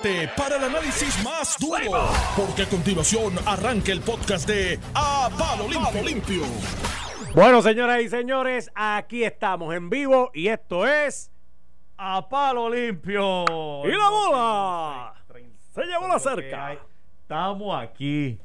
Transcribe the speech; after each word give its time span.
prepárate 0.00 0.28
para 0.36 0.56
el 0.56 0.64
análisis 0.64 1.22
más 1.22 1.56
duro, 1.58 2.08
porque 2.36 2.62
a 2.62 2.68
continuación 2.68 3.34
arranca 3.46 3.92
el 3.92 4.00
podcast 4.00 4.48
de 4.48 4.78
A 4.94 5.28
Palo 5.38 5.68
Limpio. 5.68 6.02
Limpio. 6.02 6.42
Bueno, 7.34 7.62
señoras 7.62 8.02
y 8.02 8.08
señores, 8.08 8.70
aquí 8.74 9.24
estamos 9.24 9.74
en 9.74 9.90
vivo 9.90 10.30
y 10.34 10.48
esto 10.48 10.86
es 10.86 11.30
A 11.96 12.28
Palo 12.28 12.70
Limpio. 12.70 13.44
¡Y 13.84 13.92
la 13.92 14.10
bola! 14.10 15.14
Se 15.74 15.84
llevó 15.84 16.08
la 16.08 16.18
cerca. 16.18 16.76
Estamos 17.22 17.82
aquí. 17.82 18.38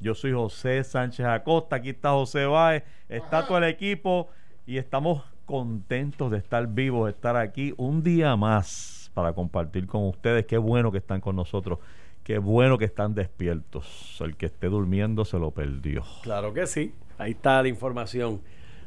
Yo 0.00 0.14
soy 0.14 0.32
José 0.32 0.84
Sánchez 0.84 1.26
Acosta, 1.26 1.76
aquí 1.76 1.90
está 1.90 2.10
José 2.10 2.44
Báez, 2.44 2.84
está 3.08 3.46
todo 3.46 3.58
el 3.58 3.64
equipo 3.64 4.28
y 4.66 4.76
estamos 4.76 5.22
contentos 5.46 6.30
de 6.30 6.38
estar 6.38 6.66
vivos, 6.66 7.06
de 7.06 7.12
estar 7.12 7.36
aquí 7.36 7.72
un 7.78 8.02
día 8.02 8.36
más 8.36 8.95
para 9.16 9.32
compartir 9.32 9.86
con 9.86 10.06
ustedes. 10.06 10.44
Qué 10.44 10.58
bueno 10.58 10.92
que 10.92 10.98
están 10.98 11.22
con 11.22 11.36
nosotros. 11.36 11.78
Qué 12.22 12.36
bueno 12.36 12.76
que 12.76 12.84
están 12.84 13.14
despiertos. 13.14 14.18
El 14.20 14.36
que 14.36 14.44
esté 14.44 14.66
durmiendo 14.66 15.24
se 15.24 15.38
lo 15.38 15.52
perdió. 15.52 16.04
Claro 16.22 16.52
que 16.52 16.66
sí. 16.66 16.92
Ahí 17.16 17.30
está 17.30 17.62
la 17.62 17.68
información. 17.68 18.42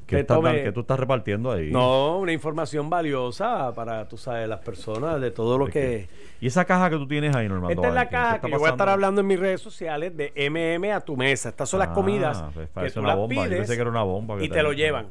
¿Qué, 0.06 0.24
que 0.26 0.72
tú 0.72 0.82
estás 0.82 1.00
repartiendo 1.00 1.52
ahí? 1.52 1.72
No, 1.72 2.20
una 2.20 2.32
información 2.32 2.92
valiosa 2.92 3.74
para, 3.74 4.08
tú 4.08 4.18
sabes, 4.18 4.48
las 4.48 4.60
personas, 4.60 5.20
de 5.20 5.32
todo 5.32 5.58
lo 5.58 5.66
que... 5.66 6.08
¿Y 6.40 6.46
esa 6.46 6.64
caja 6.66 6.92
que 6.92 6.98
tú 6.98 7.08
tienes 7.08 7.36
ahí, 7.36 7.48
Normando? 7.48 7.74
Esta 7.74 7.88
es 7.88 7.94
la 7.96 8.08
caja 8.08 8.42
que 8.42 8.52
yo 8.52 8.60
voy 8.60 8.68
a 8.68 8.72
estar 8.72 8.90
hablando 8.90 9.22
en 9.22 9.28
mis 9.28 9.40
redes 9.40 9.62
sociales 9.62 10.16
de 10.16 10.32
MM 10.48 10.92
a 10.92 11.02
tu 11.02 11.18
mesa. 11.18 11.50
Estas 11.50 11.70
son 11.70 11.80
las 11.80 11.90
ah, 11.90 11.94
comidas 11.94 12.44
pues 12.54 12.94
que 12.94 13.00
tú 13.00 13.02
las 13.02 13.18
pides 13.28 13.68
que 13.68 13.82
era 13.82 13.90
una 13.90 14.04
bomba 14.04 14.44
y 14.44 14.50
te, 14.50 14.62
lo 14.62 14.74
llevan. 14.74 15.08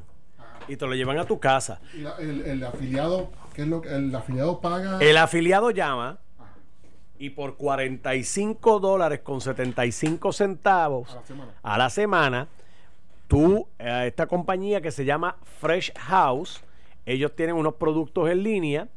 Y 0.69 0.77
te 0.77 0.87
lo 0.87 0.95
llevan 0.95 1.19
a 1.19 1.24
tu 1.24 1.41
casa. 1.41 1.80
¿Y 1.93 2.05
el, 2.23 2.62
afiliado, 2.62 3.30
qué 3.59 3.62
es 3.62 3.69
lo 3.69 3.80
que 3.80 3.93
el 3.93 4.15
afiliado 4.15 4.61
paga? 4.61 4.98
El 5.01 5.17
afiliado 5.17 5.73
llama 5.73 6.21
y 7.19 7.30
por 7.30 7.57
45 7.57 8.79
dólares 8.79 9.19
con 9.25 9.41
75 9.41 10.32
centavos 10.32 11.10
a 11.10 11.16
la 11.16 11.24
semana, 11.24 11.52
a 11.65 11.79
la 11.79 11.91
semana 11.91 12.49
tú, 13.27 13.66
eh, 13.80 14.05
esta 14.07 14.29
compañía 14.29 14.80
que 14.80 14.93
se 14.93 15.05
llama 15.05 15.38
Fresh 15.60 15.93
House, 15.99 16.63
ellos 17.05 17.35
tienen 17.35 17.57
unos 17.57 17.74
productos 17.74 18.30
en 18.30 18.45
línea 18.45 18.88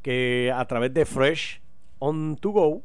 que 0.00 0.50
a 0.50 0.64
través 0.64 0.94
de 0.94 1.04
Fresh 1.04 1.60
On 1.98 2.38
To 2.38 2.50
Go, 2.52 2.82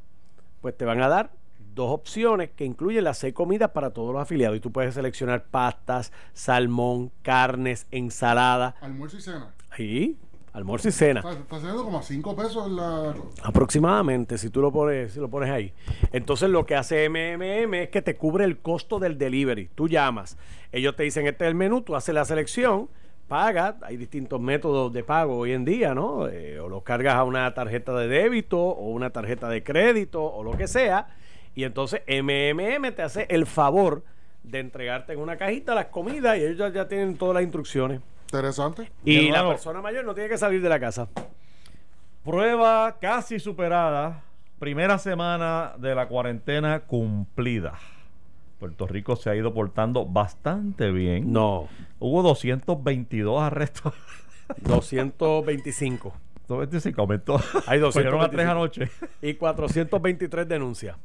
pues 0.59 0.75
te 0.75 0.83
van 0.83 1.01
a 1.01 1.07
dar 1.07 1.31
dos 1.73 1.91
opciones 1.91 2.49
que 2.49 2.65
incluyen 2.65 3.05
las 3.05 3.19
seis 3.19 3.33
comidas 3.33 3.71
para 3.71 3.91
todos 3.91 4.11
los 4.11 4.21
afiliados. 4.21 4.57
Y 4.57 4.59
tú 4.59 4.73
puedes 4.73 4.95
seleccionar 4.95 5.45
pastas, 5.45 6.11
salmón, 6.33 7.09
carnes, 7.21 7.87
ensalada. 7.89 8.75
Almuerzo 8.81 9.15
y 9.15 9.21
cena. 9.21 9.53
Sí, 9.77 10.19
almuerzo 10.53 10.89
y 10.89 10.91
cena. 10.91 11.19
Está 11.19 11.57
saliendo 11.57 11.83
como 11.83 11.99
a 11.99 12.03
5 12.03 12.35
pesos 12.35 12.71
la... 12.71 13.15
Aproximadamente, 13.43 14.37
si 14.37 14.49
tú 14.49 14.61
lo 14.61 14.71
pones, 14.71 15.13
si 15.13 15.19
lo 15.19 15.29
pones 15.29 15.49
ahí. 15.49 15.73
Entonces 16.11 16.49
lo 16.49 16.65
que 16.65 16.75
hace 16.75 17.09
MMM 17.09 17.73
es 17.75 17.89
que 17.89 18.01
te 18.01 18.15
cubre 18.15 18.45
el 18.45 18.59
costo 18.59 18.99
del 18.99 19.17
delivery. 19.17 19.69
Tú 19.75 19.87
llamas, 19.87 20.37
ellos 20.71 20.95
te 20.95 21.03
dicen 21.03 21.27
este 21.27 21.45
es 21.45 21.49
el 21.49 21.55
menú, 21.55 21.81
tú 21.81 21.95
haces 21.95 22.13
la 22.13 22.25
selección, 22.25 22.89
pagas, 23.27 23.75
hay 23.81 23.97
distintos 23.97 24.41
métodos 24.41 24.91
de 24.91 25.03
pago 25.03 25.37
hoy 25.37 25.53
en 25.53 25.65
día, 25.65 25.93
¿no? 25.93 26.27
Eh, 26.27 26.59
o 26.59 26.67
lo 26.67 26.81
cargas 26.81 27.15
a 27.15 27.23
una 27.23 27.53
tarjeta 27.53 27.93
de 27.93 28.07
débito 28.07 28.59
o 28.59 28.89
una 28.89 29.09
tarjeta 29.11 29.47
de 29.49 29.63
crédito 29.63 30.23
o 30.23 30.43
lo 30.43 30.57
que 30.57 30.67
sea 30.67 31.07
y 31.55 31.63
entonces 31.63 32.01
MMM 32.07 32.93
te 32.93 33.01
hace 33.01 33.25
el 33.29 33.45
favor 33.45 34.03
de 34.43 34.59
entregarte 34.59 35.13
en 35.13 35.19
una 35.19 35.37
cajita 35.37 35.75
las 35.75 35.87
comidas 35.87 36.37
y 36.37 36.43
ellos 36.45 36.73
ya, 36.73 36.87
tienen 36.87 37.17
todas 37.17 37.35
las 37.35 37.43
instrucciones. 37.43 38.01
Interesante. 38.31 38.89
Y, 39.03 39.29
la 39.29 39.45
persona 39.45 39.81
mayor 39.81 40.05
no 40.05 40.13
tiene 40.13 40.29
que 40.29 40.37
salir 40.37 40.61
de 40.61 40.69
la 40.69 40.79
casa. 40.79 41.09
Prueba 42.23 42.97
casi 43.01 43.39
superada. 43.39 44.23
Primera 44.57 44.97
semana 44.97 45.73
de 45.77 45.93
la 45.93 46.07
cuarentena 46.07 46.79
cumplida. 46.79 47.73
Puerto 48.57 48.87
Rico 48.87 49.17
se 49.17 49.29
ha 49.29 49.35
ido 49.35 49.53
portando 49.53 50.05
bastante 50.05 50.91
bien. 50.91 51.33
No. 51.33 51.67
Hubo 51.99 52.23
222 52.23 53.41
arrestos. 53.41 53.93
225. 54.61 56.13
225 56.47 57.01
aumentó. 57.01 57.35
Hay 57.67 57.79
225. 57.81 58.21
a 58.21 58.29
tres 58.29 58.47
anoche. 58.47 58.91
Y 59.21 59.33
423 59.33 60.47
denuncias. 60.47 60.95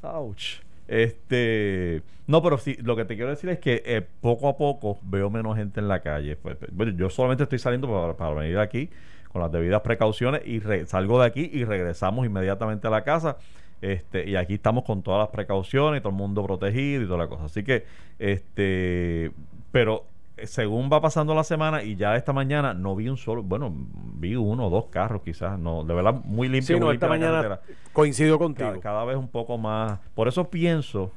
Ouch. 0.00 0.62
Este, 0.90 2.02
no, 2.26 2.42
pero 2.42 2.58
sí, 2.58 2.76
lo 2.82 2.96
que 2.96 3.04
te 3.04 3.14
quiero 3.14 3.30
decir 3.30 3.48
es 3.48 3.60
que 3.60 3.80
eh, 3.86 4.02
poco 4.20 4.48
a 4.48 4.56
poco 4.56 4.98
veo 5.04 5.30
menos 5.30 5.56
gente 5.56 5.78
en 5.78 5.86
la 5.86 6.00
calle. 6.00 6.34
Pues, 6.34 6.56
pues, 6.56 6.74
bueno, 6.74 6.90
yo 6.96 7.08
solamente 7.08 7.44
estoy 7.44 7.60
saliendo 7.60 8.16
para, 8.18 8.30
venir 8.34 8.58
aquí 8.58 8.90
con 9.32 9.40
las 9.40 9.52
debidas 9.52 9.82
precauciones 9.82 10.42
y 10.44 10.60
salgo 10.86 11.20
de 11.20 11.26
aquí 11.26 11.48
y 11.52 11.64
regresamos 11.64 12.26
inmediatamente 12.26 12.88
a 12.88 12.90
la 12.90 13.04
casa. 13.04 13.36
Este, 13.80 14.28
y 14.28 14.34
aquí 14.34 14.54
estamos 14.54 14.82
con 14.82 15.04
todas 15.04 15.20
las 15.20 15.28
precauciones, 15.28 16.02
todo 16.02 16.10
el 16.10 16.18
mundo 16.18 16.44
protegido 16.44 17.04
y 17.04 17.06
toda 17.06 17.18
la 17.18 17.28
cosa. 17.28 17.44
Así 17.44 17.62
que, 17.62 17.84
este, 18.18 19.30
pero 19.70 20.06
según 20.44 20.90
va 20.92 21.00
pasando 21.00 21.34
la 21.34 21.44
semana 21.44 21.82
y 21.82 21.96
ya 21.96 22.16
esta 22.16 22.32
mañana 22.32 22.74
no 22.74 22.96
vi 22.96 23.08
un 23.08 23.16
solo, 23.16 23.42
bueno, 23.42 23.72
vi 24.14 24.36
uno 24.36 24.66
o 24.66 24.70
dos 24.70 24.86
carros 24.86 25.22
quizás, 25.22 25.58
no, 25.58 25.84
de 25.84 25.94
verdad 25.94 26.14
muy 26.24 26.48
limpio. 26.48 26.76
Sí, 26.76 26.80
no, 26.80 26.90
esta 26.90 27.08
mañana 27.08 27.60
coincido 27.92 28.38
contigo. 28.38 28.80
Cada, 28.80 29.04
vez 29.04 29.16
un 29.16 29.28
poco 29.28 29.58
más. 29.58 29.98
Por 30.14 30.28
eso 30.28 30.50
pienso 30.50 31.12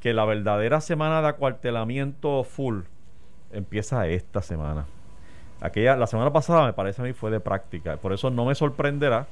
que 0.00 0.14
la 0.14 0.24
verdadera 0.24 0.80
semana 0.80 1.22
de 1.22 1.28
acuartelamiento 1.28 2.44
full 2.44 2.82
empieza 3.52 4.06
esta 4.06 4.42
semana. 4.42 4.86
Aquella, 5.60 5.96
la 5.96 6.06
semana 6.06 6.32
pasada 6.32 6.66
me 6.66 6.72
parece 6.72 7.02
a 7.02 7.04
mí 7.04 7.12
fue 7.12 7.30
de 7.30 7.40
práctica, 7.40 7.96
por 7.98 8.12
eso 8.12 8.30
no 8.30 8.46
me 8.46 8.54
sorprenderá 8.54 9.26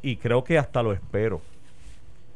y 0.00 0.16
creo 0.16 0.44
que 0.44 0.58
hasta 0.58 0.82
lo 0.82 0.92
espero 0.92 1.42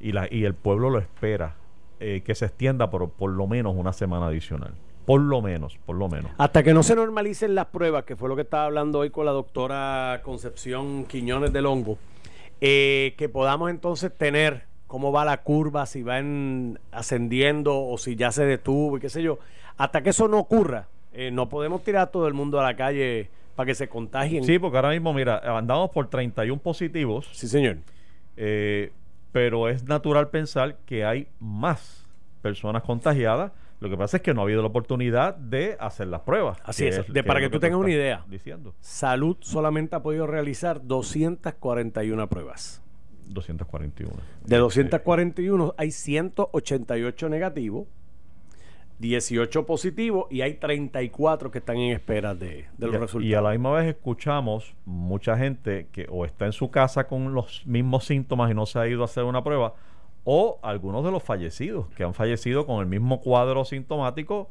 y, 0.01 0.13
la, 0.13 0.29
y 0.31 0.45
el 0.45 0.55
pueblo 0.55 0.91
lo 0.91 0.99
espera 0.99 1.55
eh, 1.99 2.23
que 2.25 2.35
se 2.35 2.47
extienda 2.47 2.91
por, 2.91 3.11
por 3.11 3.31
lo 3.31 3.47
menos 3.47 3.75
una 3.75 3.93
semana 3.93 4.27
adicional. 4.27 4.75
Por 5.11 5.23
lo 5.23 5.43
menos, 5.43 5.77
por 5.87 5.97
lo 5.97 6.09
menos. 6.09 6.31
Hasta 6.39 6.63
que 6.63 6.73
no 6.73 6.85
se 6.85 6.95
normalicen 6.95 7.57
las 7.57 7.67
pruebas, 7.67 8.05
que 8.05 8.15
fue 8.15 8.29
lo 8.29 8.37
que 8.37 8.43
estaba 8.43 8.67
hablando 8.67 9.01
hoy 9.01 9.11
con 9.11 9.27
la 9.27 9.33
doctora 9.33 10.21
Concepción 10.23 11.05
Quiñones 11.07 11.53
del 11.53 11.67
Hongo, 11.67 11.99
eh, 12.61 13.15
que 13.19 13.29
podamos 13.29 13.71
entonces 13.71 14.17
tener 14.17 14.67
cómo 14.87 15.11
va 15.11 15.25
la 15.25 15.39
curva, 15.39 15.87
si 15.87 16.05
va 16.05 16.23
ascendiendo 16.93 17.77
o 17.77 17.99
si 17.99 18.15
ya 18.15 18.31
se 18.31 18.45
detuvo 18.45 18.99
y 18.99 19.01
qué 19.01 19.09
sé 19.09 19.21
yo. 19.21 19.41
Hasta 19.79 20.01
que 20.01 20.11
eso 20.11 20.29
no 20.29 20.39
ocurra, 20.39 20.87
eh, 21.13 21.33
no 21.33 21.49
podemos 21.49 21.83
tirar 21.83 22.03
a 22.03 22.07
todo 22.13 22.29
el 22.29 22.35
mundo 22.35 22.61
a 22.61 22.63
la 22.63 22.77
calle 22.77 23.31
para 23.57 23.67
que 23.67 23.75
se 23.75 23.89
contagien. 23.89 24.45
Sí, 24.45 24.61
porque 24.61 24.77
ahora 24.77 24.91
mismo, 24.91 25.13
mira, 25.13 25.39
andamos 25.59 25.91
por 25.91 26.07
31 26.07 26.63
positivos. 26.63 27.29
Sí, 27.33 27.49
señor. 27.49 27.79
Eh, 28.37 28.93
pero 29.33 29.69
es 29.69 29.83
natural 29.83 30.29
pensar 30.29 30.77
que 30.87 31.05
hay 31.05 31.27
más 31.41 32.07
personas 32.43 32.85
contagiadas 32.85 33.51
lo 33.81 33.89
que 33.89 33.97
pasa 33.97 34.19
es 34.19 34.23
que 34.23 34.35
no 34.35 34.43
ha 34.43 34.45
habido 34.45 34.61
la 34.61 34.69
oportunidad 34.69 35.35
de 35.35 35.77
hacer 35.81 36.09
las 36.09 36.21
pruebas. 36.21 36.59
Así 36.65 36.87
es. 36.87 37.11
de, 37.11 37.25
para 37.25 37.41
que, 37.41 37.49
tú 37.49 37.59
tengas 37.59 37.81
una 37.81 37.91
idea. 37.91 38.25
Diciendo. 38.29 38.75
Salud 38.81 39.39
solamente 39.41 39.97
ha 39.97 40.03
podido 40.03 40.27
realizar 40.27 40.87
241 40.87 42.29
pruebas. 42.29 42.83
241. 43.27 44.13
De 44.45 44.57
241 44.59 45.75
hay 45.79 45.93
188 45.93 47.29
negativos, 47.31 47.87
18 48.99 49.65
positivos 49.65 50.27
y 50.31 50.43
hay 50.43 50.55
34 50.55 51.51
que 51.51 51.59
están 51.59 51.79
en 51.79 51.93
espera 51.93 52.35
de, 52.35 52.67
los 52.77 52.93
resultados. 52.93 53.25
Y 53.25 53.33
a 53.33 53.41
la 53.41 53.53
misma 53.53 53.73
vez 53.73 53.87
escuchamos 53.87 54.75
mucha 54.85 55.39
gente 55.39 55.87
que 55.91 56.07
o 56.11 56.27
está 56.27 56.45
en 56.45 56.53
su 56.53 56.71
casa 56.71 57.07
con 57.07 57.33
los 57.33 57.67
mismos 57.67 58.05
síntomas 58.05 58.51
y 58.51 58.55
no 58.55 58.67
se 58.67 58.79
ha 58.79 58.87
ido 58.87 59.01
a 59.01 59.05
hacer 59.07 59.25
una 59.25 59.43
prueba 59.43 59.73
o 60.33 60.61
algunos 60.63 61.05
de 61.05 61.11
los 61.11 61.25
fallecidos 61.25 61.89
que 61.97 62.05
han 62.05 62.15
fallecido 62.15 62.65
con 62.65 62.79
el 62.79 62.87
mismo 62.87 63.21
cuadro 63.21 63.65
sintomático 63.65 64.49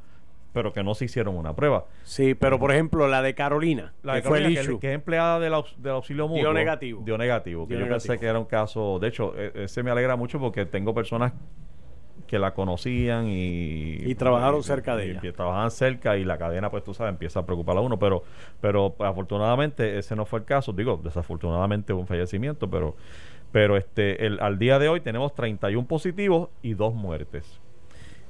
pero 0.52 0.74
que 0.74 0.84
no 0.84 0.94
se 0.94 1.06
hicieron 1.06 1.38
una 1.38 1.56
prueba. 1.56 1.86
Sí, 2.04 2.34
pero 2.34 2.60
por 2.60 2.72
ejemplo 2.74 3.08
la 3.08 3.22
de 3.22 3.34
Carolina, 3.34 3.94
la 4.04 4.16
que, 4.16 4.28
fue 4.28 4.42
que, 4.44 4.60
es 4.60 4.84
empleada 4.84 5.40
del, 5.40 5.54
auxilio 5.54 6.28
mutuo, 6.28 6.42
dio 6.42 6.54
negativo. 6.54 7.02
Dio 7.06 7.18
negativo, 7.18 7.66
que 7.66 7.80
yo 7.80 7.88
pensé 7.88 8.20
que 8.20 8.26
era 8.26 8.40
un 8.40 8.46
caso, 8.46 9.00
de 9.00 9.08
hecho, 9.08 9.34
e, 9.38 9.64
ese 9.64 9.82
me 9.84 9.92
alegra 9.92 10.18
mucho 10.18 10.38
porque 10.38 10.66
tengo 10.66 10.94
personas 10.94 11.32
que 12.28 12.40
la 12.40 12.54
conocían 12.54 13.28
y... 13.30 13.94
Y 14.04 14.16
trabajaron 14.16 14.64
cerca 14.64 14.98
de 14.98 15.12
ella. 15.12 15.22
Que 15.22 15.32
trabajaban 15.32 15.72
cerca 15.72 16.18
y 16.18 16.26
la 16.26 16.38
cadena, 16.38 16.70
pues 16.70 16.84
tú 16.84 16.94
sabes, 16.94 17.14
empieza 17.14 17.40
a 17.40 17.46
preocupar 17.46 17.78
a 17.78 17.80
uno, 17.80 17.98
pero, 17.98 18.24
pero 18.60 18.96
afortunadamente 19.00 19.98
ese 19.98 20.14
no 20.16 20.26
fue 20.26 20.40
el 20.40 20.46
caso, 20.46 20.74
digo, 20.74 21.00
desafortunadamente 21.02 21.94
hubo 21.94 22.02
un 22.02 22.08
fallecimiento, 22.08 22.70
pero 22.70 22.98
pero 23.52 23.78
este, 23.78 24.26
el, 24.26 24.40
al 24.42 24.60
día 24.60 24.80
de 24.80 24.90
hoy 24.90 25.02
tenemos 25.02 25.34
31 25.34 25.88
positivos 25.88 26.50
y 26.62 26.74
dos 26.74 26.94
muertes. 26.94 27.60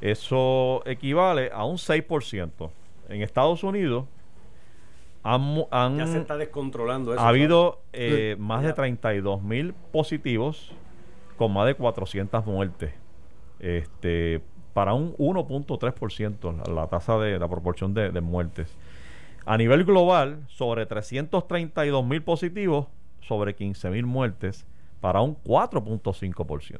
Eso 0.01 0.81
equivale 0.85 1.51
a 1.53 1.65
un 1.65 1.77
6%. 1.77 2.69
En 3.09 3.21
Estados 3.21 3.63
Unidos 3.63 4.05
han, 5.23 5.97
ya 5.97 6.07
se 6.07 6.19
está 6.19 6.37
descontrolando 6.37 7.13
eso. 7.13 7.21
Ha 7.21 7.27
habido 7.27 7.81
eh, 7.91 8.37
más 8.39 8.63
de 8.63 8.71
32 8.71 9.43
mil 9.43 9.73
positivos 9.91 10.71
con 11.37 11.51
más 11.51 11.65
de 11.67 11.73
400 11.75 12.45
muertes. 12.45 12.93
Este, 13.59 14.41
para 14.73 14.93
un 14.93 15.15
1.3% 15.17 16.67
la, 16.67 16.73
la 16.73 16.87
tasa 16.87 17.17
de 17.17 17.37
la 17.37 17.49
proporción 17.49 17.93
de, 17.93 18.11
de 18.11 18.21
muertes. 18.21 18.73
A 19.45 19.57
nivel 19.57 19.83
global, 19.83 20.45
sobre 20.47 20.85
332 20.85 22.05
mil 22.05 22.21
positivos, 22.21 22.87
sobre 23.19 23.55
15 23.55 23.89
mil 23.89 24.05
muertes 24.05 24.65
para 24.99 25.21
un 25.21 25.35
4.5%. 25.43 26.79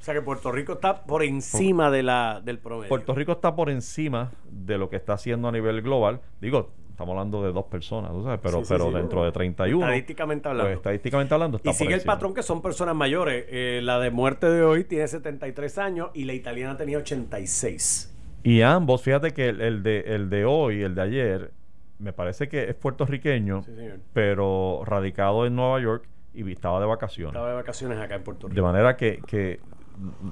O 0.00 0.04
sea 0.04 0.12
que 0.12 0.20
Puerto 0.20 0.52
Rico 0.52 0.74
está 0.74 1.04
por 1.04 1.22
encima 1.22 1.90
de 1.90 2.02
la, 2.02 2.42
del 2.44 2.58
promedio. 2.58 2.88
Puerto 2.90 3.14
Rico 3.14 3.32
está 3.32 3.56
por 3.56 3.70
encima 3.70 4.32
de 4.50 4.76
lo 4.76 4.90
que 4.90 4.96
está 4.96 5.14
haciendo 5.14 5.48
a 5.48 5.52
nivel 5.52 5.80
global. 5.80 6.20
Digo, 6.42 6.72
estamos 6.90 7.12
hablando 7.12 7.42
de 7.42 7.52
dos 7.52 7.64
personas, 7.64 8.12
¿tú 8.12 8.22
sabes? 8.22 8.38
pero, 8.42 8.58
Sí, 8.58 8.64
sí, 8.64 8.68
pero 8.68 8.88
sí. 8.88 8.94
dentro 8.94 9.24
de 9.24 9.32
31. 9.32 9.82
Estadísticamente 9.82 10.48
hablando. 10.48 10.68
pues, 10.68 10.76
estadísticamente 10.76 11.34
hablando, 11.34 11.56
está 11.56 11.70
y 11.70 11.74
sigue 11.74 11.94
el 11.94 12.02
patrón 12.02 12.34
que 12.34 12.42
son 12.42 12.60
personas 12.60 12.94
mayores. 12.94 13.46
Eh, 13.48 13.80
la 13.82 13.98
de 13.98 14.10
muerte 14.10 14.50
de 14.50 14.62
hoy 14.62 14.84
tiene 14.84 15.08
73 15.08 15.78
años 15.78 16.10
y 16.12 16.24
la 16.24 16.34
italiana 16.34 16.76
tenía 16.76 16.98
86. 16.98 18.14
Y 18.42 18.60
ambos, 18.60 19.00
fíjate 19.00 19.32
que 19.32 19.48
el, 19.48 19.62
el 19.62 19.82
de, 19.82 20.00
el 20.00 20.28
de 20.28 20.44
hoy, 20.44 20.82
el 20.82 20.94
de 20.94 21.00
ayer, 21.00 21.50
me 21.98 22.12
parece 22.12 22.48
que 22.48 22.68
es 22.68 22.74
puertorriqueño, 22.74 23.64
pero 24.12 24.82
radicado 24.84 25.46
en 25.46 25.56
Nueva 25.56 25.80
York 25.80 26.04
y 26.34 26.50
estaba 26.52 26.80
de 26.80 26.86
vacaciones. 26.86 27.32
Estaba 27.32 27.48
de 27.48 27.54
vacaciones 27.54 27.98
acá 27.98 28.16
en 28.16 28.22
Puerto 28.24 28.48
Rico. 28.48 28.54
De 28.56 28.62
manera 28.62 28.96
que, 28.96 29.20
que 29.26 29.60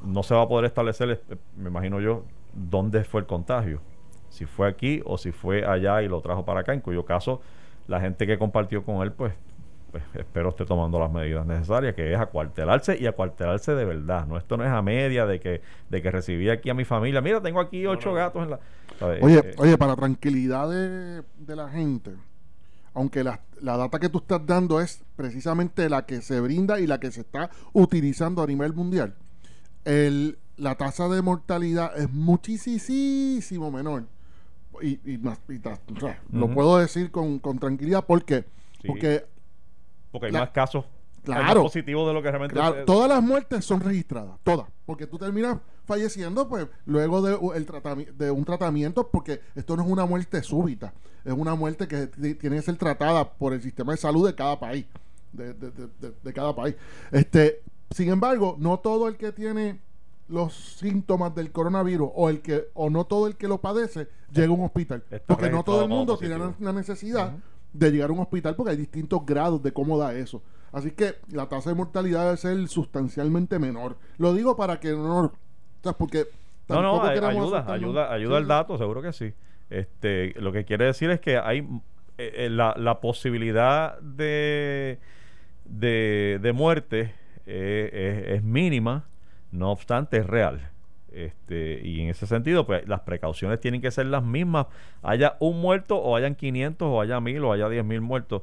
no 0.04 0.22
se 0.22 0.34
va 0.34 0.42
a 0.42 0.48
poder 0.48 0.64
establecer, 0.66 1.22
eh, 1.30 1.36
me 1.56 1.68
imagino 1.68 2.00
yo, 2.00 2.24
dónde 2.52 3.04
fue 3.04 3.20
el 3.20 3.26
contagio. 3.26 3.80
Si 4.28 4.46
fue 4.46 4.66
aquí 4.68 5.02
o 5.04 5.18
si 5.18 5.30
fue 5.30 5.64
allá 5.64 6.02
y 6.02 6.08
lo 6.08 6.20
trajo 6.20 6.44
para 6.44 6.60
acá, 6.60 6.72
en 6.74 6.80
cuyo 6.80 7.04
caso 7.04 7.40
la 7.86 8.00
gente 8.00 8.26
que 8.26 8.38
compartió 8.38 8.82
con 8.84 9.02
él, 9.02 9.12
pues, 9.12 9.34
pues 9.90 10.02
espero 10.14 10.48
esté 10.48 10.64
tomando 10.64 10.98
las 10.98 11.12
medidas 11.12 11.44
necesarias, 11.46 11.94
que 11.94 12.12
es 12.12 12.18
acuartelarse 12.18 12.96
y 12.98 13.06
acuartelarse 13.06 13.74
de 13.74 13.84
verdad. 13.84 14.26
No, 14.26 14.38
esto 14.38 14.56
no 14.56 14.64
es 14.64 14.70
a 14.70 14.80
media 14.80 15.26
de 15.26 15.38
que, 15.38 15.60
de 15.90 16.02
que 16.02 16.10
recibí 16.10 16.48
aquí 16.48 16.70
a 16.70 16.74
mi 16.74 16.84
familia. 16.84 17.20
Mira, 17.20 17.40
tengo 17.42 17.60
aquí 17.60 17.86
ocho 17.86 18.14
gatos 18.14 18.42
en 18.44 18.50
la. 18.50 18.60
Oye, 19.20 19.38
Eh, 19.38 19.54
oye, 19.58 19.76
para 19.76 19.94
tranquilidad 19.96 20.70
de, 20.70 21.22
de 21.36 21.56
la 21.56 21.68
gente, 21.68 22.12
aunque 22.94 23.24
la, 23.24 23.40
la 23.60 23.76
data 23.76 23.98
que 23.98 24.08
tú 24.08 24.18
estás 24.18 24.44
dando 24.46 24.80
es 24.80 25.02
precisamente 25.16 25.88
la 25.88 26.04
que 26.06 26.20
se 26.22 26.40
brinda 26.40 26.78
y 26.80 26.86
la 26.86 27.00
que 27.00 27.10
se 27.10 27.20
está 27.22 27.50
utilizando 27.72 28.42
a 28.42 28.46
nivel 28.46 28.72
mundial, 28.74 29.14
el, 29.84 30.38
la 30.56 30.74
tasa 30.76 31.08
de 31.08 31.22
mortalidad 31.22 31.96
es 31.98 32.10
muchísimo 32.10 33.70
menor. 33.70 34.04
Y, 34.80 34.98
y 35.12 35.18
más- 35.18 35.40
y 35.48 35.58
ta- 35.58 35.78
o 35.94 36.00
sea, 36.00 36.20
lo 36.32 36.50
puedo 36.52 36.78
decir 36.78 37.10
con, 37.10 37.38
con 37.38 37.58
tranquilidad 37.58 38.04
porque, 38.06 38.44
Sí. 38.80 38.88
porque 38.88 39.24
porque 40.10 40.26
hay 40.26 40.32
la- 40.32 40.40
más 40.40 40.50
casos 40.50 40.84
Claro. 41.24 41.62
positivos 41.62 42.06
de 42.08 42.14
lo 42.14 42.22
que 42.22 42.30
realmente 42.30 42.54
Claro, 42.54 42.84
todas 42.84 43.08
las 43.08 43.22
muertes 43.22 43.64
son 43.64 43.80
registradas, 43.80 44.38
todas, 44.42 44.66
porque 44.86 45.06
tú 45.06 45.18
terminas 45.18 45.58
falleciendo 45.84 46.48
pues 46.48 46.66
luego 46.86 47.22
de, 47.22 47.32
el 47.56 47.66
tratami- 47.66 48.10
de 48.12 48.30
un 48.30 48.44
tratamiento, 48.44 49.08
porque 49.08 49.40
esto 49.54 49.76
no 49.76 49.82
es 49.84 49.88
una 49.88 50.04
muerte 50.06 50.42
súbita, 50.42 50.92
es 51.24 51.32
una 51.32 51.54
muerte 51.54 51.86
que 51.86 52.08
ti- 52.08 52.34
tiene 52.34 52.56
que 52.56 52.62
ser 52.62 52.76
tratada 52.76 53.28
por 53.34 53.52
el 53.52 53.62
sistema 53.62 53.92
de 53.92 53.98
salud 53.98 54.26
de 54.26 54.34
cada 54.34 54.58
país, 54.58 54.86
de, 55.32 55.54
de- 55.54 55.70
de- 55.70 55.88
de- 56.00 56.12
de 56.22 56.32
cada 56.32 56.54
país. 56.56 56.74
Este, 57.12 57.60
sin 57.90 58.08
embargo, 58.08 58.56
no 58.58 58.78
todo 58.80 59.06
el 59.06 59.16
que 59.16 59.30
tiene 59.32 59.80
los 60.28 60.54
síntomas 60.54 61.34
del 61.34 61.52
coronavirus 61.52 62.10
o 62.14 62.30
el 62.30 62.40
que 62.40 62.68
o 62.74 62.88
no 62.90 63.04
todo 63.04 63.26
el 63.26 63.36
que 63.36 63.46
lo 63.48 63.60
padece 63.60 64.08
llega 64.32 64.48
a 64.48 64.52
un 64.52 64.64
hospital, 64.64 65.04
Está 65.10 65.34
porque 65.34 65.50
no 65.50 65.62
todo 65.62 65.82
el 65.82 65.88
mundo 65.88 66.14
positivo. 66.14 66.38
tiene 66.38 66.54
la 66.60 66.72
necesidad 66.72 67.32
de 67.72 67.90
llegar 67.90 68.10
a 68.10 68.12
un 68.12 68.20
hospital 68.20 68.56
porque 68.56 68.70
hay 68.70 68.76
distintos 68.76 69.24
grados 69.26 69.62
de 69.62 69.72
cómo 69.72 69.98
da 69.98 70.14
eso. 70.14 70.42
Así 70.72 70.90
que 70.92 71.16
la 71.30 71.48
tasa 71.48 71.70
de 71.70 71.76
mortalidad 71.76 72.24
debe 72.24 72.36
ser 72.36 72.68
sustancialmente 72.68 73.58
menor. 73.58 73.96
Lo 74.18 74.32
digo 74.32 74.56
para 74.56 74.80
que 74.80 74.92
no... 74.92 75.26
o 75.26 75.32
sea, 75.82 75.92
porque 75.92 76.26
No, 76.68 76.80
no, 76.80 77.02
ayuda, 77.02 77.64
ayuda, 77.70 78.12
ayuda 78.12 78.40
Sí, 78.40 78.46
dato, 78.46 78.78
seguro 78.78 79.02
que 79.02 79.12
sí. 79.12 79.32
Este, 79.68 80.34
lo 80.40 80.52
que 80.52 80.64
quiere 80.64 80.86
decir 80.86 81.10
es 81.10 81.20
que 81.20 81.38
hay 81.38 81.58
eh, 82.18 82.32
eh, 82.46 82.50
la, 82.50 82.74
la 82.76 83.00
posibilidad 83.00 83.98
de, 84.00 84.98
de, 85.64 86.38
de 86.42 86.52
muerte 86.52 87.14
eh, 87.46 88.24
es, 88.28 88.36
es 88.36 88.42
mínima, 88.42 89.04
no 89.50 89.70
obstante 89.70 90.18
es 90.18 90.26
real. 90.26 90.72
Este, 91.12 91.80
y 91.84 92.00
en 92.00 92.08
ese 92.08 92.26
sentido, 92.26 92.66
pues 92.66 92.88
las 92.88 93.00
precauciones 93.00 93.60
tienen 93.60 93.80
que 93.80 93.90
ser 93.90 94.06
las 94.06 94.22
mismas. 94.22 94.66
Haya 95.02 95.36
un 95.40 95.60
muerto, 95.60 95.96
o 95.98 96.16
hayan 96.16 96.34
500, 96.34 96.88
o 96.88 97.00
haya 97.00 97.20
1000, 97.20 97.44
o 97.44 97.52
haya 97.52 97.68
10 97.68 97.84
mil 97.84 98.00
muertos. 98.00 98.42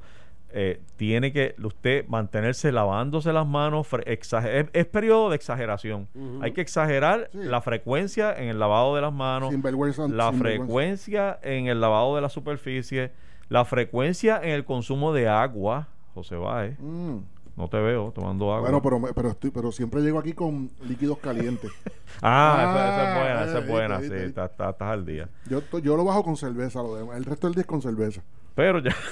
Eh, 0.51 0.81
tiene 0.97 1.31
que 1.31 1.55
usted 1.63 2.07
mantenerse 2.07 2.71
lavándose 2.71 3.31
las 3.33 3.45
manos. 3.45 3.87
es, 4.07 4.33
es 4.73 4.85
periodo 4.87 5.29
de 5.29 5.35
exageración. 5.35 6.07
Hay 6.41 6.51
que 6.53 6.61
exagerar 6.61 7.29
Sí. 7.31 7.37
la 7.43 7.61
frecuencia 7.61 8.33
en 8.35 8.49
el 8.49 8.59
lavado 8.59 8.95
de 8.95 9.01
las 9.01 9.13
manos, 9.13 9.53
la 10.09 10.31
frecuencia 10.33 11.39
en 11.43 11.67
el 11.67 11.79
lavado 11.81 12.15
de 12.15 12.21
la 12.21 12.29
superficie, 12.29 13.11
la 13.49 13.65
frecuencia 13.65 14.39
en 14.43 14.49
el 14.51 14.65
consumo 14.65 15.13
de 15.13 15.27
agua. 15.27 15.87
José 16.15 16.35
Báez, 16.35 16.77
Mm. 16.79 17.17
No 17.59 17.67
te 17.67 17.77
veo 17.77 18.11
tomando 18.15 18.45
agua. 18.53 18.61
Bueno, 18.71 18.81
pero, 18.81 19.13
pero, 19.13 19.29
estoy, 19.29 19.51
pero 19.51 19.71
siempre 19.71 20.01
llego 20.01 20.17
aquí 20.17 20.33
con 20.33 20.71
líquidos 20.87 21.19
calientes. 21.19 21.69
ah, 22.23 22.57
esa, 22.61 22.89
esa 22.89 23.01
Ah, 23.01 23.09
es 23.13 23.19
buena, 23.19 23.33
esa 23.43 23.45
es 23.45 23.53
viste, 23.57 23.71
buena, 23.71 23.97
viste, 23.99 24.17
sí, 24.19 24.25
viste. 24.25 24.43
estás, 24.45 24.75
al 24.81 25.05
día. 25.05 25.29
Yo, 25.49 25.61
to- 25.61 25.79
yo 25.79 25.95
lo 25.97 26.03
bajo 26.05 26.23
con 26.23 26.37
cerveza, 26.37 26.81
lo 26.81 26.95
demás. 26.95 27.17
El 27.17 27.25
resto 27.25 27.47
del 27.47 27.53
día 27.55 27.61
es 27.61 27.67
con 27.67 27.81
cerveza. 27.81 28.23
Pero 28.55 28.79
ya. 28.79 28.95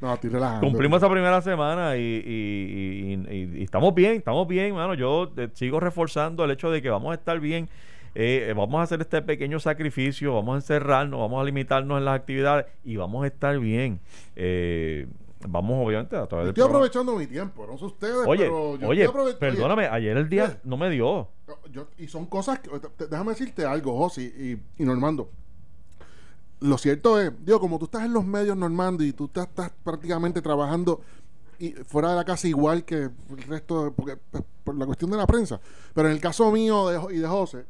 No, 0.00 0.14
estoy 0.14 0.30
relajando. 0.30 0.66
Cumplimos 0.66 0.96
esa 0.98 1.08
primera 1.10 1.40
semana 1.42 1.96
y, 1.96 2.00
y- 2.00 3.12
y- 3.30 3.34
y- 3.36 3.58
y 3.60 3.62
estamos 3.62 3.94
bien, 3.94 4.16
estamos 4.16 4.48
bien, 4.48 4.74
mano. 4.74 4.94
Yo 4.94 5.30
eh, 5.36 5.48
sigo 5.52 5.78
reforzando 5.78 6.44
el 6.44 6.50
hecho 6.50 6.70
de 6.70 6.82
que 6.82 6.90
vamos 6.90 7.12
a 7.12 7.14
estar 7.14 7.38
bien. 7.38 7.68
eh, 8.14 8.48
eh, 8.50 8.54
vamos 8.54 8.80
a 8.80 8.82
hacer 8.82 9.00
este 9.00 9.22
pequeño 9.22 9.58
sacrificio, 9.60 10.34
vamos 10.34 10.54
a 10.54 10.56
encerrarnos, 10.56 11.20
vamos 11.20 11.40
a 11.40 11.44
limitarnos 11.44 11.98
en 11.98 12.04
las 12.04 12.16
actividades 12.16 12.66
y 12.84 12.96
vamos 12.96 13.22
a 13.24 13.28
estar 13.28 13.58
bien. 13.60 14.00
Eh, 14.34 15.06
vamos, 15.48 15.86
obviamente, 15.86 16.16
a 16.16 16.26
través 16.26 16.46
del 16.46 16.50
Estoy 16.50 16.64
aprovechando 16.68 17.14
mi 17.16 17.26
tiempo, 17.26 17.66
no 17.66 17.76
sé 17.78 17.84
ustedes, 17.84 18.26
Oye, 18.26 18.44
pero 18.44 18.76
yo 18.76 18.88
oye, 18.88 19.04
estoy 19.04 19.34
perdóname, 19.34 19.86
ayer 19.86 20.16
el 20.16 20.28
día 20.28 20.60
no 20.64 20.76
me 20.76 20.90
dio. 20.90 21.28
Yo- 21.70 21.88
y 21.98 22.06
son 22.08 22.26
cosas 22.26 22.60
que. 22.60 22.70
te- 22.96 23.06
Déjame 23.08 23.32
decirte 23.32 23.64
algo, 23.64 23.96
Josi 23.98 24.22
y, 24.22 24.82
y 24.82 24.84
Normando. 24.86 25.28
Lo 26.60 26.78
cierto 26.78 27.20
es, 27.20 27.32
digo, 27.44 27.58
como 27.58 27.78
tú 27.78 27.86
estás 27.86 28.04
en 28.04 28.12
los 28.12 28.24
medios, 28.24 28.56
Normando, 28.56 29.02
y 29.02 29.12
tú 29.12 29.24
estás, 29.24 29.48
estás 29.48 29.72
prácticamente 29.82 30.40
trabajando 30.40 31.00
y 31.58 31.70
fuera 31.72 32.10
de 32.10 32.16
la 32.16 32.24
casa 32.24 32.46
igual 32.48 32.84
que 32.84 32.96
el 32.96 33.42
resto, 33.48 33.84
de- 33.84 33.90
porque 33.90 34.16
pues, 34.30 34.44
por 34.64 34.76
la 34.76 34.86
cuestión 34.86 35.10
de 35.10 35.16
la 35.16 35.26
prensa. 35.26 35.60
Pero 35.94 36.08
en 36.08 36.14
el 36.14 36.20
caso 36.20 36.50
mío 36.52 36.88
de, 36.88 37.16
y 37.16 37.18
de 37.18 37.26
José, 37.26 37.64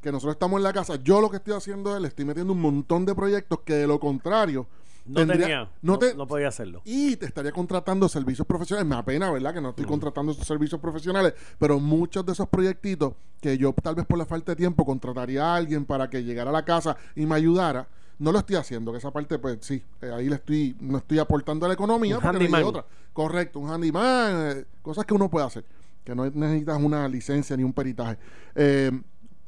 que 0.00 0.12
nosotros 0.12 0.34
estamos 0.36 0.58
en 0.58 0.62
la 0.62 0.72
casa, 0.72 0.96
yo 1.02 1.20
lo 1.20 1.28
que 1.30 1.38
estoy 1.38 1.54
haciendo 1.54 1.94
es 1.96 2.00
le 2.00 2.08
estoy 2.08 2.24
metiendo 2.24 2.52
un 2.52 2.60
montón 2.60 3.04
de 3.04 3.14
proyectos 3.16 3.60
que 3.64 3.74
de 3.74 3.86
lo 3.88 3.98
contrario. 3.98 4.66
No 5.08 5.14
tendría- 5.20 5.40
tenía, 5.46 5.60
no 5.82 5.92
no, 5.94 5.98
te- 5.98 6.14
no 6.14 6.26
podía 6.26 6.48
hacerlo. 6.48 6.82
y 6.84 7.16
te 7.16 7.26
estaría 7.26 7.52
contratando 7.52 8.08
servicios 8.08 8.46
profesionales. 8.46 8.88
Me 8.88 8.96
apena, 8.96 9.30
¿verdad? 9.30 9.54
Que 9.54 9.60
no 9.60 9.70
estoy 9.70 9.84
contratando 9.86 10.32
esos 10.32 10.46
servicios 10.46 10.80
profesionales, 10.80 11.34
pero 11.58 11.80
muchos 11.80 12.24
de 12.26 12.32
esos 12.32 12.48
proyectitos 12.48 13.14
que 13.40 13.56
yo 13.58 13.72
tal 13.72 13.94
vez 13.94 14.04
por 14.06 14.18
la 14.18 14.26
falta 14.26 14.52
de 14.52 14.56
tiempo 14.56 14.84
contrataría 14.84 15.44
a 15.44 15.56
alguien 15.56 15.84
para 15.84 16.08
que 16.10 16.22
llegara 16.24 16.50
a 16.50 16.52
la 16.52 16.64
casa 16.64 16.96
y 17.16 17.24
me 17.26 17.34
ayudara, 17.36 17.86
no 18.18 18.32
lo 18.32 18.38
estoy 18.40 18.56
haciendo, 18.56 18.90
que 18.92 18.98
esa 18.98 19.10
parte 19.12 19.38
pues 19.38 19.58
sí, 19.60 19.82
eh, 20.02 20.10
ahí 20.12 20.28
le 20.28 20.34
estoy 20.34 20.76
no 20.80 20.98
estoy 20.98 21.20
aportando 21.20 21.64
a 21.66 21.68
la 21.68 21.74
economía 21.74 22.16
Un 22.18 22.22
porque 22.22 22.48
no 22.48 22.66
otra. 22.66 22.84
Correcto, 23.12 23.60
un 23.60 23.70
handyman, 23.70 24.58
eh, 24.58 24.64
cosas 24.82 25.04
que 25.06 25.14
uno 25.14 25.30
puede 25.30 25.46
hacer, 25.46 25.64
que 26.04 26.14
no 26.14 26.28
necesitas 26.28 26.80
una 26.82 27.06
licencia 27.08 27.56
ni 27.56 27.62
un 27.62 27.72
peritaje. 27.72 28.18
Eh, 28.56 28.90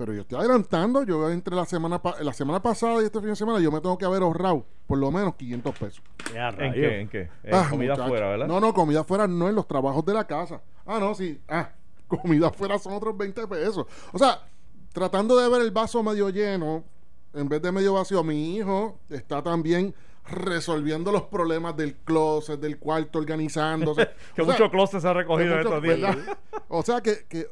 pero 0.01 0.15
yo 0.15 0.23
estoy 0.23 0.39
adelantando, 0.39 1.03
yo 1.03 1.29
entre 1.29 1.55
la 1.55 1.67
semana 1.67 2.01
pa- 2.01 2.17
la 2.23 2.33
semana 2.33 2.63
pasada 2.63 3.03
y 3.03 3.05
este 3.05 3.21
fin 3.21 3.29
de 3.29 3.37
semana 3.37 3.61
yo 3.61 3.71
me 3.71 3.83
tengo 3.83 3.99
que 3.99 4.07
haber 4.07 4.23
ahorrado 4.23 4.65
por 4.87 4.97
lo 4.97 5.11
menos 5.11 5.35
500 5.35 5.79
pesos. 5.79 6.03
¿En 6.35 6.73
qué? 6.73 7.01
¿En 7.03 7.09
qué? 7.11 7.29
En 7.45 7.55
Ah, 7.55 7.67
comida 7.69 7.91
muchacho. 7.93 8.05
afuera, 8.07 8.29
¿verdad? 8.31 8.47
No, 8.47 8.61
no, 8.61 8.73
comida 8.73 9.01
afuera 9.01 9.27
no 9.27 9.47
en 9.51 9.55
los 9.55 9.69
trabajos 9.69 10.03
de 10.07 10.15
la 10.15 10.27
casa. 10.27 10.63
Ah, 10.87 10.99
no, 10.99 11.15
sí. 11.15 11.39
Ah, 11.47 11.69
comida 12.09 12.47
afuera 12.49 12.79
son 12.79 12.95
otros 12.95 13.15
20 13.15 13.47
pesos. 13.47 13.85
O 14.15 14.19
sea, 14.19 14.41
tratando 14.95 15.37
de 15.37 15.51
ver 15.51 15.61
el 15.61 15.71
vaso 15.71 16.03
medio 16.03 16.31
lleno 16.31 16.83
en 17.35 17.47
vez 17.51 17.61
de 17.61 17.71
medio 17.71 17.93
vacío, 17.93 18.25
mi 18.25 18.57
hijo 18.57 18.99
está 19.11 19.43
también 19.43 19.95
resolviendo 20.31 21.13
los 21.13 21.25
problemas 21.25 21.77
del 21.77 21.95
closet, 21.97 22.59
del 22.59 22.79
cuarto, 22.79 23.19
organizándose. 23.19 24.09
que 24.35 24.41
O 24.41 24.45
sea, 24.47 24.55
mucho 24.55 24.71
closet 24.71 25.01
se 25.03 25.09
ha 25.09 25.13
recogido 25.13 25.57
mucho- 25.57 25.77
estos 25.77 25.83
días. 25.83 26.17
O 26.69 26.83
sea 26.83 27.03
que, 27.03 27.27
que 27.29 27.47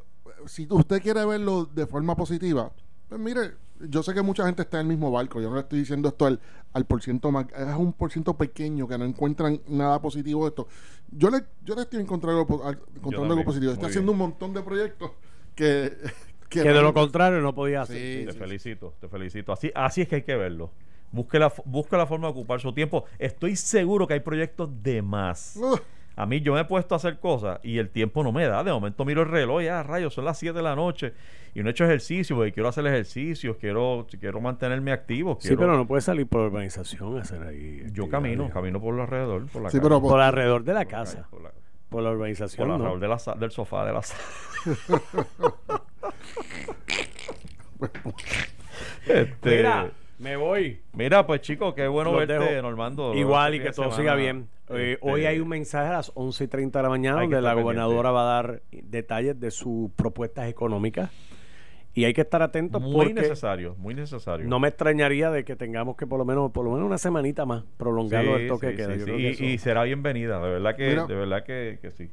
si 0.45 0.67
usted 0.69 1.01
quiere 1.01 1.25
verlo 1.25 1.65
de 1.65 1.85
forma 1.87 2.15
positiva, 2.15 2.71
pues 3.07 3.19
mire, 3.19 3.51
yo 3.79 4.03
sé 4.03 4.13
que 4.13 4.21
mucha 4.21 4.45
gente 4.45 4.61
está 4.61 4.79
en 4.79 4.87
el 4.87 4.87
mismo 4.87 5.11
barco. 5.11 5.41
Yo 5.41 5.49
no 5.49 5.55
le 5.55 5.61
estoy 5.61 5.79
diciendo 5.79 6.09
esto 6.09 6.25
al, 6.25 6.39
al 6.73 6.85
por 6.85 7.01
ciento 7.01 7.31
más, 7.31 7.45
es 7.55 7.75
un 7.75 7.93
por 7.93 8.11
ciento 8.11 8.35
pequeño 8.35 8.87
que 8.87 8.97
no 8.97 9.05
encuentran 9.05 9.61
nada 9.67 10.01
positivo 10.01 10.43
de 10.43 10.49
esto. 10.49 10.67
Yo 11.11 11.29
le, 11.29 11.43
yo 11.63 11.75
le 11.75 11.81
estoy 11.81 11.99
encontrando, 12.01 12.41
encontrando 12.41 13.33
algo 13.33 13.43
positivo. 13.45 13.71
muy 13.71 13.73
Está 13.73 13.87
bien. 13.87 13.89
haciendo 13.91 14.11
un 14.11 14.17
montón 14.17 14.53
de 14.53 14.61
proyectos 14.61 15.11
que, 15.55 15.93
Que 16.49 16.63
de 16.63 16.81
lo 16.81 16.93
contrario 16.93 17.41
no 17.41 17.53
podía 17.53 17.81
hacer. 17.81 17.97
Sí, 17.97 18.25
te 18.25 18.33
sí, 18.33 18.37
felicito, 18.39 18.95
te 18.99 19.07
felicito. 19.07 19.53
Así, 19.53 19.71
así 19.75 20.01
es 20.01 20.07
que 20.07 20.15
hay 20.15 20.23
que 20.23 20.35
verlo. 20.35 20.71
Busque 21.11 21.37
la, 21.37 21.53
busque 21.65 21.95
la 21.95 22.07
forma 22.07 22.27
de 22.27 22.31
ocupar 22.31 22.59
su 22.59 22.73
tiempo. 22.73 23.05
Estoy 23.19 23.55
seguro 23.55 24.07
que 24.07 24.15
hay 24.15 24.19
proyectos 24.19 24.69
de 24.81 25.01
más. 25.03 25.55
Ugh. 25.57 25.79
A 26.19 26.25
mí 26.25 26.41
yo 26.41 26.53
me 26.53 26.59
he 26.59 26.65
puesto 26.65 26.95
a 26.95 26.97
hacer 26.97 27.17
cosas 27.19 27.61
y 27.63 27.77
el 27.77 27.89
tiempo 27.91 28.23
no 28.23 28.33
me 28.33 28.45
da. 28.45 28.61
De 28.63 28.73
momento 28.73 29.05
miro 29.05 29.21
el 29.21 29.29
reloj, 29.29 29.61
ya 29.63 29.83
rayos, 29.83 30.13
son 30.13 30.25
las 30.25 30.37
7 30.37 30.53
de 30.57 30.61
la 30.61 30.75
noche 30.75 31.13
y 31.55 31.61
no 31.61 31.69
he 31.69 31.71
hecho 31.71 31.85
ejercicio 31.85 32.35
porque 32.35 32.51
quiero 32.51 32.67
hacer 32.67 32.85
ejercicios, 32.87 33.55
quiero, 33.55 34.05
quiero 34.19 34.41
mantenerme 34.41 34.91
activo. 34.91 35.37
Sí, 35.39 35.55
pero 35.55 35.77
no 35.77 35.87
puede 35.87 36.01
salir 36.01 36.27
por 36.27 36.41
urbanización 36.41 37.17
a 37.17 37.21
hacer 37.21 37.41
ahí. 37.43 37.85
Yo 37.93 38.09
camino, 38.09 38.49
camino 38.49 38.81
por 38.81 38.99
alrededor, 38.99 39.45
por 39.47 39.61
la 39.61 39.69
Sí, 39.69 39.77
calle. 39.77 39.89
pero 39.89 40.01
Por 40.01 40.19
alrededor 40.19 40.63
de 40.65 40.73
la 40.73 40.81
Por 40.81 40.91
la 40.91 40.97
casa. 40.99 41.13
calle, 41.19 41.27
por 41.31 41.41
la- 41.41 41.51
por 41.89 42.03
la 42.03 42.09
Por 42.09 42.17
urbanización. 42.17 42.67
la 42.69 42.77
¿no? 42.77 42.99
De 42.99 43.07
la 43.07 43.17
del 43.39 43.51
sofá 43.51 43.85
de 43.85 43.93
la 43.93 44.01
sala. 44.01 44.21
este, 49.07 49.57
Mira, 49.57 49.91
me 50.19 50.35
voy. 50.35 50.81
mira, 50.93 51.25
pues 51.25 51.41
chicos, 51.41 51.73
qué 51.73 51.87
bueno 51.87 52.11
Los 52.11 52.27
verte, 52.27 52.43
dejo. 52.53 52.61
Normando. 52.61 53.13
Igual 53.15 53.55
y 53.55 53.59
que 53.61 53.71
todo 53.71 53.91
siga 53.91 54.15
bien. 54.15 54.47
Eh, 54.69 54.93
este, 54.93 55.09
hoy 55.09 55.25
hay 55.25 55.39
un 55.39 55.47
mensaje 55.47 55.87
a 55.89 55.93
las 55.93 56.11
11 56.13 56.43
y 56.43 56.47
30 56.47 56.77
de 56.79 56.83
la 56.83 56.89
mañana 56.89 57.21
donde 57.21 57.41
la 57.41 57.53
gobernadora 57.55 58.11
va 58.11 58.21
a 58.21 58.33
dar 58.43 58.61
detalles 58.71 59.39
de 59.39 59.49
sus 59.51 59.89
propuestas 59.93 60.47
económicas 60.47 61.09
y 61.95 62.05
hay 62.05 62.13
que 62.13 62.21
estar 62.21 62.41
atentos 62.43 62.79
muy 62.81 62.93
porque 63.07 63.13
necesario, 63.15 63.75
muy 63.79 63.95
necesario. 63.95 64.47
no 64.47 64.59
me 64.59 64.67
extrañaría 64.67 65.31
de 65.31 65.43
que 65.43 65.55
tengamos 65.55 65.97
que 65.97 66.05
por 66.05 66.19
lo 66.19 66.25
menos 66.25 66.51
por 66.51 66.63
lo 66.63 66.71
menos 66.71 66.85
una 66.85 66.99
semanita 66.99 67.45
más 67.47 67.63
prolongarlo 67.77 68.35
Sí, 68.37 68.41
el 68.43 68.47
toque 68.47 68.67
sí, 68.69 68.75
que 68.75 68.77
queda. 68.77 68.93
sí, 68.93 68.99
Yo 68.99 69.05
sí. 69.05 69.05
creo 69.05 69.17
que 69.17 69.23
Y, 69.23 69.27
eso- 69.27 69.43
y 69.43 69.57
será 69.57 69.83
bienvenida, 69.83 70.39
de 70.39 70.49
verdad 70.51 70.75
que, 70.75 70.89
Mira. 70.89 71.05
de 71.07 71.15
verdad 71.15 71.43
que, 71.43 71.79
que 71.81 71.89
sí. 71.91 72.09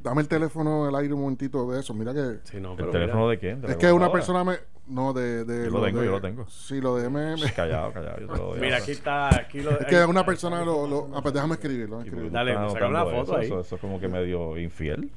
Dame 0.00 0.20
el 0.22 0.28
teléfono 0.28 0.84
al 0.86 0.94
aire 0.94 1.12
un 1.14 1.22
momentito 1.22 1.68
de 1.72 1.80
eso. 1.80 1.92
Mira 1.94 2.12
que. 2.14 2.36
Sí, 2.44 2.60
no, 2.60 2.72
¿El 2.72 2.76
pero 2.76 2.90
teléfono 2.90 3.20
mira. 3.22 3.30
de 3.30 3.38
quién? 3.38 3.60
¿De 3.62 3.66
la 3.68 3.72
Es 3.72 3.78
que 3.78 3.90
una 3.90 4.12
persona 4.12 4.44
me. 4.44 4.56
No, 4.88 5.12
de. 5.12 5.44
de 5.44 5.64
Yo 5.66 5.70
lo 5.70 5.84
tengo, 5.84 6.00
de- 6.00 6.06
yo 6.06 6.12
lo 6.12 6.20
tengo. 6.20 6.46
Sí, 6.48 6.80
lo 6.80 6.96
de 6.96 7.06
MM. 7.10 7.40
Callado, 7.56 7.92
callado. 7.92 8.20
Yo 8.20 8.26
te 8.28 8.36
lo 8.38 8.44
doy 8.50 8.60
Mira, 8.60 8.76
aquí 8.78 8.92
está. 8.92 9.28
Aquí 9.34 9.60
lo, 9.60 9.72
Es 9.72 9.86
que 9.86 10.04
una 10.04 10.24
persona 10.24 10.64
lo. 10.64 10.86
lo 10.86 11.10
ah, 11.14 11.20
pues 11.22 11.34
déjame 11.34 11.54
escribirlo. 11.54 12.00
Escribirlo. 12.00 12.30
Dale, 12.30 12.54
saca 12.54 12.86
una 12.88 13.04
foto 13.04 13.22
eso, 13.22 13.36
ahí. 13.36 13.46
Eso, 13.46 13.60
eso 13.60 13.74
es 13.74 13.80
como 13.80 13.98
que 13.98 14.08
medio 14.08 14.56
infiel. 14.58 15.10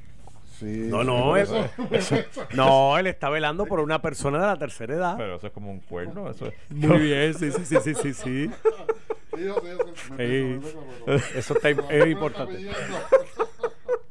Sí, 0.58 0.88
No, 0.90 1.02
no, 1.04 1.36
eso, 1.38 1.56
eso- 1.90 2.16
No, 2.54 2.98
él 2.98 3.06
está 3.06 3.30
velando 3.30 3.64
por 3.64 3.80
una 3.80 4.02
persona 4.02 4.38
de 4.40 4.46
la 4.46 4.56
tercera 4.58 4.94
edad. 4.94 5.14
Pero 5.16 5.36
eso 5.36 5.46
es 5.46 5.52
como 5.52 5.70
un 5.70 5.80
cuerno. 5.80 6.28
Eso 6.28 6.46
es, 6.48 6.54
Muy 6.68 6.98
bien, 6.98 7.32
sí, 7.32 7.50
sí, 7.50 7.64
sí, 7.64 7.76
sí, 7.82 7.94
sí, 7.94 8.12
sí. 8.12 8.50
Sí. 10.18 10.60
Eso 11.34 11.54
está, 11.54 11.70
es 11.70 12.06
importante. 12.08 12.58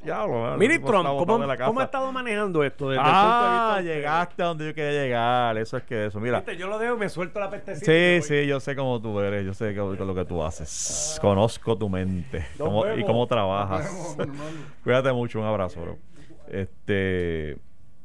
Mire, 0.02 0.74
el 0.74 0.80
tipo 0.80 0.90
Trump, 0.90 1.06
¿cómo, 1.08 1.46
cómo 1.66 1.80
ha 1.80 1.84
estado 1.84 2.10
manejando 2.10 2.64
esto? 2.64 2.88
Desde 2.88 3.02
Ah, 3.04 3.06
el 3.06 3.12
punto 3.20 3.44
de 3.76 3.82
vista 3.82 3.94
llegaste 3.94 4.42
a 4.42 4.46
donde 4.46 4.66
yo 4.68 4.74
quería 4.74 5.02
llegar. 5.02 5.58
Eso 5.58 5.76
es 5.76 5.82
que 5.84 6.06
eso. 6.06 6.18
Mira. 6.20 6.38
Viste, 6.38 6.56
Yo 6.56 6.68
lo 6.68 6.78
dejo 6.78 6.96
y 6.96 6.98
me 6.98 7.08
suelto 7.10 7.38
la 7.38 7.50
pestecita. 7.50 7.84
Sí, 7.84 8.22
sí, 8.22 8.46
yo 8.46 8.60
sé 8.60 8.74
cómo 8.74 9.00
tú 9.00 9.20
eres, 9.20 9.44
yo 9.44 9.52
sé 9.52 9.74
co- 9.76 9.92
lo 9.94 10.14
que 10.14 10.24
tú 10.24 10.42
haces. 10.42 11.18
Conozco 11.20 11.76
tu 11.76 11.88
mente 11.90 12.46
cómo- 12.56 12.86
y 12.94 13.04
cómo 13.04 13.26
trabajas. 13.26 14.16
Cuídate 14.84 15.12
mucho, 15.12 15.38
un 15.40 15.46
abrazo, 15.46 15.80
bro. 15.82 15.98
Este, 16.48 17.58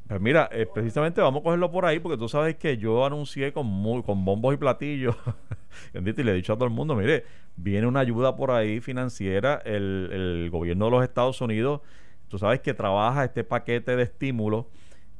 pues 0.08 0.20
mira, 0.20 0.48
eh, 0.52 0.66
precisamente 0.72 1.20
vamos 1.20 1.40
a 1.40 1.44
cogerlo 1.44 1.70
por 1.70 1.84
ahí 1.84 1.98
porque 1.98 2.16
tú 2.16 2.28
sabes 2.28 2.56
que 2.56 2.76
yo 2.76 3.04
anuncié 3.04 3.52
con 3.52 3.66
muy, 3.66 4.02
con 4.02 4.24
bombos 4.24 4.54
y 4.54 4.56
platillos, 4.56 5.16
y 5.94 6.00
le 6.00 6.32
he 6.32 6.34
dicho 6.34 6.52
a 6.52 6.56
todo 6.56 6.66
el 6.66 6.74
mundo, 6.74 6.94
mire, 6.94 7.24
viene 7.56 7.86
una 7.86 8.00
ayuda 8.00 8.36
por 8.36 8.50
ahí 8.50 8.80
financiera, 8.80 9.60
el, 9.64 10.10
el 10.12 10.50
gobierno 10.50 10.86
de 10.86 10.90
los 10.92 11.02
Estados 11.02 11.40
Unidos, 11.40 11.80
tú 12.28 12.38
sabes 12.38 12.60
que 12.60 12.74
trabaja 12.74 13.24
este 13.24 13.42
paquete 13.44 13.96
de 13.96 14.04
estímulos 14.04 14.66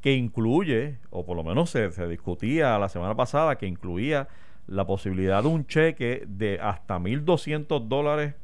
que 0.01 0.13
incluye, 0.13 0.99
o 1.09 1.25
por 1.25 1.35
lo 1.35 1.43
menos 1.43 1.69
se, 1.69 1.91
se 1.91 2.07
discutía 2.07 2.77
la 2.79 2.87
semana 2.87 3.15
pasada, 3.15 3.57
que 3.57 3.67
incluía 3.67 4.27
la 4.67 4.85
posibilidad 4.85 5.41
de 5.41 5.49
un 5.49 5.65
cheque 5.65 6.23
de 6.27 6.59
hasta 6.61 6.99
1.200 6.99 7.87
dólares 7.87 8.35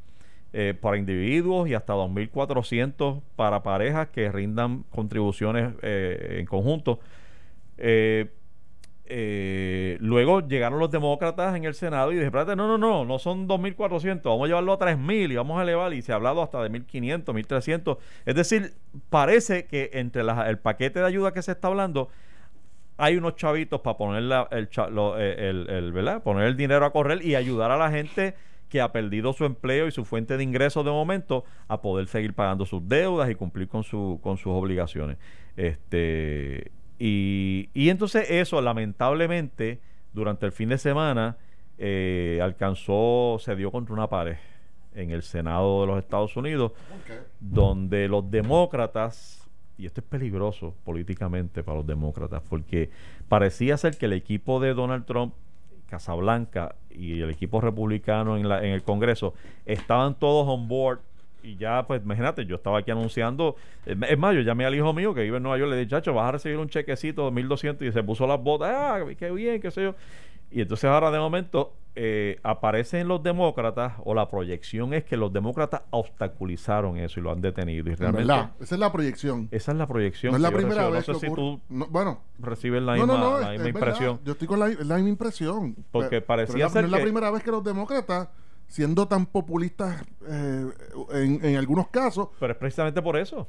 eh, 0.53 0.73
para 0.79 0.97
individuos 0.97 1.67
y 1.67 1.73
hasta 1.73 1.93
2.400 1.93 3.21
para 3.35 3.63
parejas 3.63 4.09
que 4.09 4.31
rindan 4.31 4.83
contribuciones 4.91 5.73
eh, 5.81 6.37
en 6.39 6.45
conjunto. 6.45 6.99
Eh, 7.77 8.29
eh, 9.05 9.97
luego 9.99 10.47
llegaron 10.47 10.79
los 10.79 10.89
demócratas 10.89 11.55
en 11.55 11.65
el 11.65 11.73
Senado 11.73 12.11
y 12.11 12.15
dije, 12.15 12.27
espérate, 12.27 12.55
no, 12.55 12.67
no, 12.67 12.77
no, 12.77 13.03
no 13.03 13.19
son 13.19 13.47
2.400, 13.49 14.21
vamos 14.23 14.45
a 14.45 14.47
llevarlo 14.47 14.73
a 14.73 14.77
3.000 14.79 15.31
y 15.31 15.35
vamos 15.35 15.59
a 15.59 15.63
elevar 15.63 15.93
y 15.93 16.01
se 16.01 16.13
ha 16.13 16.15
hablado 16.15 16.41
hasta 16.41 16.63
de 16.63 16.69
1.500, 16.69 17.23
1.300. 17.25 17.97
Es 18.25 18.35
decir, 18.35 18.73
parece 19.09 19.65
que 19.65 19.89
entre 19.93 20.21
el 20.21 20.57
paquete 20.59 20.99
de 20.99 21.05
ayuda 21.05 21.33
que 21.33 21.41
se 21.41 21.51
está 21.51 21.67
hablando 21.67 22.09
hay 22.97 23.17
unos 23.17 23.35
chavitos 23.35 23.81
para 23.81 23.97
poner 23.97 24.23
eh, 24.51 25.35
el- 25.49 25.69
el- 25.69 25.91
¿verdad? 25.91 26.23
poner 26.23 26.45
el 26.45 26.55
dinero 26.55 26.85
a 26.85 26.91
correr 26.93 27.25
y 27.25 27.35
ayudar 27.35 27.71
a 27.71 27.77
la 27.77 27.89
gente 27.91 28.35
que 28.73 28.81
ha 28.81 28.91
perdido 28.91 29.33
su 29.33 29.45
empleo 29.45 29.87
y 29.87 29.91
su 29.91 30.03
fuente 30.03 30.35
de 30.35 30.43
ingresos 30.43 30.83
de 30.83 30.89
momento 30.89 31.45
a 31.67 31.79
poder 31.79 32.07
seguir 32.07 32.33
pagando 32.33 32.65
sus 32.65 32.87
deudas 32.87 33.29
y 33.29 33.35
cumplir 33.35 33.67
con 33.67 33.83
su 33.83 34.19
con 34.23 34.35
sus 34.35 34.51
obligaciones. 34.51 35.17
Este 35.55 36.71
y, 36.97 37.69
y 37.75 37.89
entonces 37.89 38.31
eso 38.31 38.59
lamentablemente 38.63 39.79
durante 40.11 40.47
el 40.47 40.51
fin 40.51 40.69
de 40.69 40.79
semana 40.79 41.37
eh, 41.77 42.39
alcanzó 42.41 43.37
se 43.39 43.55
dio 43.55 43.69
contra 43.69 43.93
una 43.93 44.09
pared 44.09 44.37
en 44.95 45.11
el 45.11 45.21
Senado 45.21 45.81
de 45.81 45.87
los 45.87 45.99
Estados 45.99 46.35
Unidos 46.35 46.71
donde 47.39 48.07
los 48.07 48.31
demócratas, 48.31 49.47
y 49.77 49.85
esto 49.85 50.01
es 50.01 50.07
peligroso 50.07 50.73
políticamente 50.83 51.61
para 51.61 51.77
los 51.77 51.85
demócratas, 51.85 52.41
porque 52.49 52.89
parecía 53.29 53.77
ser 53.77 53.99
que 53.99 54.07
el 54.07 54.13
equipo 54.13 54.59
de 54.59 54.73
Donald 54.73 55.05
Trump, 55.05 55.35
Casablanca 55.87 56.75
y 56.89 57.21
el 57.21 57.29
equipo 57.29 57.61
republicano 57.61 58.37
en, 58.37 58.47
la, 58.47 58.63
en 58.63 58.71
el 58.71 58.83
Congreso 58.83 59.33
estaban 59.65 60.15
todos 60.15 60.47
on 60.47 60.67
board. 60.67 60.99
Y 61.41 61.57
ya, 61.57 61.85
pues, 61.85 62.01
imagínate, 62.01 62.45
yo 62.45 62.55
estaba 62.55 62.79
aquí 62.79 62.91
anunciando. 62.91 63.57
Es 63.85 64.17
más, 64.17 64.33
yo 64.33 64.41
llamé 64.41 64.65
al 64.65 64.75
hijo 64.75 64.93
mío 64.93 65.13
que 65.13 65.21
vive 65.21 65.37
en 65.37 65.43
Nueva 65.43 65.57
York, 65.57 65.71
le 65.71 65.77
dije, 65.77 65.89
chacho, 65.89 66.13
vas 66.13 66.29
a 66.29 66.31
recibir 66.31 66.57
un 66.57 66.69
chequecito 66.69 67.25
de 67.25 67.31
1200 67.31 67.85
y 67.85 67.91
se 67.91 68.01
puso 68.01 68.25
las 68.25 68.41
botas. 68.41 68.73
Ah, 68.73 68.99
qué 69.19 69.29
bien, 69.31 69.59
qué 69.61 69.69
sé 69.69 69.83
yo. 69.83 69.95
Y 70.51 70.61
entonces 70.61 70.85
ahora 70.85 71.11
de 71.11 71.19
momento 71.19 71.73
eh, 71.95 72.39
aparecen 72.41 73.07
los 73.07 73.21
demócratas 73.21 73.93
o 74.03 74.15
la 74.15 74.27
proyección 74.27 74.93
es 74.95 75.03
que 75.03 75.15
los 75.15 75.31
demócratas 75.31 75.83
obstaculizaron 75.91 76.97
eso 76.97 77.19
y 77.19 77.23
lo 77.23 77.31
han 77.31 77.41
detenido. 77.41 77.89
Y 77.91 77.95
realmente 77.95 78.27
verdad, 78.27 78.51
esa 78.59 78.75
es 78.75 78.79
la 78.79 78.91
proyección. 78.91 79.47
esa 79.51 79.71
es 79.73 79.77
la 79.77 79.85
proyección. 79.87 80.31
No 80.31 80.37
es 80.37 80.41
la 80.41 80.51
primera 80.51 80.89
vez 80.89 81.07
No 81.07 81.13
sé 81.13 81.19
que 81.21 81.27
si 81.29 81.35
tú 81.35 81.61
No, 81.69 81.85
bueno, 81.87 82.21
recibes 82.39 82.81
la 82.81 82.95
no, 82.95 83.05
misma, 83.05 83.19
no, 83.19 83.39
la 83.39 83.69
impresión. 83.69 84.19
Yo 84.23 84.31
estoy 84.33 84.47
con 84.47 84.59
la, 84.59 84.67
misma 84.67 85.09
impresión. 85.09 85.75
Porque 85.91 86.09
Pero- 86.21 86.25
parecía 86.25 86.55
pero 86.55 86.69
ser 86.69 86.81
no 86.83 86.85
es 86.87 86.91
la 86.91 86.97
que- 86.97 87.03
primera 87.03 87.29
vez 87.31 87.43
que 87.43 87.51
los 87.51 87.63
demócratas, 87.63 88.29
siendo 88.67 89.07
tan 89.07 89.27
populistas 89.27 90.03
eh, 90.27 90.65
en, 91.11 91.45
en 91.45 91.55
algunos 91.57 91.89
casos, 91.89 92.29
Pero 92.39 92.53
es 92.53 92.57
precisamente 92.57 93.01
por 93.03 93.17
eso. 93.17 93.47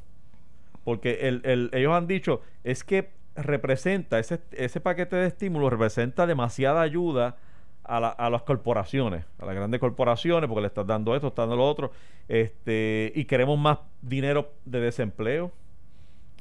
Porque 0.85 1.29
el, 1.29 1.41
el- 1.45 1.71
ellos 1.73 1.95
han 1.95 2.07
dicho, 2.07 2.43
es 2.63 2.85
que 2.85 3.11
representa, 3.37 4.19
ese, 4.19 4.41
ese 4.53 4.81
paquete 4.81 5.17
de 5.17 5.27
estímulos 5.29 5.71
representa 5.73 6.27
demasiada 6.27 6.83
ayuda 6.83 7.37
a, 7.85 8.01
la- 8.01 8.09
a 8.09 8.31
las 8.31 8.43
corporaciones, 8.43 9.25
a 9.39 9.47
las 9.47 9.55
grandes 9.55 9.81
corporaciones, 9.81 10.49
porque 10.49 10.63
le 10.63 10.67
estás 10.69 10.87
dando 10.87 11.15
esto, 11.15 11.29
estás 11.29 11.45
dando 11.45 11.57
lo 11.57 11.69
otro, 11.69 11.93
este, 12.29 13.13
y 13.15 13.25
queremos 13.27 13.59
más 13.59 13.79
dinero 14.03 14.53
de 14.65 14.81
desempleo. 14.81 15.53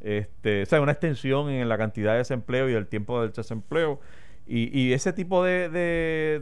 Este, 0.02 0.64
o 0.64 0.66
sea, 0.66 0.82
una 0.82 0.92
extensión 0.92 1.50
en 1.50 1.70
la 1.70 1.78
cantidad 1.78 2.12
de 2.14 2.20
desempleo 2.20 2.70
y 2.70 2.74
el 2.74 2.88
tiempo 2.88 3.22
del 3.22 3.32
desempleo. 3.32 4.00
Y, 4.46 4.78
y 4.78 4.92
ese 4.94 5.14
tipo 5.14 5.44
de, 5.44 5.70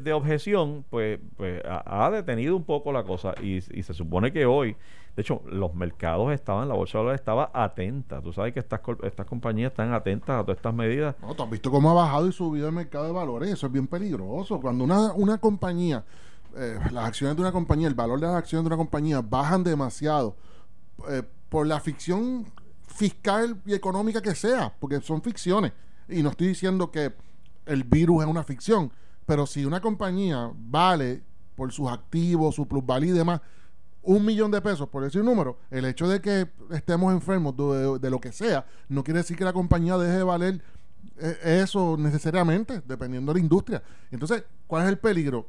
de- 0.03 0.13
objeción, 0.13 0.83
pues, 0.89 1.19
pues 1.37 1.61
ha, 1.65 2.09
detenido 2.09 2.55
un 2.55 2.63
poco 2.63 2.91
la 2.91 3.03
cosa. 3.03 3.33
Y, 3.41 3.57
y 3.57 3.83
se 3.83 3.93
supone 3.93 4.31
que 4.33 4.45
hoy, 4.45 4.75
de 5.15 5.21
hecho, 5.21 5.41
los 5.45 5.75
mercados 5.75 6.33
estaban, 6.33 6.67
la 6.67 6.73
bolsa 6.73 6.97
de 6.97 7.03
valores 7.03 7.21
estaba 7.21 7.51
atenta. 7.53 8.21
Tú 8.21 8.33
sabes 8.33 8.53
que 8.53 8.59
estas, 8.59 8.81
estas 9.03 9.25
compañías 9.27 9.71
están 9.71 9.93
atentas 9.93 10.39
a 10.39 10.43
todas 10.43 10.57
estas 10.57 10.73
medidas. 10.73 11.15
no, 11.21 11.35
tú 11.35 11.43
has 11.43 11.49
visto 11.49 11.69
cómo 11.69 11.91
ha 11.91 11.93
bajado 11.93 12.27
y 12.27 12.31
subido 12.31 12.67
el 12.67 12.73
mercado 12.73 13.05
de 13.05 13.11
valores. 13.11 13.51
Eso 13.51 13.67
es 13.67 13.71
bien 13.73 13.87
peligroso. 13.87 14.59
Cuando 14.59 14.83
una, 14.83 15.13
una 15.13 15.37
compañía, 15.37 16.03
eh, 16.57 16.79
las 16.91 17.05
acciones 17.05 17.35
de 17.35 17.41
una 17.43 17.51
compañía, 17.51 17.87
el 17.87 17.93
valor 17.93 18.19
de 18.19 18.25
las 18.27 18.35
acciones 18.35 18.63
de 18.63 18.67
una 18.67 18.77
compañía 18.77 19.21
bajan 19.21 19.63
demasiado 19.63 20.35
eh, 21.09 21.21
por 21.49 21.67
la 21.67 21.79
ficción 21.79 22.45
fiscal 22.87 23.61
y 23.65 23.73
económica 23.73 24.21
que 24.21 24.33
sea, 24.35 24.73
porque 24.79 25.01
son 25.01 25.21
ficciones. 25.21 25.71
Y 26.09 26.23
no 26.23 26.29
estoy 26.29 26.47
diciendo 26.47 26.91
que 26.91 27.13
el 27.65 27.83
virus 27.83 28.23
es 28.23 28.29
una 28.29 28.43
ficción, 28.43 28.91
pero 29.25 29.45
si 29.45 29.65
una 29.65 29.81
compañía 29.81 30.51
vale 30.55 31.23
por 31.55 31.71
sus 31.71 31.89
activos, 31.89 32.55
su 32.55 32.67
plusvalía 32.67 33.11
y 33.11 33.17
demás, 33.17 33.41
un 34.03 34.25
millón 34.25 34.51
de 34.51 34.61
pesos, 34.61 34.89
por 34.89 35.03
decir 35.03 35.21
un 35.21 35.27
número, 35.27 35.59
el 35.69 35.85
hecho 35.85 36.07
de 36.07 36.21
que 36.21 36.49
estemos 36.71 37.13
enfermos 37.13 37.55
de, 37.55 38.09
lo 38.09 38.19
que 38.19 38.31
sea, 38.31 38.65
no 38.89 39.03
quiere 39.03 39.19
decir 39.19 39.37
que 39.37 39.43
la 39.43 39.53
compañía 39.53 39.97
deje 39.97 40.17
de 40.17 40.23
valer 40.23 40.63
eh, 41.19 41.61
eso 41.63 41.97
necesariamente, 41.97 42.81
dependiendo 42.87 43.31
de 43.31 43.39
la 43.39 43.43
industria. 43.43 43.83
Entonces, 44.09 44.43
¿cuál 44.65 44.83
es 44.83 44.89
el 44.89 44.97
peligro? 44.97 45.47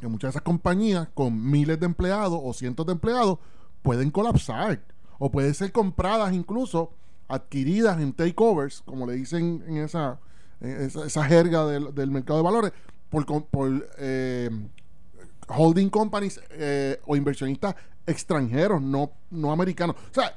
Que 0.00 0.08
muchas 0.08 0.28
de 0.28 0.30
esas 0.30 0.42
compañías 0.42 1.08
con 1.14 1.50
miles 1.50 1.78
de 1.78 1.86
empleados 1.86 2.40
o 2.42 2.52
cientos 2.52 2.84
de 2.86 2.92
empleados 2.92 3.38
pueden 3.82 4.10
colapsar 4.10 4.82
o 5.18 5.30
pueden 5.30 5.54
ser 5.54 5.72
compradas 5.72 6.32
incluso, 6.32 6.92
adquiridas 7.28 8.00
en 8.00 8.12
takeovers, 8.12 8.82
como 8.82 9.06
le 9.06 9.14
dicen 9.14 9.62
en 9.66 9.78
esa, 9.78 10.18
esa, 10.60 11.06
esa 11.06 11.24
jerga 11.24 11.66
del, 11.66 11.94
del 11.94 12.10
mercado 12.10 12.38
de 12.38 12.44
valores, 12.44 12.72
por, 13.10 13.24
por 13.46 13.88
eh, 13.98 14.50
holding 15.48 15.88
companies 15.88 16.40
eh, 16.50 17.00
o 17.06 17.16
inversionistas 17.16 17.74
extranjeros, 18.06 18.80
no, 18.80 19.12
no 19.30 19.52
americanos. 19.52 19.96
O 20.10 20.14
sea, 20.14 20.34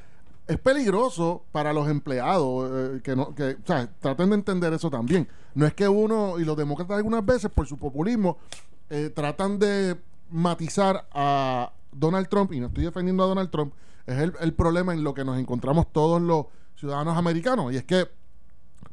es 0.48 0.58
peligroso 0.58 1.46
para 1.52 1.74
los 1.74 1.88
empleados 1.90 2.70
eh, 2.72 3.02
que 3.04 3.16
no, 3.16 3.34
que, 3.34 3.52
o 3.52 3.66
sea, 3.66 3.90
traten 4.00 4.30
de 4.30 4.36
entender 4.36 4.74
eso 4.74 4.90
también. 4.90 5.28
No 5.56 5.66
es 5.66 5.74
que 5.74 5.88
uno 5.88 6.40
y 6.40 6.46
los 6.46 6.58
demócratas 6.58 6.98
algunas 6.98 7.26
veces 7.26 7.52
por 7.52 7.68
su 7.68 7.78
populismo 7.78 8.38
eh, 8.90 9.12
tratan 9.14 9.60
de 9.60 9.98
matizar 10.30 11.08
a 11.12 11.72
Donald 11.92 12.28
Trump 12.30 12.54
y 12.54 12.60
no 12.60 12.68
estoy 12.68 12.86
defendiendo 12.86 13.24
a 13.24 13.28
Donald 13.28 13.50
Trump 13.50 13.74
es 14.06 14.18
el, 14.18 14.34
el 14.40 14.54
problema 14.54 14.94
en 14.94 15.04
lo 15.04 15.14
que 15.14 15.24
nos 15.24 15.38
encontramos 15.40 15.92
todos 15.92 16.22
los 16.22 16.46
ciudadanos 16.76 17.18
americanos. 17.18 17.72
Y 17.72 17.78
es 17.78 17.84
que 17.84 18.10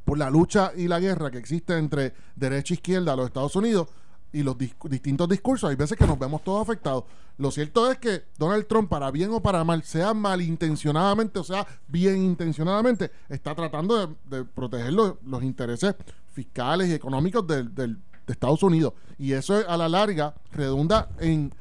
por 0.08 0.16
la 0.16 0.30
lucha 0.30 0.72
y 0.74 0.88
la 0.88 1.00
guerra 1.00 1.30
que 1.30 1.36
existe 1.36 1.76
entre 1.76 2.14
derecha 2.34 2.72
e 2.72 2.76
izquierda 2.76 3.12
a 3.12 3.16
los 3.16 3.26
Estados 3.26 3.54
Unidos 3.56 3.88
y 4.32 4.42
los 4.42 4.56
distintos 4.56 5.28
discursos, 5.28 5.68
hay 5.68 5.76
veces 5.76 5.98
que 5.98 6.06
nos 6.06 6.18
vemos 6.18 6.42
todos 6.42 6.62
afectados. 6.62 7.04
Lo 7.36 7.50
cierto 7.50 7.90
es 7.92 7.98
que 7.98 8.24
Donald 8.38 8.66
Trump, 8.66 8.88
para 8.88 9.10
bien 9.10 9.30
o 9.32 9.42
para 9.42 9.64
mal, 9.64 9.82
sea 9.82 10.14
malintencionadamente 10.14 11.38
o 11.38 11.44
sea 11.44 11.66
bien 11.88 12.22
intencionadamente, 12.24 13.10
está 13.28 13.54
tratando 13.54 14.16
de, 14.24 14.44
proteger 14.46 14.94
los, 14.94 15.42
intereses 15.42 15.94
fiscales 16.32 16.88
y 16.88 16.94
económicos 16.94 17.46
del, 17.46 17.74
de 17.74 17.96
Estados 18.28 18.62
Unidos. 18.62 18.94
Y 19.18 19.32
eso 19.32 19.62
a 19.68 19.76
la 19.76 19.90
larga 19.90 20.34
redunda 20.52 21.10
en 21.20 21.52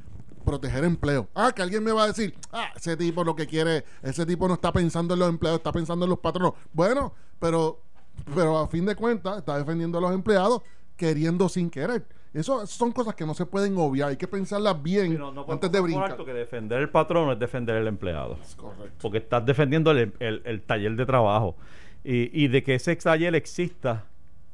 proteger 0.45 0.85
empleo. 0.85 1.27
Ah, 1.35 1.51
que 1.53 1.63
alguien 1.63 1.83
me 1.83 1.91
va 1.91 2.03
a 2.03 2.07
decir, 2.07 2.33
ah, 2.53 2.69
ese 2.77 2.95
tipo 2.95 3.25
lo 3.25 3.35
que 3.35 3.45
quiere, 3.45 3.83
ese 4.03 4.25
tipo 4.25 4.47
no 4.47 4.53
está 4.53 4.71
pensando 4.71 5.15
en 5.15 5.19
los 5.19 5.27
empleados, 5.27 5.59
está 5.59 5.73
pensando 5.73 6.05
en 6.05 6.11
los 6.11 6.19
patronos. 6.19 6.53
Bueno, 6.71 7.13
pero, 7.39 7.81
pero 8.33 8.57
a 8.57 8.67
fin 8.67 8.85
de 8.85 8.95
cuentas 8.95 9.37
está 9.37 9.57
defendiendo 9.57 9.97
a 9.97 10.01
los 10.01 10.13
empleados 10.13 10.61
queriendo 10.95 11.47
sin 11.49 11.69
querer. 11.69 12.05
Eso 12.33 12.67
son 12.67 12.91
cosas 12.91 13.15
que 13.15 13.25
no 13.25 13.33
se 13.33 13.45
pueden 13.45 13.77
obviar, 13.77 14.09
hay 14.09 14.17
que 14.17 14.27
pensarlas 14.27 14.81
bien 14.81 15.19
antes 15.47 15.71
de 15.71 15.79
brincar. 15.79 16.17
que 16.17 16.33
defender 16.33 16.79
el 16.79 16.89
patrón 16.89 17.31
es 17.31 17.39
defender 17.39 17.75
el 17.77 17.87
empleado. 17.87 18.37
Porque 19.01 19.19
estás 19.19 19.45
defendiendo 19.45 19.91
el, 19.91 20.61
taller 20.65 20.95
de 20.95 21.05
trabajo. 21.05 21.55
Y, 22.03 22.43
y, 22.43 22.47
de 22.47 22.63
que 22.63 22.75
ese 22.75 22.95
taller 22.95 23.35
exista 23.35 24.05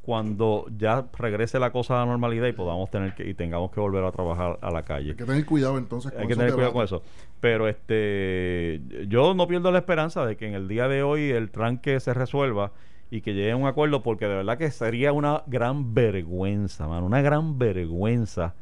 cuando 0.03 0.65
ya 0.77 1.05
regrese 1.17 1.59
la 1.59 1.71
cosa 1.71 1.95
a 1.95 1.99
la 1.99 2.11
normalidad 2.11 2.47
y 2.47 2.51
podamos 2.51 2.91
tener 2.91 3.15
que 3.15 3.27
y 3.27 3.33
tengamos 3.33 3.71
que 3.71 3.79
volver 3.79 4.03
a 4.03 4.11
trabajar 4.11 4.59
a 4.61 4.69
la 4.69 4.83
calle. 4.83 5.11
Hay 5.11 5.15
que 5.15 5.23
tener 5.23 5.45
cuidado 5.45 5.77
entonces 5.77 6.11
con 6.11 6.21
Hay 6.21 6.27
que 6.27 6.35
tener 6.35 6.53
cuidado 6.53 6.73
con 6.73 6.83
eso. 6.83 7.03
Pero 7.39 7.69
este 7.69 8.81
yo 9.07 9.33
no 9.33 9.47
pierdo 9.47 9.71
la 9.71 9.79
esperanza 9.79 10.25
de 10.25 10.35
que 10.35 10.45
en 10.45 10.55
el 10.55 10.67
día 10.67 10.89
de 10.89 11.03
hoy 11.03 11.31
el 11.31 11.51
tranque 11.51 12.01
se 12.01 12.13
resuelva 12.13 12.73
y 13.13 13.21
que 13.21 13.35
llegue 13.35 13.51
a 13.51 13.55
un 13.55 13.67
acuerdo 13.67 14.01
porque 14.01 14.25
de 14.25 14.37
verdad 14.37 14.57
que 14.57 14.71
sería 14.71 15.13
una 15.13 15.43
gran 15.45 15.93
vergüenza, 15.93 16.87
mano, 16.87 17.05
una 17.05 17.21
gran 17.21 17.59
vergüenza 17.59 18.55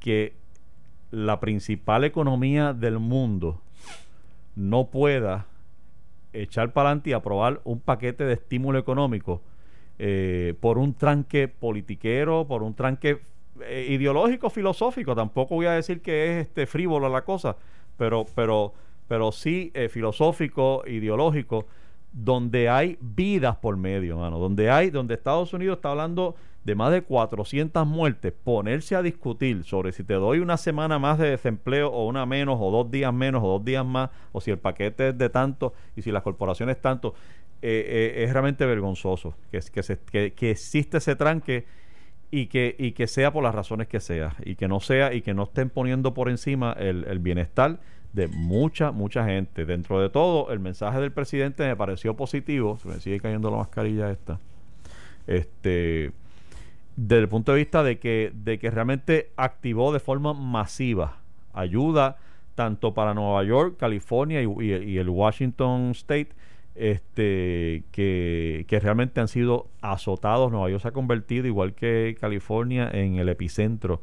que 0.00 0.32
la 1.10 1.38
principal 1.38 2.04
economía 2.04 2.72
del 2.72 2.98
mundo 2.98 3.60
no 4.56 4.86
pueda 4.86 5.48
echar 6.32 6.72
para 6.72 6.88
adelante 6.88 7.10
y 7.10 7.12
aprobar 7.12 7.60
un 7.64 7.78
paquete 7.78 8.24
de 8.24 8.32
estímulo 8.32 8.78
económico 8.78 9.42
eh, 9.98 10.54
por 10.60 10.78
un 10.78 10.94
tranque 10.94 11.48
politiquero, 11.48 12.46
por 12.46 12.62
un 12.62 12.72
tranque 12.72 13.20
eh, 13.60 13.88
ideológico, 13.90 14.48
filosófico. 14.48 15.14
Tampoco 15.14 15.56
voy 15.56 15.66
a 15.66 15.72
decir 15.72 16.00
que 16.00 16.30
es 16.30 16.46
este 16.46 16.66
frívolo 16.66 17.10
la 17.10 17.20
cosa, 17.20 17.58
pero, 17.98 18.24
pero, 18.34 18.72
pero 19.08 19.30
sí 19.30 19.72
eh, 19.74 19.90
filosófico, 19.90 20.84
ideológico 20.86 21.66
donde 22.14 22.68
hay 22.68 22.96
vidas 23.00 23.56
por 23.56 23.76
medio, 23.76 24.16
mano, 24.16 24.38
donde 24.38 24.70
hay, 24.70 24.90
donde 24.90 25.14
Estados 25.14 25.52
Unidos 25.52 25.76
está 25.78 25.90
hablando 25.90 26.36
de 26.62 26.76
más 26.76 26.92
de 26.92 27.02
400 27.02 27.86
muertes, 27.86 28.32
ponerse 28.32 28.94
a 28.94 29.02
discutir 29.02 29.64
sobre 29.64 29.92
si 29.92 30.04
te 30.04 30.14
doy 30.14 30.38
una 30.38 30.56
semana 30.56 30.98
más 30.98 31.18
de 31.18 31.28
desempleo 31.28 31.90
o 31.90 32.06
una 32.06 32.24
menos, 32.24 32.56
o 32.60 32.70
dos 32.70 32.90
días 32.90 33.12
menos, 33.12 33.42
o 33.42 33.48
dos 33.48 33.64
días 33.64 33.84
más, 33.84 34.10
o 34.32 34.40
si 34.40 34.52
el 34.52 34.58
paquete 34.58 35.08
es 35.08 35.18
de 35.18 35.28
tanto 35.28 35.74
y 35.96 36.02
si 36.02 36.12
las 36.12 36.22
corporaciones 36.22 36.80
tanto, 36.80 37.14
eh, 37.60 38.14
eh, 38.16 38.24
es 38.24 38.32
realmente 38.32 38.64
vergonzoso 38.64 39.34
que, 39.50 39.60
que, 39.72 39.82
se, 39.82 39.98
que, 39.98 40.32
que 40.34 40.52
existe 40.52 40.98
ese 40.98 41.16
tranque 41.16 41.66
y 42.30 42.46
que, 42.46 42.76
y 42.78 42.92
que 42.92 43.08
sea 43.08 43.32
por 43.32 43.42
las 43.42 43.54
razones 43.54 43.88
que 43.88 44.00
sea, 44.00 44.34
y 44.44 44.54
que 44.54 44.68
no 44.68 44.78
sea, 44.78 45.12
y 45.12 45.20
que 45.20 45.34
no 45.34 45.42
estén 45.42 45.68
poniendo 45.68 46.14
por 46.14 46.30
encima 46.30 46.74
el, 46.78 47.04
el 47.08 47.18
bienestar 47.18 47.80
de 48.14 48.28
mucha, 48.28 48.92
mucha 48.92 49.26
gente. 49.26 49.66
Dentro 49.66 50.00
de 50.00 50.08
todo, 50.08 50.50
el 50.52 50.60
mensaje 50.60 51.00
del 51.00 51.12
presidente 51.12 51.66
me 51.66 51.76
pareció 51.76 52.14
positivo. 52.14 52.78
Se 52.78 52.88
me 52.88 53.00
sigue 53.00 53.20
cayendo 53.20 53.50
la 53.50 53.58
mascarilla 53.58 54.10
esta. 54.10 54.38
Este, 55.26 56.12
desde 56.96 57.22
el 57.22 57.28
punto 57.28 57.52
de 57.52 57.58
vista 57.58 57.82
de 57.82 57.98
que, 57.98 58.32
de 58.34 58.58
que 58.58 58.70
realmente 58.70 59.32
activó 59.36 59.92
de 59.92 59.98
forma 59.98 60.32
masiva 60.32 61.18
ayuda 61.52 62.18
tanto 62.54 62.94
para 62.94 63.14
Nueva 63.14 63.42
York, 63.42 63.76
California 63.78 64.40
y, 64.40 64.96
el 64.96 65.08
Washington 65.08 65.90
State, 65.90 66.28
este, 66.76 67.82
que, 67.90 68.64
que, 68.68 68.80
realmente 68.80 69.20
han 69.20 69.26
sido 69.26 69.66
azotados. 69.80 70.52
Nueva 70.52 70.70
York 70.70 70.82
se 70.82 70.88
ha 70.88 70.92
convertido, 70.92 71.48
igual 71.48 71.74
que 71.74 72.16
California, 72.20 72.88
en 72.92 73.16
el 73.16 73.28
epicentro. 73.28 74.02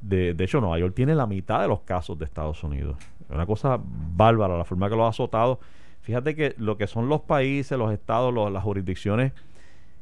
De, 0.00 0.32
de 0.32 0.44
hecho, 0.44 0.62
Nueva 0.62 0.78
York 0.78 0.94
tiene 0.94 1.14
la 1.14 1.26
mitad 1.26 1.60
de 1.60 1.68
los 1.68 1.80
casos 1.80 2.18
de 2.18 2.24
Estados 2.24 2.64
Unidos. 2.64 2.96
Una 3.34 3.46
cosa 3.46 3.80
bárbara 3.82 4.56
la 4.56 4.64
forma 4.64 4.88
que 4.88 4.96
lo 4.96 5.04
ha 5.04 5.10
azotado. 5.10 5.60
Fíjate 6.02 6.34
que 6.34 6.54
lo 6.58 6.76
que 6.76 6.86
son 6.86 7.08
los 7.08 7.22
países, 7.22 7.76
los 7.76 7.92
estados, 7.92 8.32
las 8.52 8.62
jurisdicciones 8.62 9.32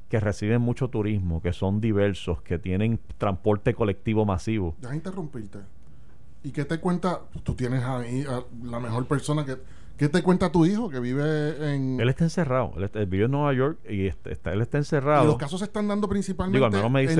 que 0.08 0.20
reciben 0.20 0.60
mucho 0.60 0.88
turismo, 0.88 1.40
que 1.40 1.54
son 1.54 1.80
diversos, 1.80 2.42
que 2.42 2.58
tienen 2.58 3.00
transporte 3.16 3.72
colectivo 3.72 4.26
masivo. 4.26 4.74
Deja 4.80 4.94
interrumpirte. 4.94 5.60
¿Y 6.44 6.50
qué 6.50 6.64
te 6.64 6.78
cuenta? 6.80 7.20
Tú 7.44 7.54
tienes 7.54 7.82
ahí 7.84 8.24
a 8.28 8.42
la 8.62 8.80
mejor 8.80 9.06
persona 9.06 9.44
que 9.44 9.56
¿Qué 10.02 10.08
te 10.08 10.20
cuenta 10.20 10.50
tu 10.50 10.66
hijo 10.66 10.88
que 10.88 10.98
vive 10.98 11.74
en...? 11.74 12.00
Él 12.00 12.08
está 12.08 12.24
encerrado. 12.24 12.72
Él, 12.76 13.06
vive 13.06 13.26
en 13.26 13.30
Nueva 13.30 13.52
York 13.52 13.78
y 13.88 14.08
está, 14.08 14.52
él 14.52 14.60
está 14.60 14.78
encerrado. 14.78 15.22
Y 15.22 15.26
los 15.28 15.36
casos 15.36 15.60
se 15.60 15.66
están 15.66 15.86
dando 15.86 16.08
principalmente 16.08 16.58
en 16.58 16.72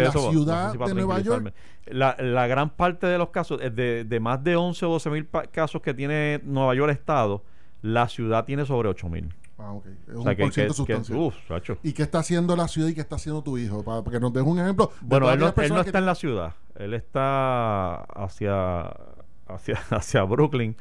la 0.02 0.10
ciudad 0.10 0.74
de 0.74 0.94
Nueva 0.94 1.20
York. 1.20 1.54
La, 1.86 2.16
la, 2.18 2.48
gran 2.48 2.70
parte 2.70 3.06
de 3.06 3.18
los 3.18 3.28
casos, 3.28 3.60
de, 3.60 4.02
de 4.04 4.20
más 4.20 4.42
de 4.42 4.56
11 4.56 4.84
o 4.84 4.88
12 4.90 5.10
mil 5.10 5.28
casos 5.52 5.80
que 5.80 5.94
tiene 5.94 6.40
Nueva 6.42 6.74
York 6.74 6.90
Estado, 6.90 7.44
la 7.82 8.08
ciudad 8.08 8.44
tiene 8.46 8.66
sobre 8.66 8.88
8 8.88 9.08
mil. 9.08 9.32
Ah, 9.58 9.74
ok. 9.74 9.86
Es 9.86 10.14
un 10.16 10.24
por 10.24 10.52
ciento 10.52 10.74
sustancial. 10.74 11.78
¿Y 11.84 11.92
qué 11.92 12.02
está 12.02 12.18
haciendo 12.18 12.56
la 12.56 12.66
ciudad 12.66 12.88
y 12.88 12.94
qué 12.94 13.00
está 13.00 13.14
haciendo 13.14 13.42
tu 13.42 13.58
hijo? 13.58 13.84
Para, 13.84 14.02
que 14.02 14.18
nos 14.18 14.32
deje 14.32 14.44
un 14.44 14.58
ejemplo. 14.58 14.90
Bueno, 15.02 15.30
él 15.30 15.38
no, 15.38 15.54
él 15.56 15.72
no 15.72 15.82
está 15.82 15.98
en 15.98 16.06
la 16.06 16.16
ciudad. 16.16 16.54
Él 16.74 16.94
está 16.94 17.94
hacia, 17.94 18.92
hacia, 19.46 19.76
hacia 19.90 20.24
Brooklyn 20.24 20.74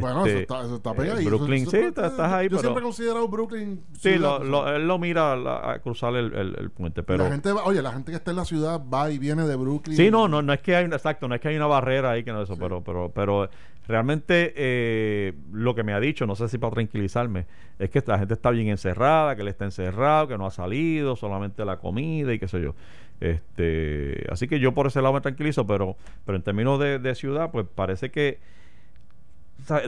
bueno, 0.00 0.26
eso 0.26 0.26
este, 0.26 0.40
está, 0.42 0.60
eso 0.64 0.76
está 0.76 0.94
pegadito. 0.94 1.30
Brooklyn, 1.30 1.66
sí, 1.66 1.76
estás 1.78 2.18
ahí. 2.18 2.48
Yo 2.48 2.58
siempre 2.58 2.80
he 2.80 2.84
considerado 2.84 3.26
Brooklyn. 3.28 3.82
Sí, 3.98 4.16
lo, 4.16 4.68
él 4.68 4.86
lo 4.86 4.98
mira 4.98 5.32
a 5.32 5.78
cruzar 5.78 6.14
el, 6.14 6.34
el, 6.34 6.70
puente. 6.70 7.02
Pero 7.02 7.24
la 7.24 7.30
gente 7.30 7.50
oye, 7.52 7.80
la 7.80 7.92
gente 7.92 8.12
que 8.12 8.16
está 8.16 8.30
en 8.30 8.36
la 8.36 8.44
ciudad 8.44 8.80
va 8.92 9.10
y 9.10 9.18
viene 9.18 9.46
de 9.46 9.56
Brooklyn. 9.56 9.96
Sí, 9.96 10.10
no, 10.10 10.28
no, 10.28 10.42
no 10.42 10.52
es 10.52 10.60
que 10.60 10.76
hay, 10.76 10.84
exacto, 10.84 11.26
no 11.26 11.34
es 11.34 11.40
que 11.40 11.48
hay 11.48 11.56
una 11.56 11.66
barrera 11.66 12.10
ahí 12.10 12.22
que 12.22 12.32
no 12.32 12.42
es 12.42 12.50
eso, 12.50 12.58
pero, 12.58 12.82
pero, 12.82 13.10
pero 13.14 13.48
realmente 13.86 14.52
eh, 14.56 15.32
lo 15.52 15.74
que 15.74 15.82
me 15.82 15.94
ha 15.94 16.00
dicho, 16.00 16.26
no 16.26 16.36
sé 16.36 16.48
si 16.48 16.58
para 16.58 16.74
tranquilizarme, 16.74 17.46
es 17.78 17.88
que 17.90 18.02
la 18.06 18.18
gente 18.18 18.34
está 18.34 18.50
bien 18.50 18.68
encerrada, 18.68 19.34
que 19.34 19.42
él 19.42 19.48
está 19.48 19.64
encerrado, 19.64 20.28
que 20.28 20.36
no 20.36 20.46
ha 20.46 20.50
salido, 20.50 21.16
solamente 21.16 21.64
la 21.64 21.78
comida 21.78 22.32
y 22.34 22.38
qué 22.38 22.48
sé 22.48 22.60
yo. 22.60 22.74
Este, 23.20 24.26
así 24.30 24.46
que 24.46 24.60
yo 24.60 24.74
por 24.74 24.86
ese 24.86 25.00
lado 25.00 25.14
me 25.14 25.20
tranquilizo, 25.20 25.66
pero, 25.66 25.96
pero 26.24 26.36
en 26.36 26.42
términos 26.42 26.78
de, 26.78 26.98
de 26.98 27.14
ciudad, 27.14 27.50
pues 27.50 27.66
parece 27.74 28.10
que 28.10 28.38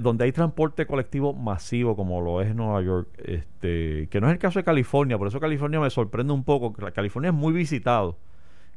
donde 0.02 0.24
hay 0.24 0.32
transporte 0.32 0.86
colectivo 0.86 1.32
masivo 1.32 1.96
como 1.96 2.20
lo 2.20 2.42
es 2.42 2.54
Nueva 2.54 2.82
York, 2.82 3.08
este, 3.18 4.08
que 4.08 4.20
no 4.20 4.26
es 4.26 4.32
el 4.32 4.38
caso 4.38 4.58
de 4.58 4.64
California, 4.64 5.16
por 5.16 5.28
eso 5.28 5.40
California 5.40 5.80
me 5.80 5.90
sorprende 5.90 6.32
un 6.32 6.44
poco, 6.44 6.72
California 6.72 7.28
es 7.30 7.34
muy 7.34 7.52
visitado, 7.52 8.18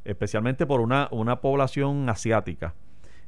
especialmente 0.05 0.65
por 0.65 0.81
una, 0.81 1.07
una 1.11 1.41
población 1.41 2.07
asiática, 2.09 2.75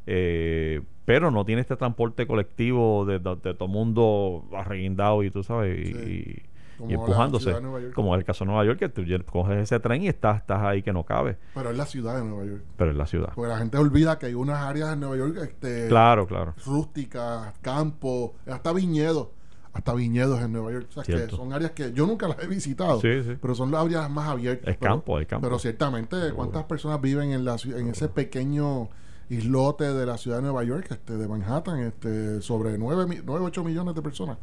eh, 0.05 0.81
pero 1.05 1.31
no 1.31 1.43
tiene 1.43 1.61
este 1.61 1.75
transporte 1.75 2.27
colectivo 2.27 3.05
de, 3.05 3.19
de, 3.19 3.53
todo 3.55 3.67
mundo 3.67 4.45
arreguindado 4.53 5.23
y 5.23 5.31
tú 5.31 5.43
sabes, 5.43 5.89
y, 5.89 6.43
y 6.87 6.93
empujándose. 6.93 7.53
Como 7.93 8.15
es 8.15 8.19
el 8.19 8.25
caso 8.25 8.43
de 8.43 8.51
Nueva 8.51 8.65
York, 8.65 8.79
que 8.79 8.89
tú 8.89 9.03
coges 9.25 9.57
ese 9.57 9.79
tren 9.79 10.03
y 10.03 10.07
estás, 10.07 10.37
estás 10.37 10.61
ahí 10.63 10.81
que 10.81 10.93
no 10.93 11.03
cabe. 11.03 11.37
Pero 11.53 11.71
es 11.71 11.77
la 11.77 11.85
ciudad 11.85 12.17
de 12.17 12.25
Nueva 12.25 12.45
York. 12.45 12.63
Pero 12.77 12.91
es 12.91 12.97
la 12.97 13.05
ciudad. 13.05 13.31
Porque 13.35 13.49
la 13.49 13.57
gente 13.57 13.77
olvida 13.77 14.19
que 14.19 14.27
hay 14.27 14.33
unas 14.33 14.59
áreas 14.59 14.93
en 14.93 14.99
Nueva 14.99 15.17
York 15.17 15.37
este, 15.41 15.87
claro, 15.87 16.27
claro. 16.27 16.53
rústicas, 16.65 17.53
campo, 17.61 18.35
hasta 18.47 18.73
viñedos. 18.73 19.29
Hasta 19.73 19.93
viñedos 19.93 20.41
en 20.41 20.53
Nueva 20.53 20.71
York. 20.71 20.87
O 20.89 21.03
sea, 21.03 21.03
que 21.03 21.29
son 21.29 21.51
áreas 21.51 21.71
que 21.71 21.91
yo 21.91 22.07
nunca 22.07 22.29
las 22.29 22.39
he 22.41 22.47
visitado. 22.47 23.01
Pero 23.01 23.55
son 23.55 23.71
las 23.71 23.83
áreas 23.83 24.09
más 24.09 24.29
abiertas. 24.29 24.69
Es 24.69 24.77
campo, 24.77 25.19
es 25.19 25.27
campo. 25.27 25.45
Pero 25.45 25.59
ciertamente, 25.59 26.15
¿cuántas 26.33 26.63
personas 26.63 27.01
viven 27.01 27.31
en, 27.31 27.43
la, 27.43 27.57
en 27.65 27.89
ese 27.89 28.07
pequeño 28.07 28.87
islote 29.29 29.85
de 29.93 30.05
la 30.05 30.17
ciudad 30.17 30.37
de 30.37 30.43
Nueva 30.43 30.63
York, 30.63 30.87
este, 30.91 31.17
de 31.17 31.27
Manhattan? 31.27 31.79
este 31.79 32.41
Sobre 32.41 32.77
9, 32.77 33.21
9 33.25 33.45
8 33.45 33.63
millones 33.65 33.95
de 33.95 34.01
personas. 34.01 34.37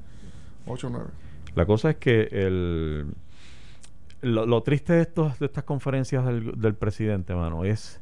8 0.67 0.91
9. 0.91 1.07
La 1.55 1.67
cosa 1.67 1.91
es 1.91 1.97
que 1.97 2.29
el, 2.31 3.07
lo, 4.23 4.63
triste 4.63 4.95
de, 4.95 5.03
estos, 5.03 5.39
de 5.39 5.47
estas 5.47 5.65
conferencias 5.65 6.25
del, 6.25 6.75
presidente, 6.75 7.35
mano, 7.35 7.65
es, 7.65 8.01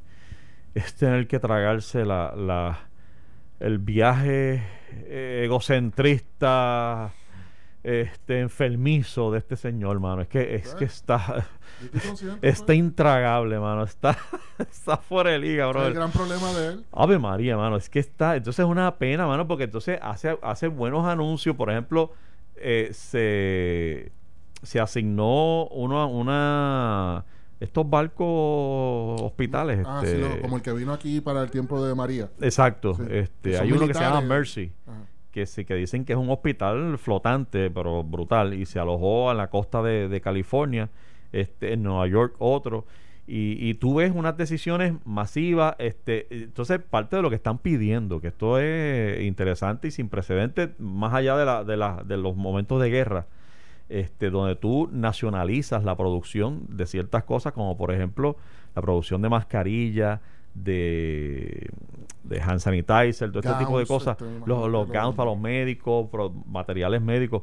es 0.74 0.94
tener 0.94 1.26
que 1.26 1.38
tragarse 1.38 2.04
la, 2.04 2.34
la 2.36 2.78
el 3.58 3.78
viaje 3.78 4.62
egocentrista 5.44 7.12
este 7.82 8.40
enfermizo 8.40 9.30
de 9.32 9.38
este 9.38 9.56
señor, 9.56 10.00
mano. 10.00 10.22
Es 10.22 10.28
que 10.28 10.54
es 10.54 10.74
que 10.74 10.84
está 10.84 11.46
¿Y 11.82 11.86
tú 11.88 11.98
consciente, 12.06 12.48
está 12.48 12.74
intragable, 12.74 13.58
mano. 13.58 13.84
Está 13.84 14.16
está 14.58 14.98
fuera 14.98 15.30
de 15.30 15.38
liga, 15.38 15.66
bro. 15.68 15.82
es 15.82 15.88
el 15.88 15.94
gran 15.94 16.10
problema 16.10 16.52
de 16.52 16.68
él. 16.68 16.84
Ave 16.92 17.18
María, 17.18 17.56
mano, 17.56 17.76
es 17.76 17.88
que 17.88 18.00
está, 18.00 18.36
entonces 18.36 18.64
es 18.64 18.70
una 18.70 18.96
pena, 18.96 19.26
mano, 19.26 19.46
porque 19.46 19.64
entonces 19.64 19.98
hace, 20.02 20.38
hace 20.42 20.68
buenos 20.68 21.06
anuncios, 21.06 21.56
por 21.56 21.70
ejemplo, 21.70 22.12
eh, 22.60 22.88
se, 22.92 24.12
se 24.62 24.80
asignó 24.80 25.66
uno, 25.68 26.08
una, 26.08 27.24
estos 27.60 27.88
barcos 27.88 29.20
hospitales, 29.22 29.80
Ah, 29.86 30.00
este, 30.04 30.22
sí, 30.34 30.40
como 30.42 30.56
el 30.56 30.62
que 30.62 30.72
vino 30.72 30.92
aquí 30.92 31.20
para 31.20 31.42
el 31.42 31.50
tiempo 31.50 31.84
de 31.84 31.94
María. 31.94 32.30
exacto, 32.40 32.94
Sí. 32.94 33.02
este, 33.10 33.58
hay 33.58 33.72
uno 33.72 33.86
que 33.86 33.94
se 33.94 34.00
llama. 34.00 34.20
Mercy, 34.20 34.72
Ajá. 34.86 34.98
que 35.30 35.46
sí, 35.46 35.64
que 35.64 35.74
dicen 35.74 36.04
que 36.04 36.12
es 36.12 36.18
un 36.18 36.30
hospital 36.30 36.98
flotante, 36.98 37.70
pero 37.70 38.02
brutal, 38.02 38.54
y 38.54 38.66
se 38.66 38.78
alojó 38.78 39.30
en 39.30 39.36
la 39.38 39.48
costa 39.50 39.82
de, 39.82 40.08
de 40.08 40.20
California, 40.20 40.90
este, 41.32 41.72
en 41.74 41.82
Nueva 41.82 42.06
York 42.08 42.34
otro, 42.38 42.84
y, 43.32 43.56
y 43.68 43.74
tú 43.74 43.94
ves 43.94 44.12
unas 44.14 44.36
decisiones 44.36 44.94
masivas, 45.04 45.76
este, 45.78 46.26
entonces 46.30 46.80
parte 46.80 47.14
de 47.16 47.22
lo 47.22 47.30
que 47.30 47.36
están 47.36 47.58
pidiendo, 47.58 48.20
que 48.20 48.28
esto 48.28 48.58
es 48.58 49.22
interesante 49.22 49.88
y 49.88 49.90
sin 49.92 50.08
precedentes, 50.08 50.70
más 50.80 51.14
allá 51.14 51.36
de, 51.36 51.44
la, 51.44 51.62
de, 51.64 51.76
la, 51.76 52.02
de 52.04 52.16
los 52.16 52.34
momentos 52.36 52.82
de 52.82 52.90
guerra, 52.90 53.26
este, 53.88 54.30
donde 54.30 54.56
tú 54.56 54.88
nacionalizas 54.92 55.84
la 55.84 55.96
producción 55.96 56.62
de 56.68 56.86
ciertas 56.86 57.22
cosas, 57.24 57.52
como 57.52 57.76
por 57.76 57.92
ejemplo 57.92 58.36
la 58.74 58.82
producción 58.82 59.22
de 59.22 59.28
mascarillas, 59.28 60.20
de, 60.54 61.68
de 62.24 62.40
hand 62.40 62.58
sanitizer, 62.58 63.30
todo 63.30 63.38
este 63.40 63.50
tipo 63.64 63.78
de 63.78 63.84
cosas, 63.86 64.16
los, 64.46 64.70
los 64.70 64.88
gowns 64.88 65.16
para 65.16 65.30
los 65.30 65.38
médicos, 65.40 66.08
pro- 66.10 66.32
materiales 66.46 67.00
médicos, 67.00 67.42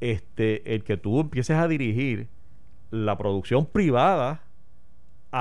este, 0.00 0.74
el 0.74 0.82
que 0.82 0.96
tú 0.96 1.20
empieces 1.20 1.56
a 1.56 1.68
dirigir 1.68 2.28
la 2.90 3.18
producción 3.18 3.66
privada 3.66 4.40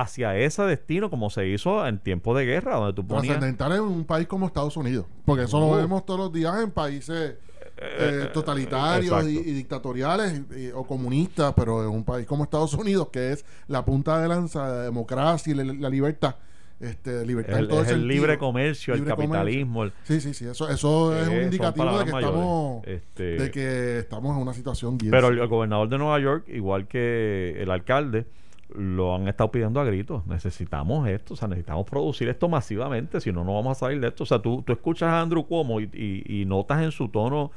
hacia 0.01 0.35
ese 0.37 0.63
destino 0.63 1.09
como 1.09 1.29
se 1.29 1.47
hizo 1.47 1.85
en 1.87 1.99
tiempos 1.99 2.37
de 2.37 2.45
guerra, 2.45 2.75
donde 2.75 2.93
tú 2.93 3.05
ponías... 3.05 3.37
Trascendental 3.37 3.73
en 3.73 3.81
un 3.81 4.05
país 4.05 4.27
como 4.27 4.45
Estados 4.47 4.75
Unidos. 4.77 5.05
Porque 5.25 5.43
eso 5.43 5.59
lo 5.59 5.67
Uh. 5.67 5.75
vemos 5.77 6.05
todos 6.05 6.19
los 6.19 6.33
días 6.33 6.53
en 6.63 6.71
países 6.71 7.35
eh, 7.77 8.29
totalitarios 8.33 9.23
y, 9.25 9.33
exacto. 9.35 9.49
y 9.49 9.53
dictatoriales 9.53 10.41
y- 10.57 10.69
o 10.71 10.83
comunistas, 10.85 11.53
pero 11.55 11.83
en 11.83 11.89
un 11.89 12.03
país 12.03 12.25
como 12.25 12.43
Estados 12.43 12.73
Unidos, 12.73 13.09
que 13.11 13.33
es 13.33 13.45
la 13.67 13.83
punta 13.83 14.19
de 14.21 14.27
lanza 14.27 14.67
de 14.69 14.75
la 14.77 14.81
democracia 14.83 15.51
y 15.51 15.55
la, 15.55 15.63
la 15.65 15.89
libertad. 15.89 16.35
Este, 16.79 17.25
libertad 17.25 17.53
en 17.55 17.59
el, 17.61 17.67
todo 17.69 17.81
es 17.81 17.87
el 17.87 17.95
sentido. 17.99 18.13
libre 18.13 18.37
comercio, 18.37 18.93
el 18.93 18.99
comercio. 19.01 19.15
capitalismo, 19.29 19.83
el- 19.85 19.93
Sí, 20.03 20.19
sí, 20.19 20.33
sí. 20.33 20.45
Eso, 20.45 20.69
eso 20.69 21.17
es 21.17 21.27
Eh, 21.27 21.37
un 21.37 21.43
indicativo 21.43 21.97
de 21.99 22.05
que, 22.05 22.11
mayores. 22.11 22.35
estamos, 22.37 22.87
Este, 22.87 23.23
de 23.23 23.51
que 23.51 23.99
estamos 23.99 24.35
en 24.35 24.41
una 24.41 24.53
situación 24.53 24.97
bien. 24.97 25.11
Pero 25.11 25.29
el, 25.29 25.39
el 25.39 25.47
gobernador 25.47 25.87
de 25.89 25.97
Nueva 25.97 26.19
York, 26.19 26.45
igual 26.49 26.87
que 26.87 27.55
el 27.61 27.71
alcalde, 27.71 28.25
lo 28.73 29.13
han 29.15 29.27
estado 29.27 29.51
pidiendo 29.51 29.79
a 29.79 29.83
gritos. 29.85 30.25
Necesitamos 30.25 31.07
esto, 31.07 31.33
o 31.35 31.37
sea, 31.37 31.47
necesitamos 31.47 31.85
producir 31.85 32.27
esto 32.29 32.49
masivamente, 32.49 33.21
si 33.21 33.31
no, 33.31 33.43
no 33.43 33.53
vamos 33.53 33.77
a 33.77 33.79
salir 33.79 33.99
de 34.01 34.07
esto. 34.07 34.23
O 34.23 34.25
sea, 34.25 34.39
tú, 34.39 34.63
tú 34.63 34.73
escuchas 34.73 35.09
a 35.09 35.21
Andrew 35.21 35.45
Cuomo 35.45 35.79
y, 35.79 35.89
y- 35.93 36.41
y 36.41 36.45
notas 36.45 36.81
en 36.83 36.91
su 36.91 37.07
tono 37.09 37.51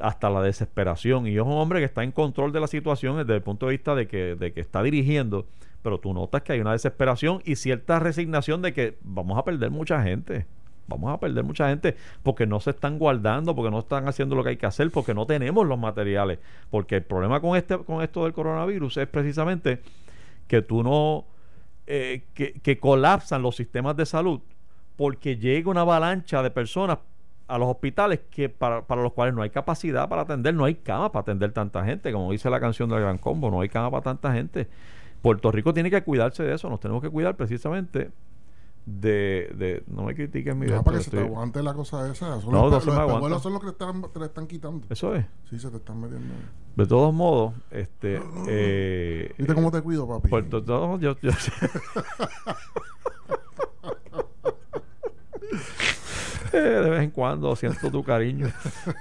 hasta 0.00 0.30
la 0.30 0.40
desesperación. 0.42 1.26
Y 1.26 1.34
es 1.36 1.42
un 1.42 1.52
hombre 1.52 1.80
que 1.80 1.86
está 1.86 2.04
en 2.04 2.12
control 2.12 2.52
de 2.52 2.60
la 2.60 2.66
situación 2.68 3.16
desde 3.16 3.34
el 3.34 3.42
punto 3.42 3.66
de 3.66 3.72
vista 3.72 3.94
de 3.94 4.06
que, 4.06 4.36
de 4.36 4.52
que 4.52 4.60
está 4.60 4.82
dirigiendo, 4.82 5.46
pero 5.82 5.98
tú 5.98 6.12
notas 6.14 6.42
que 6.42 6.52
hay 6.52 6.60
una 6.60 6.72
desesperación 6.72 7.40
y 7.44 7.56
cierta 7.56 7.98
resignación 7.98 8.62
de 8.62 8.72
que 8.72 8.96
vamos 9.02 9.38
a 9.38 9.44
perder 9.44 9.70
mucha 9.70 10.02
gente. 10.02 10.46
Vamos 10.86 11.12
a 11.12 11.20
perder 11.20 11.44
mucha 11.44 11.68
gente 11.68 11.96
porque 12.22 12.46
no 12.46 12.60
se 12.60 12.70
están 12.70 12.98
guardando, 12.98 13.54
porque 13.54 13.70
no 13.70 13.80
están 13.80 14.08
haciendo 14.08 14.34
lo 14.36 14.42
que 14.42 14.50
hay 14.50 14.56
que 14.56 14.64
hacer, 14.66 14.90
porque 14.90 15.12
no 15.12 15.26
tenemos 15.26 15.66
los 15.66 15.78
materiales. 15.78 16.38
Porque 16.70 16.96
el 16.96 17.02
problema 17.02 17.40
con 17.40 17.56
este, 17.56 17.76
con 17.78 18.02
esto 18.02 18.24
del 18.24 18.32
coronavirus 18.32 18.96
es 18.98 19.06
precisamente 19.08 19.80
que 20.48 20.62
tú 20.62 20.82
no, 20.82 21.26
eh, 21.86 22.24
que, 22.34 22.54
que 22.54 22.80
colapsan 22.80 23.42
los 23.42 23.54
sistemas 23.54 23.96
de 23.96 24.06
salud 24.06 24.40
porque 24.98 25.36
llega 25.36 25.70
una 25.70 25.82
avalancha 25.82 26.42
de 26.42 26.50
personas 26.50 26.98
a 27.46 27.56
los 27.56 27.68
hospitales 27.68 28.20
que 28.30 28.48
para, 28.48 28.82
para 28.82 29.00
los 29.00 29.12
cuales 29.12 29.32
no 29.32 29.42
hay 29.42 29.50
capacidad 29.50 30.08
para 30.08 30.22
atender, 30.22 30.54
no 30.54 30.64
hay 30.64 30.74
cama 30.74 31.12
para 31.12 31.22
atender 31.22 31.52
tanta 31.52 31.84
gente, 31.84 32.12
como 32.12 32.32
dice 32.32 32.50
la 32.50 32.58
canción 32.58 32.90
del 32.90 33.00
Gran 33.00 33.16
Combo, 33.16 33.48
no 33.48 33.60
hay 33.60 33.68
cama 33.68 33.92
para 33.92 34.02
tanta 34.02 34.32
gente. 34.32 34.66
Puerto 35.22 35.52
Rico 35.52 35.72
tiene 35.72 35.88
que 35.88 36.02
cuidarse 36.02 36.42
de 36.42 36.54
eso, 36.54 36.68
nos 36.68 36.80
tenemos 36.80 37.00
que 37.00 37.10
cuidar 37.10 37.36
precisamente 37.36 38.10
de, 38.90 39.52
de 39.56 39.82
no 39.86 40.04
me 40.04 40.14
critiquen 40.14 40.58
mi 40.58 40.66
No, 40.66 40.82
para 40.82 40.96
que 40.98 41.04
se 41.04 41.10
te 41.10 41.20
aguante 41.20 41.62
la 41.62 41.74
cosa 41.74 42.10
esa. 42.10 42.40
Son 42.40 42.50
No, 42.52 42.68
los, 42.70 42.86
no 42.86 42.92
los 42.94 43.04
espejuelos 43.06 43.42
son 43.42 43.52
los 43.52 43.60
que 43.62 43.66
te 43.72 43.72
están, 43.84 44.02
te 44.12 44.24
están 44.24 44.46
quitando. 44.46 44.86
Eso 44.88 45.14
es. 45.14 45.26
Sí, 45.50 45.58
se 45.58 45.70
te 45.70 45.76
están 45.76 46.00
metiendo. 46.00 46.32
De 46.74 46.86
todos 46.86 47.12
modos, 47.12 47.54
este 47.70 48.20
eh, 48.48 49.32
¿Viste 49.36 49.54
cómo 49.54 49.70
te 49.70 49.82
cuido, 49.82 50.08
papi? 50.08 50.28
Puerto 50.28 50.62
no, 50.66 50.98
yo, 50.98 51.16
yo- 51.20 51.30
Eh, 56.52 56.56
de 56.56 56.88
vez 56.90 57.02
en 57.02 57.10
cuando 57.10 57.54
siento 57.56 57.90
tu 57.90 58.02
cariño. 58.02 58.46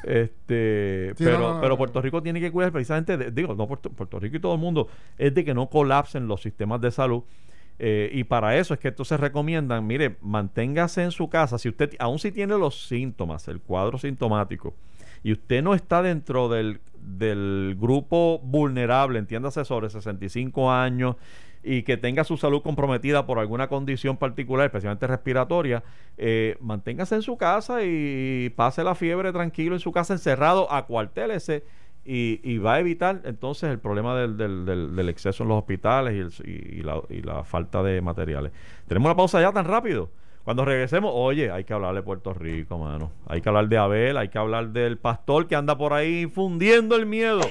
Este, 0.04 1.14
Sí, 1.18 1.24
pero, 1.24 1.40
no, 1.40 1.54
no, 1.56 1.62
pero. 1.62 1.78
Puerto 1.78 2.02
Rico 2.02 2.22
tiene 2.22 2.42
que 2.42 2.52
cuidar 2.52 2.72
precisamente, 2.74 3.18
de- 3.18 3.32
digo, 3.32 3.56
no 3.56 3.68
Puerto, 3.68 3.90
Puerto 3.90 4.20
Rico 4.20 4.36
y 4.36 4.40
todo 4.42 4.54
el 4.56 4.60
mundo, 4.60 4.90
es 5.18 5.34
de 5.34 5.46
que 5.46 5.54
no 5.54 5.70
colapsen 5.70 6.28
los 6.28 6.42
sistemas 6.42 6.82
de 6.82 6.92
salud. 6.92 7.24
Eh, 7.80 8.10
y 8.12 8.24
para 8.24 8.58
eso 8.58 8.74
es 8.74 8.80
que 8.80 8.88
entonces 8.88 9.20
recomiendan, 9.20 9.86
mire, 9.86 10.18
manténgase 10.22 11.04
en 11.04 11.12
su 11.12 11.30
casa, 11.30 11.58
si 11.58 11.70
usted, 11.70 11.96
aún 12.00 12.18
si 12.18 12.32
tiene 12.32 12.58
los 12.58 12.88
síntomas, 12.88 13.48
el 13.48 13.62
cuadro 13.62 14.00
sintomático, 14.00 14.74
y 15.24 15.32
usted 15.32 15.62
no 15.62 15.76
está 15.76 16.02
dentro 16.02 16.50
del, 16.50 16.80
del 17.00 17.78
grupo 17.80 18.40
vulnerable, 18.44 19.20
entiéndase 19.20 19.64
sobre 19.64 19.90
65 19.90 20.72
años, 20.72 21.18
y 21.64 21.84
que 21.84 21.98
tenga 21.98 22.24
su 22.24 22.38
salud 22.38 22.62
comprometida 22.62 23.26
por 23.26 23.40
alguna 23.40 23.68
condición 23.68 24.18
particular, 24.18 24.68
especialmente 24.68 25.06
respiratoria, 25.06 25.84
eh, 26.18 26.56
manténgase 26.62 27.16
en 27.16 27.22
su 27.22 27.38
casa 27.38 27.84
y 27.84 28.50
pase 28.56 28.84
la 28.84 28.96
fiebre 28.96 29.34
tranquilo 29.34 29.76
en 29.76 29.82
su 29.82 29.92
casa, 29.92 30.14
encerrado, 30.14 30.72
acuartélese 30.72 31.64
y, 32.08 32.40
y 32.44 32.58
va 32.58 32.76
a 32.76 32.80
evitar 32.80 33.22
entonces 33.26 33.70
el 33.70 33.80
problema 33.80 34.18
del, 34.18 34.38
del- 34.38 34.66
del- 34.66 34.96
del 34.96 35.10
exceso 35.10 35.44
en 35.44 35.50
los 35.50 35.60
hospitales 35.60 36.16
y, 36.16 36.20
el- 36.20 36.78
y- 36.80 36.82
la, 36.82 37.02
y 37.10 37.22
la 37.22 37.44
falta 37.44 37.84
de 37.84 38.02
materiales. 38.02 38.54
Tenemos 38.88 39.08
una 39.08 39.16
pausa 39.16 39.42
ya 39.42 39.52
tan 39.52 39.66
rápido. 39.66 40.10
Cuando 40.46 40.64
regresemos, 40.64 41.12
oye, 41.14 41.52
hay 41.52 41.66
que 41.66 41.74
hablar 41.74 41.94
de 41.94 42.02
Puerto 42.04 42.34
Rico, 42.34 42.78
mano. 42.78 43.12
Hay 43.28 43.42
que 43.42 43.50
hablar 43.50 43.68
de 43.68 43.78
Abel, 43.78 44.16
hay 44.16 44.30
que 44.30 44.38
hablar 44.38 44.70
del 44.70 44.98
pastor 44.98 45.46
que 45.48 45.58
anda 45.58 45.78
por 45.78 45.92
ahí 45.92 46.22
infundiendo 46.22 46.96
el 46.96 47.06
miedo. 47.06 47.42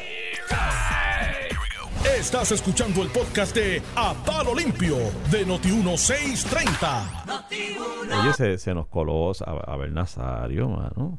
Estás 2.18 2.50
escuchando 2.52 3.02
el 3.02 3.08
podcast 3.10 3.54
de 3.54 3.82
A 3.94 4.14
Palo 4.24 4.54
Limpio 4.54 4.96
de 5.30 5.46
Noti1630. 5.46 8.22
Oye, 8.22 8.32
se, 8.32 8.58
se 8.58 8.74
nos 8.74 8.86
coló 8.86 9.32
a, 9.32 9.72
Abel 9.72 9.92
Nazario, 9.92 10.68
mano. 10.68 11.18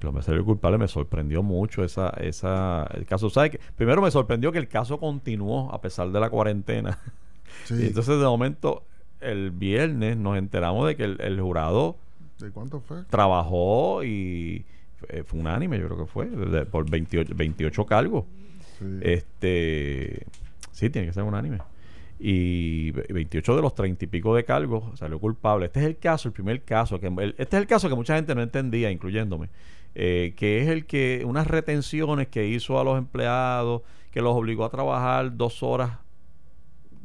Lo 0.00 0.12
me 0.12 0.22
salió 0.22 0.44
culpable, 0.44 0.78
me 0.78 0.88
sorprendió 0.88 1.42
mucho 1.42 1.84
esa, 1.84 2.10
esa, 2.20 2.84
el 2.94 3.04
caso. 3.06 3.28
¿Sabes 3.30 3.50
qué? 3.52 3.60
Primero 3.76 4.00
me 4.00 4.10
sorprendió 4.10 4.50
que 4.52 4.58
el 4.58 4.68
caso 4.68 4.98
continuó 4.98 5.72
a 5.72 5.80
pesar 5.80 6.10
de 6.10 6.20
la 6.20 6.30
cuarentena. 6.30 6.98
Sí. 7.64 7.74
Y 7.74 7.86
entonces, 7.88 8.16
de 8.18 8.24
momento, 8.24 8.84
el 9.20 9.50
viernes 9.50 10.16
nos 10.16 10.38
enteramos 10.38 10.86
de 10.86 10.94
que 10.96 11.02
el, 11.02 11.20
el 11.20 11.40
jurado 11.40 11.96
¿De 12.38 12.50
cuánto 12.52 12.78
fue? 12.80 13.02
trabajó 13.10 14.04
y 14.04 14.64
fue, 14.96 15.24
fue 15.24 15.40
unánime, 15.40 15.78
yo 15.80 15.86
creo 15.88 15.98
que 15.98 16.06
fue, 16.06 16.26
de- 16.26 16.64
por 16.64 16.88
28, 16.88 17.32
28 17.34 17.86
cargos. 17.86 18.24
Sí. 18.78 18.86
Este, 19.02 20.26
sí, 20.72 20.90
tiene 20.90 21.08
que 21.08 21.12
ser 21.12 21.24
unánime. 21.24 21.58
Y 22.18 22.92
ve- 22.92 23.06
28 23.10 23.56
de 23.56 23.62
los 23.62 23.74
30 23.74 24.04
y 24.04 24.08
pico 24.08 24.34
de 24.34 24.44
cargos 24.44 24.98
salió 24.98 25.18
culpable. 25.18 25.66
Este 25.66 25.80
es 25.80 25.86
el 25.86 25.98
caso, 25.98 26.28
el 26.28 26.32
primer 26.32 26.62
caso, 26.62 27.00
que 27.00 27.08
el- 27.08 27.34
este 27.38 27.56
es 27.56 27.62
el 27.62 27.66
caso 27.66 27.88
que 27.88 27.94
mucha 27.94 28.14
gente 28.14 28.34
no 28.34 28.42
entendía, 28.42 28.90
incluyéndome, 28.90 29.48
eh, 29.94 30.34
que 30.36 30.62
es 30.62 30.68
el 30.68 30.86
que 30.86 31.22
unas 31.26 31.46
retenciones 31.46 32.28
que 32.28 32.46
hizo 32.46 32.78
a 32.80 32.84
los 32.84 32.96
empleados, 32.98 33.82
que 34.10 34.20
los 34.22 34.34
obligó 34.34 34.64
a 34.64 34.70
trabajar 34.70 35.36
dos 35.36 35.62
horas 35.62 35.98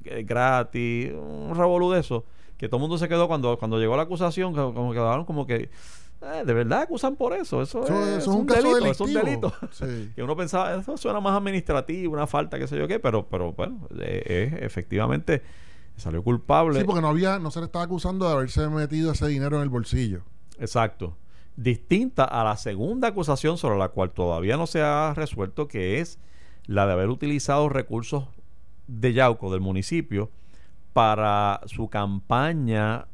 eh, 0.06 0.24
gratis, 0.24 1.12
un 1.13 1.56
revolú 1.56 1.91
de 1.91 2.00
eso, 2.00 2.26
que 2.58 2.67
todo 2.67 2.78
el 2.78 2.82
mundo 2.82 2.98
se 2.98 3.08
quedó 3.08 3.28
cuando, 3.28 3.58
cuando 3.58 3.80
llegó 3.80 3.95
la 3.98 4.04
acusación, 4.04 4.54
como 4.54 4.91
quedaron 4.93 5.26
como 5.26 5.45
que, 5.48 5.69
eh, 6.21 6.43
de 6.45 6.54
verdad 6.54 6.84
acusan 6.84 7.15
por 7.15 7.34
eso, 7.34 7.62
eso, 7.62 7.84
Eso- 7.84 7.93
es, 7.93 8.08
eso 8.08 8.17
es 8.17 8.24
es 8.24 8.28
un 8.28 8.45
delito, 8.45 8.86
es 8.86 9.00
un 9.02 9.13
delictivo. 9.13 9.52
delito. 9.52 9.54
Sí. 9.71 10.12
que 10.15 10.24
uno 10.24 10.36
pensaba, 10.36 10.76
eso 10.76 10.95
suena 10.98 11.19
más 11.19 11.36
administrativo, 11.36 12.13
una 12.13 12.28
falta, 12.28 12.58
qué 12.60 12.67
sé 12.67 12.78
yo 12.78 12.88
qué, 12.88 13.00
pero, 13.00 13.26
pero 13.28 13.52
bueno, 13.54 13.88
eh, 14.00 14.58
efectivamente 14.62 15.41
salió 15.98 16.24
culpable. 16.24 16.80
Sí, 16.80 16.86
porque 16.86 17.02
no 17.02 17.08
había, 17.10 17.39
no 17.39 17.52
se 17.52 17.60
le 17.60 17.65
estaba 17.65 17.86
acusando 17.86 18.26
de 18.28 18.34
haberse 18.34 18.67
metido 18.69 19.12
ese 19.12 19.28
dinero 19.28 19.58
en 19.58 19.63
el 19.63 19.69
bolsillo. 19.69 20.21
Exacto. 20.60 21.15
Distinta 21.57 22.25
a 22.25 22.43
la 22.43 22.57
segunda 22.57 23.09
acusación 23.09 23.57
sobre 23.57 23.77
la 23.77 23.89
cual 23.89 24.11
todavía 24.11 24.57
no 24.57 24.67
se 24.67 24.81
ha 24.81 25.13
resuelto, 25.15 25.67
que 25.67 25.99
es 25.99 26.19
la 26.65 26.85
de 26.85 26.93
haber 26.93 27.09
utilizado 27.09 27.69
recursos 27.69 28.25
de 28.87 29.13
Yauco, 29.13 29.51
del 29.51 29.61
municipio, 29.61 30.29
para 30.93 31.61
su 31.65 31.89
campaña 31.89 33.07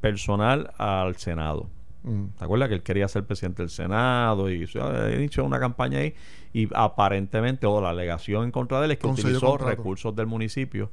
personal 0.00 0.72
al 0.78 1.16
Senado. 1.16 1.68
Mm. 2.02 2.26
¿Te 2.38 2.44
acuerdas 2.44 2.68
que 2.68 2.74
él 2.74 2.82
quería 2.82 3.08
ser 3.08 3.24
presidente 3.24 3.62
del 3.62 3.70
Senado 3.70 4.50
y 4.50 4.66
se 4.66 4.80
ha 4.80 5.10
hecho 5.10 5.44
una 5.44 5.58
campaña 5.58 6.00
ahí? 6.00 6.14
Y 6.52 6.68
aparentemente, 6.74 7.66
o 7.66 7.80
la 7.80 7.90
alegación 7.90 8.44
en 8.44 8.50
contra 8.50 8.78
de 8.78 8.86
él 8.86 8.90
es 8.92 8.98
que 8.98 9.06
Concedió 9.06 9.30
utilizó 9.30 9.46
contrato. 9.48 9.70
recursos 9.70 10.14
del 10.14 10.26
municipio, 10.26 10.90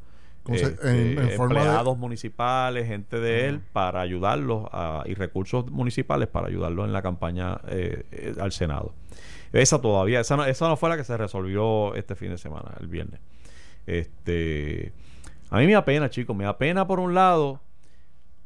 Este, 0.50 0.90
en- 0.90 1.20
en 1.20 1.28
de- 1.28 1.36
empleados 1.36 1.98
municipales, 1.98 2.88
gente 2.88 3.20
de 3.20 3.48
él, 3.48 3.60
para 3.74 4.02
ayudarlos 4.02 4.68
a- 4.72 5.04
y 5.06 5.14
recursos 5.14 5.70
municipales 5.70 6.28
para 6.28 6.48
ayudarlos 6.48 6.86
en 6.88 6.94
la 6.94 7.02
campaña 7.02 7.62
eh, 7.68 8.04
eh, 8.12 8.36
al 8.40 8.52
Senado. 8.52 8.94
Esa 9.54 9.80
todavía, 9.82 10.22
esa 10.22 10.38
no, 10.38 10.46
esa 10.46 10.68
no 10.68 10.78
fue 10.78 10.90
la 10.90 10.98
que 10.98 11.04
se 11.04 11.16
resolvió 11.18 11.94
este 11.96 12.16
fin 12.16 12.30
de 12.30 12.38
semana, 12.38 12.72
el 12.80 12.88
viernes. 12.88 13.20
Este, 13.86 14.94
a 15.50 15.58
mí 15.60 15.66
me 15.68 15.74
da 15.74 15.84
pena, 15.86 16.10
chicos, 16.10 16.36
me 16.36 16.46
da 16.46 16.58
pena 16.58 16.88
por 16.88 17.00
un 17.00 17.14
lado, 17.14 17.60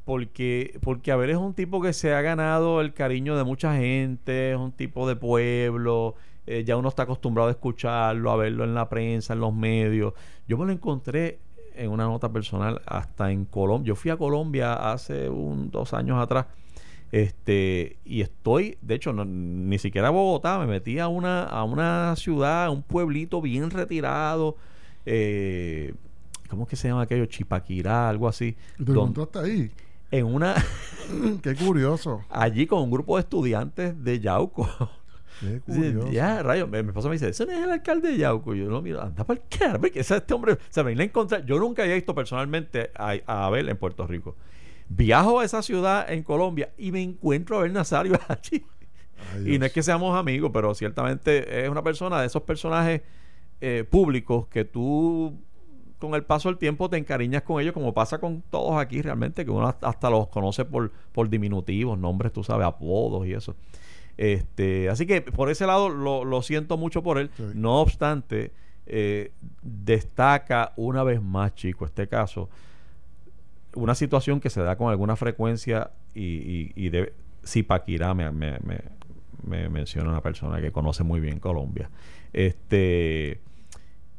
porque, 0.04 0.78
porque 0.82 1.12
Abel 1.12 1.30
es 1.30 1.38
un 1.38 1.54
tipo 1.54 1.82
que 1.82 1.94
se 1.94 2.14
ha 2.14 2.22
ganado 2.22 2.82
el 2.82 2.94
cariño 2.94 3.36
de 3.38 3.44
mucha 3.44 3.76
gente, 3.76 4.52
es 4.52 4.58
un 4.58 4.72
tipo 4.72 5.08
de 5.08 5.16
pueblo, 5.16 6.16
eh, 6.48 6.64
ya 6.64 6.78
uno 6.78 6.90
está 6.90 7.04
acostumbrado 7.04 7.50
a 7.50 7.52
escucharlo, 7.52 8.32
a 8.32 8.36
verlo 8.36 8.64
en 8.64 8.76
la 8.76 8.88
prensa, 8.90 9.34
en 9.34 9.40
los 9.40 9.54
medios. 9.54 10.14
Yo 10.48 10.58
me 10.58 10.66
lo 10.66 10.72
encontré 10.72 11.40
en 11.78 11.92
una 11.92 12.06
nota 12.06 12.32
personal 12.32 12.82
hasta 12.86 13.32
en 13.32 13.46
Colombia. 13.46 13.90
Yo 13.90 13.96
fui 13.96 14.12
a 14.12 14.18
Colombia 14.18 14.92
hace 14.92 15.30
un, 15.30 15.70
dos 15.72 15.94
años 15.94 16.22
atrás. 16.22 16.46
Este, 17.12 17.98
y 18.04 18.22
estoy, 18.22 18.78
de 18.82 18.96
hecho, 18.96 19.14
no- 19.14 19.26
ni 19.26 19.78
siquiera 19.78 20.08
a 20.10 20.12
Bogotá, 20.12 20.58
me 20.60 20.66
metí 20.68 21.00
a 21.00 21.08
una, 21.08 21.44
a 21.44 21.64
una 21.64 22.16
ciudad, 22.18 22.66
a 22.66 22.70
un 22.72 22.82
pueblito 22.82 23.42
bien 23.42 23.70
retirado. 23.70 24.58
Eh, 25.06 25.94
¿Cómo 26.50 26.64
es 26.64 26.70
que 26.70 26.76
se 26.76 26.88
llama 26.90 27.04
aquello? 27.04 27.26
Chipaquirá, 27.26 28.10
algo 28.10 28.28
así. 28.28 28.56
¿Y 28.80 28.84
te 28.86 28.92
Don- 28.92 29.10
encontraste 29.10 29.40
ahí? 29.40 29.72
en 30.12 30.26
una, 30.26 30.56
Qué 31.42 31.56
curioso. 31.56 32.22
allí 32.30 32.68
con 32.68 32.82
un 32.84 32.92
grupo 32.92 33.16
de 33.16 33.22
estudiantes 33.22 34.04
de 34.04 34.20
Yauco. 34.20 34.68
Curioso. 35.66 36.12
Ya, 36.12 36.42
rayo, 36.44 36.68
mi 36.68 36.82
mi 36.84 36.90
esposa 36.90 37.08
me 37.10 37.16
dice, 37.16 37.30
ese 37.30 37.46
no 37.46 37.52
es 37.52 37.60
el 37.64 37.72
alcalde 37.72 38.10
de 38.12 38.18
Yauco. 38.18 38.54
Yo 38.56 38.70
no 38.70 38.82
miro, 38.82 39.02
anda 39.02 39.24
para 39.24 39.40
el 39.42 39.48
caramba, 39.48 39.90
que 39.90 40.00
ese 40.00 40.16
este 40.18 40.34
hombre, 40.34 40.54
o 40.54 40.58
sea, 40.70 40.84
me 40.84 40.92
a 40.92 41.04
encontrar. 41.04 41.46
Yo 41.46 41.60
nunca 41.60 41.84
había 41.84 41.96
visto 41.96 42.16
personalmente 42.16 42.92
a, 42.96 43.16
a 43.26 43.46
Abel 43.48 43.70
en 43.70 43.78
Puerto 43.78 44.06
Rico. 44.08 44.36
Viajo 44.88 45.40
a 45.40 45.46
esa 45.46 45.62
ciudad 45.62 46.12
en 46.12 46.24
Colombia 46.24 46.70
y 46.78 46.92
me 46.92 47.02
encuentro 47.02 47.56
a 47.56 47.60
Abel 47.60 47.74
Nazario 47.74 48.20
allí. 48.28 48.64
Ay, 49.36 49.56
Y 49.56 49.60
no 49.60 49.66
es 49.66 49.72
que 49.74 49.82
seamos 49.84 50.18
amigos, 50.18 50.52
pero 50.54 50.74
ciertamente 50.76 51.64
es 51.64 51.70
una 51.70 51.82
persona 51.84 52.20
de 52.22 52.28
esos 52.28 52.44
personajes 52.44 53.02
eh, 53.62 53.84
públicos 53.90 54.48
que 54.48 54.66
tú 54.66 55.40
con 55.98 56.14
el 56.14 56.24
paso 56.24 56.50
del 56.50 56.58
tiempo 56.58 56.90
te 56.90 56.98
encariñas 56.98 57.42
con 57.44 57.60
ellos, 57.62 57.74
como 57.74 57.94
pasa 57.94 58.20
con 58.20 58.42
todos 58.52 58.78
aquí 58.78 59.02
realmente, 59.02 59.46
que 59.46 59.50
uno 59.50 59.66
hasta- 59.68 59.88
hasta 59.88 60.10
los 60.10 60.28
conoce 60.28 60.66
por, 60.66 60.92
por 61.14 61.30
diminutivos, 61.30 61.98
nombres, 61.98 62.34
tú 62.34 62.44
sabes, 62.44 62.68
apodos 62.68 63.26
y 63.26 63.34
eso. 63.34 63.56
Este, 64.18 64.90
así 64.90 65.06
que 65.06 65.22
por 65.22 65.50
ese 65.50 65.68
lado 65.68 65.90
lo, 65.90 66.24
lo 66.24 66.42
siento 66.42 66.78
mucho 66.78 67.04
por 67.04 67.18
él. 67.18 67.30
Sí. 67.36 67.44
No 67.54 67.82
obstante, 67.82 68.52
eh, 68.86 69.32
destaca 69.62 70.74
una 70.76 71.04
vez 71.04 71.22
más, 71.22 71.56
chico, 71.56 71.86
este 71.86 72.08
caso, 72.08 72.50
una 73.74 73.96
situación 73.96 74.40
que 74.40 74.50
se 74.50 74.62
da 74.62 74.78
con 74.78 74.90
alguna 74.90 75.16
frecuencia 75.16 75.92
y, 76.14 76.24
y, 76.24 76.72
y 76.76 76.90
de 76.90 77.14
Zipaquirá 77.46 78.14
me, 78.14 78.32
me, 78.32 78.58
me, 78.64 78.80
me 79.44 79.70
menciona 79.70 80.10
una 80.10 80.22
persona 80.22 80.62
que 80.62 80.72
conoce 80.72 81.04
muy 81.04 81.20
bien 81.20 81.40
Colombia. 81.40 81.90
Este 82.32 83.42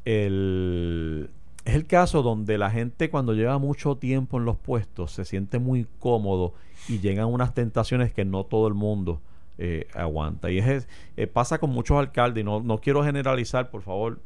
el, 0.05 1.29
es 1.65 1.75
el 1.75 1.85
caso 1.85 2.21
donde 2.21 2.57
la 2.57 2.71
gente 2.71 3.09
cuando 3.09 3.33
lleva 3.33 3.57
mucho 3.57 3.97
tiempo 3.97 4.37
en 4.37 4.45
los 4.45 4.57
puestos 4.57 5.11
se 5.11 5.25
siente 5.25 5.59
muy 5.59 5.87
cómodo 5.99 6.53
y 6.87 6.99
llegan 6.99 7.27
unas 7.27 7.53
tentaciones 7.53 8.13
que 8.13 8.25
no 8.25 8.45
todo 8.45 8.67
el 8.67 8.73
mundo 8.73 9.21
eh, 9.57 9.87
aguanta. 9.93 10.51
Y 10.51 10.59
es, 10.59 10.87
eh, 11.15 11.27
pasa 11.27 11.59
con 11.59 11.69
muchos 11.71 11.97
alcaldes, 11.97 12.41
y 12.41 12.43
no, 12.45 12.61
no 12.61 12.79
quiero 12.79 13.03
generalizar, 13.03 13.69
por 13.69 13.81
favor. 13.81 14.21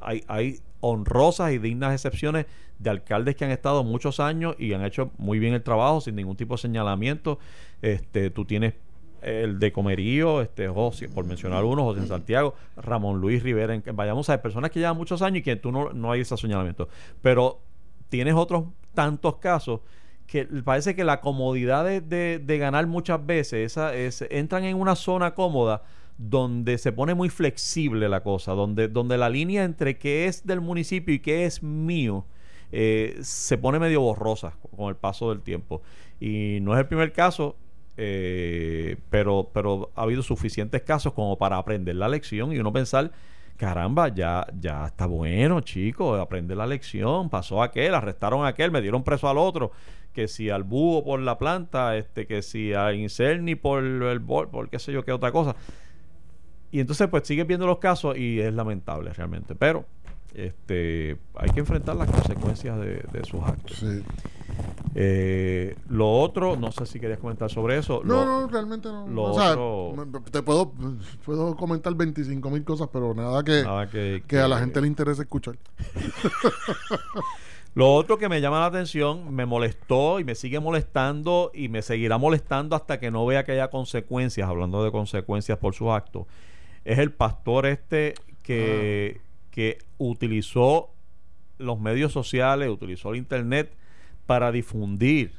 Hay, 0.00 0.24
hay 0.26 0.58
honrosas 0.80 1.52
y 1.52 1.58
dignas 1.58 1.92
excepciones 1.92 2.46
de 2.78 2.90
alcaldes 2.90 3.36
que 3.36 3.44
han 3.44 3.50
estado 3.50 3.84
muchos 3.84 4.20
años 4.20 4.56
y 4.58 4.72
han 4.72 4.84
hecho 4.84 5.12
muy 5.16 5.38
bien 5.38 5.54
el 5.54 5.62
trabajo 5.62 6.00
sin 6.00 6.16
ningún 6.16 6.36
tipo 6.36 6.54
de 6.54 6.58
señalamiento. 6.58 7.38
Este, 7.82 8.30
tú 8.30 8.44
tienes 8.44 8.74
el 9.22 9.58
de 9.58 9.72
Comerío, 9.72 10.40
este 10.40 10.68
José, 10.68 11.08
por 11.08 11.24
mencionar 11.24 11.64
uno, 11.64 11.84
José 11.84 12.06
Santiago, 12.06 12.54
Ramón 12.76 13.20
Luis 13.20 13.42
Rivera, 13.42 13.74
en, 13.74 13.82
vayamos 13.94 14.28
a 14.28 14.34
ver, 14.34 14.42
personas 14.42 14.70
que 14.70 14.78
llevan 14.78 14.96
muchos 14.96 15.22
años 15.22 15.38
y 15.38 15.42
que 15.42 15.56
tú 15.56 15.72
no, 15.72 15.92
no 15.92 16.12
hay 16.12 16.20
ese 16.20 16.36
señalamiento. 16.36 16.88
Pero 17.22 17.60
tienes 18.08 18.34
otros 18.34 18.64
tantos 18.94 19.36
casos 19.36 19.80
que 20.26 20.44
parece 20.64 20.94
que 20.94 21.04
la 21.04 21.20
comodidad 21.20 21.84
de, 21.84 22.00
de- 22.38 22.58
ganar 22.58 22.86
muchas 22.86 23.24
veces, 23.24 23.72
esa, 23.72 23.94
es, 23.94 24.22
entran 24.30 24.64
en 24.64 24.76
una 24.76 24.96
zona 24.96 25.34
cómoda 25.34 25.82
donde 26.18 26.78
se 26.78 26.92
pone 26.92 27.14
muy 27.14 27.28
flexible 27.28 28.08
la 28.08 28.22
cosa, 28.22 28.52
donde, 28.52 28.88
donde 28.88 29.18
la 29.18 29.28
línea 29.28 29.64
entre 29.64 29.98
qué 29.98 30.26
es 30.26 30.46
del 30.46 30.60
municipio 30.60 31.14
y 31.14 31.18
qué 31.20 31.44
es 31.44 31.62
mío 31.62 32.24
eh, 32.72 33.18
se 33.22 33.58
pone 33.58 33.78
medio 33.78 34.00
borrosa 34.00 34.54
con 34.76 34.88
el 34.88 34.96
paso 34.96 35.30
del 35.30 35.42
tiempo. 35.42 35.82
Y 36.20 36.58
no 36.62 36.72
es 36.74 36.80
el 36.80 36.86
primer 36.86 37.12
caso, 37.12 37.56
eh, 37.96 38.96
pero, 39.10 39.50
pero 39.52 39.90
ha 39.94 40.02
habido 40.02 40.22
suficientes 40.22 40.82
casos 40.82 41.12
como 41.12 41.36
para 41.38 41.58
aprender 41.58 41.96
la 41.96 42.08
lección 42.08 42.52
y 42.52 42.58
uno 42.58 42.72
pensar, 42.72 43.12
caramba, 43.56 44.08
ya, 44.08 44.46
ya 44.58 44.86
está 44.86 45.06
bueno, 45.06 45.60
chicos, 45.60 46.20
aprender 46.20 46.56
la 46.56 46.66
lección, 46.66 47.28
pasó 47.30 47.62
aquel, 47.62 47.94
arrestaron 47.94 48.44
a 48.44 48.48
aquel, 48.48 48.70
me 48.70 48.80
dieron 48.80 49.02
preso 49.02 49.28
al 49.28 49.38
otro, 49.38 49.72
que 50.12 50.28
si 50.28 50.50
al 50.50 50.62
búho 50.62 51.04
por 51.04 51.20
la 51.20 51.38
planta, 51.38 51.96
este, 51.96 52.26
que 52.26 52.42
si 52.42 52.72
a 52.72 52.92
Incerni 52.92 53.54
por 53.54 53.84
el 53.84 54.20
por 54.22 54.68
qué 54.70 54.78
sé 54.78 54.92
yo 54.92 55.04
qué 55.04 55.12
otra 55.12 55.32
cosa. 55.32 55.56
Y 56.70 56.80
entonces 56.80 57.08
pues 57.08 57.26
sigues 57.26 57.46
viendo 57.46 57.66
los 57.66 57.78
casos 57.78 58.16
y 58.16 58.40
es 58.40 58.52
lamentable 58.52 59.12
realmente, 59.12 59.54
pero 59.54 59.84
este 60.34 61.16
hay 61.34 61.50
que 61.50 61.60
enfrentar 61.60 61.96
las 61.96 62.10
consecuencias 62.10 62.78
de, 62.78 63.04
de 63.12 63.24
sus 63.24 63.42
actos. 63.42 63.78
Sí. 63.78 64.02
Eh, 64.98 65.76
lo 65.90 66.10
otro, 66.10 66.56
no 66.56 66.72
sé 66.72 66.86
si 66.86 66.98
querías 66.98 67.18
comentar 67.18 67.50
sobre 67.50 67.76
eso. 67.76 68.00
No, 68.02 68.14
Lo- 68.14 68.24
no, 68.24 68.48
realmente 68.48 68.88
no. 68.88 69.06
lo 69.06 69.24
o 69.24 69.34
sea, 69.34 69.52
otro- 69.52 70.22
te 70.32 70.42
puedo, 70.42 70.72
puedo 71.22 71.54
comentar 71.54 71.94
25 71.94 72.48
mil 72.48 72.64
cosas, 72.64 72.88
pero 72.90 73.12
nada 73.12 73.44
que, 73.44 73.62
nada 73.62 73.90
que, 73.90 74.22
que 74.26 74.38
a 74.38 74.48
la 74.48 74.58
gente 74.58 74.80
le 74.80 74.86
interese 74.86 75.20
escuchar. 75.22 75.58
Lo 77.74 77.92
otro 77.92 78.16
que 78.16 78.30
me 78.30 78.40
llama 78.40 78.60
la 78.60 78.66
atención, 78.66 79.34
me 79.34 79.44
molestó 79.44 80.18
y 80.18 80.24
me 80.24 80.34
sigue 80.34 80.60
molestando 80.60 81.50
y 81.52 81.68
me 81.68 81.82
seguirá 81.82 82.16
molestando 82.16 82.74
hasta 82.74 82.98
que 82.98 83.10
no 83.10 83.26
vea 83.26 83.44
que 83.44 83.52
haya 83.52 83.68
consecuencias, 83.68 84.48
hablando 84.48 84.82
de 84.82 84.90
consecuencias 84.90 85.58
por 85.58 85.74
sus 85.74 85.88
actos, 85.90 86.24
es 86.86 86.98
el 86.98 87.12
pastor 87.12 87.66
este 87.66 88.14
que, 88.42 89.20
que 89.50 89.76
utilizó 89.98 90.88
los 91.58 91.78
medios 91.78 92.12
sociales, 92.12 92.70
utilizó 92.70 93.10
el 93.10 93.16
internet 93.16 93.70
para 94.26 94.52
difundir. 94.52 95.32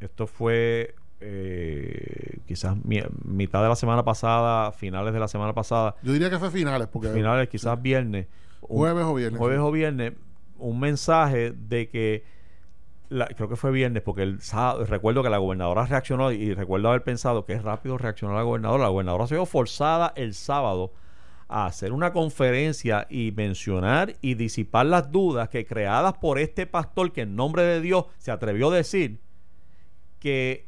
Esto 0.00 0.26
fue 0.26 0.94
eh, 1.20 2.38
quizás 2.46 2.76
mi- 2.84 3.02
mitad 3.24 3.62
de 3.62 3.68
la 3.68 3.76
semana 3.76 4.04
pasada, 4.04 4.70
finales 4.72 5.14
de 5.14 5.20
la 5.20 5.28
semana 5.28 5.54
pasada, 5.54 5.96
Yo 6.02 6.12
diría 6.12 6.28
que 6.28 6.38
fue 6.38 6.50
finales, 6.50 6.88
porque 6.88 7.08
finales 7.08 7.48
quizás 7.48 7.80
viernes. 7.80 8.26
un- 8.62 8.78
jueves 8.78 9.04
o 9.04 9.14
viernes. 9.14 9.38
jueves 9.38 9.58
sí. 9.58 9.62
o 9.64 9.70
viernes 9.70 10.12
un 10.58 10.80
mensaje 10.80 11.52
de 11.52 11.88
que 11.88 12.24
la- 13.08 13.26
creo 13.28 13.48
que 13.48 13.56
fue 13.56 13.70
viernes 13.70 14.02
porque 14.02 14.22
el 14.22 14.40
sábado, 14.40 14.84
recuerdo 14.84 15.22
que 15.22 15.30
la 15.30 15.38
gobernadora 15.38 15.86
reaccionó 15.86 16.32
y 16.32 16.52
recuerdo 16.54 16.88
haber 16.88 17.02
pensado 17.04 17.44
que 17.46 17.52
es 17.52 17.62
rápido 17.62 17.96
reaccionó 17.98 18.34
la 18.34 18.42
gobernadora 18.42 18.82
la 18.84 18.88
gobernadora 18.88 19.26
se 19.26 19.34
vio 19.36 19.46
forzada 19.46 20.12
el 20.16 20.34
sábado 20.34 20.92
a 21.48 21.66
hacer 21.66 21.92
una 21.92 22.12
conferencia 22.12 23.06
y 23.08 23.32
mencionar 23.32 24.16
y 24.20 24.34
disipar 24.34 24.86
las 24.86 25.12
dudas 25.12 25.48
que 25.48 25.66
creadas 25.66 26.14
por 26.14 26.38
este 26.38 26.66
pastor 26.66 27.12
que 27.12 27.22
en 27.22 27.36
nombre 27.36 27.62
de 27.62 27.80
Dios 27.80 28.06
se 28.18 28.30
atrevió 28.30 28.70
a 28.70 28.76
decir 28.76 29.20
que 30.18 30.66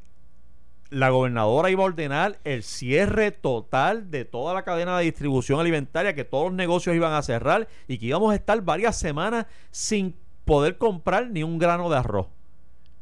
la 0.90 1.10
gobernadora 1.10 1.70
iba 1.70 1.82
a 1.82 1.86
ordenar 1.86 2.38
el 2.44 2.62
cierre 2.62 3.30
total 3.30 4.10
de 4.10 4.24
toda 4.24 4.54
la 4.54 4.62
cadena 4.62 4.96
de 4.98 5.04
distribución 5.04 5.60
alimentaria, 5.60 6.14
que 6.14 6.24
todos 6.24 6.46
los 6.46 6.54
negocios 6.54 6.96
iban 6.96 7.12
a 7.12 7.22
cerrar 7.22 7.68
y 7.86 7.98
que 7.98 8.06
íbamos 8.06 8.32
a 8.32 8.36
estar 8.36 8.60
varias 8.62 8.98
semanas 8.98 9.46
sin 9.70 10.14
poder 10.44 10.78
comprar 10.78 11.28
ni 11.30 11.42
un 11.42 11.58
grano 11.58 11.90
de 11.90 11.98
arroz. 11.98 12.28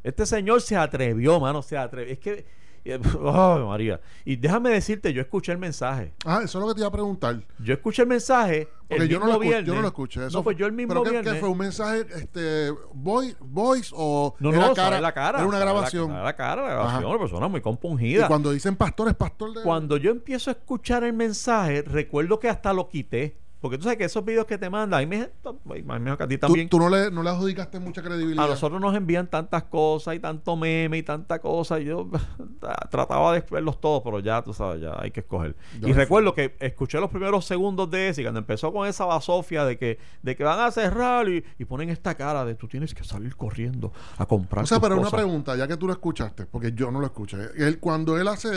Este 0.03 0.25
señor 0.25 0.61
se 0.61 0.75
atrevió, 0.75 1.39
mano, 1.39 1.61
se 1.61 1.77
atrevió. 1.77 2.13
Es 2.13 2.19
que, 2.19 2.45
María. 3.67 3.99
Y 4.25 4.35
déjame 4.35 4.69
decirte, 4.69 5.11
yo 5.13 5.21
escuché 5.21 5.51
el 5.51 5.57
mensaje. 5.57 6.13
Ah, 6.25 6.41
eso 6.43 6.57
es 6.59 6.61
lo 6.61 6.67
que 6.69 6.73
te 6.75 6.81
iba 6.81 6.87
a 6.87 6.91
preguntar. 6.91 7.41
Yo 7.59 7.73
escuché 7.73 8.03
el 8.03 8.07
mensaje 8.07 8.67
Porque 8.87 9.03
el 9.03 9.09
yo 9.09 9.19
no, 9.19 9.25
lo 9.25 9.31
escuché, 9.33 9.47
viernes. 9.49 9.67
yo 9.67 9.75
no 9.75 9.81
lo 9.81 9.87
escuché. 9.87 10.25
Eso 10.27 10.37
no, 10.37 10.43
pues 10.43 10.57
yo 10.57 10.65
el 10.65 10.71
mismo 10.71 10.93
¿Pero 10.93 11.03
viernes. 11.09 11.33
qué 11.33 11.39
fue? 11.39 11.49
¿Un 11.49 11.57
mensaje 11.57 12.05
este, 12.15 12.71
voice, 12.93 13.35
voice 13.39 13.91
o 13.95 14.35
No, 14.39 14.49
era 14.49 14.59
no, 14.67 14.73
cara? 14.73 14.89
sale 14.89 15.01
la 15.01 15.13
cara. 15.13 15.39
Era 15.39 15.47
una 15.47 15.59
grabación. 15.59 16.07
sale 16.09 16.23
La, 16.23 16.35
cara, 16.35 16.61
la 16.63 16.69
grabación, 16.69 16.99
Ajá. 17.03 17.07
una 17.07 17.19
persona 17.19 17.47
muy 17.47 17.59
y 17.59 17.61
compungida. 17.61 18.27
cuando 18.27 18.51
dicen 18.51 18.75
pastor, 18.75 19.07
es 19.09 19.15
pastor 19.15 19.53
de... 19.53 19.63
Cuando 19.63 19.97
yo 19.97 20.11
empiezo 20.11 20.49
a 20.49 20.53
escuchar 20.53 21.03
el 21.03 21.13
mensaje, 21.13 21.81
recuerdo 21.81 22.39
que 22.39 22.49
hasta 22.49 22.73
lo 22.73 22.87
quité. 22.89 23.37
Porque 23.59 23.77
tú 23.77 23.83
sabes 23.83 23.97
que 23.97 24.03
esos 24.03 24.23
videos 24.23 24.45
que 24.45 24.57
te 24.57 24.69
mandan, 24.69 24.99
a 25.01 25.05
mí 25.05 25.07
me, 25.07 25.29
imagino 25.77 26.17
que 26.17 26.23
a 26.23 26.27
ti 26.27 26.37
también. 26.37 26.69
tú 26.69 26.77
no, 26.79 26.89
le, 26.89 27.09
no 27.09 27.23
le 27.23 27.29
adjudicaste 27.29 27.79
mucha 27.79 28.03
credibilidad. 28.03 28.45
A 28.45 28.49
nosotros 28.49 28.79
nos 28.79 28.95
envían 28.95 29.27
tantas 29.27 29.63
cosas 29.63 30.15
y 30.15 30.19
tanto 30.19 30.55
meme 30.55 30.97
y 30.99 31.03
tanta 31.03 31.39
cosa. 31.39 31.79
Y 31.79 31.85
yo 31.85 32.09
trataba 32.91 33.33
de 33.33 33.43
verlos 33.49 33.81
todos, 33.81 34.03
pero 34.03 34.19
ya, 34.19 34.43
tú 34.43 34.53
sabes, 34.53 34.81
ya 34.81 34.95
hay 34.99 35.11
que 35.11 35.21
escoger. 35.21 35.55
Yo 35.79 35.87
y 35.87 35.93
recuerdo 35.93 36.33
que 36.33 36.55
escuché 36.59 36.99
los 36.99 37.09
primeros 37.09 37.45
segundos 37.45 37.89
de 37.89 38.09
ese 38.09 38.21
y 38.21 38.25
cuando 38.25 38.39
empezó 38.39 38.71
con 38.71 38.87
esa 38.87 39.05
basofia 39.05 39.65
de 39.65 39.77
que, 39.77 39.97
de 40.21 40.35
que 40.35 40.43
van 40.43 40.59
a 40.59 40.71
cerrar 40.71 41.27
y, 41.27 41.43
y 41.57 41.65
ponen 41.65 41.89
esta 41.89 42.15
cara 42.15 42.45
de 42.45 42.55
tú 42.55 42.67
tienes 42.67 42.93
que 42.93 43.03
salir 43.03 43.35
corriendo 43.35 43.91
a 44.17 44.25
comprar. 44.25 44.63
O 44.63 44.67
sea, 44.67 44.79
pero 44.79 44.95
una 44.95 45.05
cosas". 45.05 45.19
pregunta, 45.19 45.55
ya 45.55 45.67
que 45.67 45.77
tú 45.77 45.87
lo 45.87 45.93
escuchaste, 45.93 46.45
porque 46.45 46.73
yo 46.73 46.91
no 46.91 46.99
lo 46.99 47.07
escuché. 47.07 47.37
Él, 47.57 47.79
cuando 47.79 48.19
él 48.19 48.27
hace, 48.27 48.49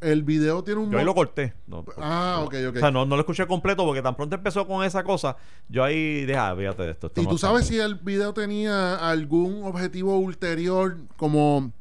el 0.00 0.22
video 0.22 0.62
tiene 0.64 0.80
un... 0.80 0.90
Yo 0.90 0.98
ahí 0.98 1.04
lo 1.04 1.14
corté. 1.14 1.54
No, 1.66 1.84
Ah, 1.98 2.40
ok, 2.44 2.54
ok. 2.70 2.76
O 2.76 2.78
sea, 2.80 2.90
no, 2.90 3.04
no 3.04 3.16
lo 3.16 3.20
escuché 3.20 3.46
completo 3.46 3.84
porque 3.84 4.02
tan 4.02 4.16
pronto 4.16 4.34
empezó 4.36 4.66
con 4.66 4.84
esa 4.84 5.04
cosa, 5.04 5.36
yo 5.68 5.84
ahí 5.84 6.22
dije, 6.26 6.36
ah, 6.36 6.54
fíjate 6.56 6.82
de 6.84 6.90
esto. 6.92 7.06
esto 7.08 7.20
¿Y 7.22 7.26
tú 7.26 7.36
sabes 7.38 7.68
bien". 7.68 7.82
si 7.82 7.86
el 7.86 7.96
video 7.96 8.32
tenía 8.32 8.96
algún 8.96 9.62
objetivo 9.64 10.16
ulterior 10.18 10.96
como 11.16 11.72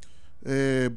eh, 0.44 0.90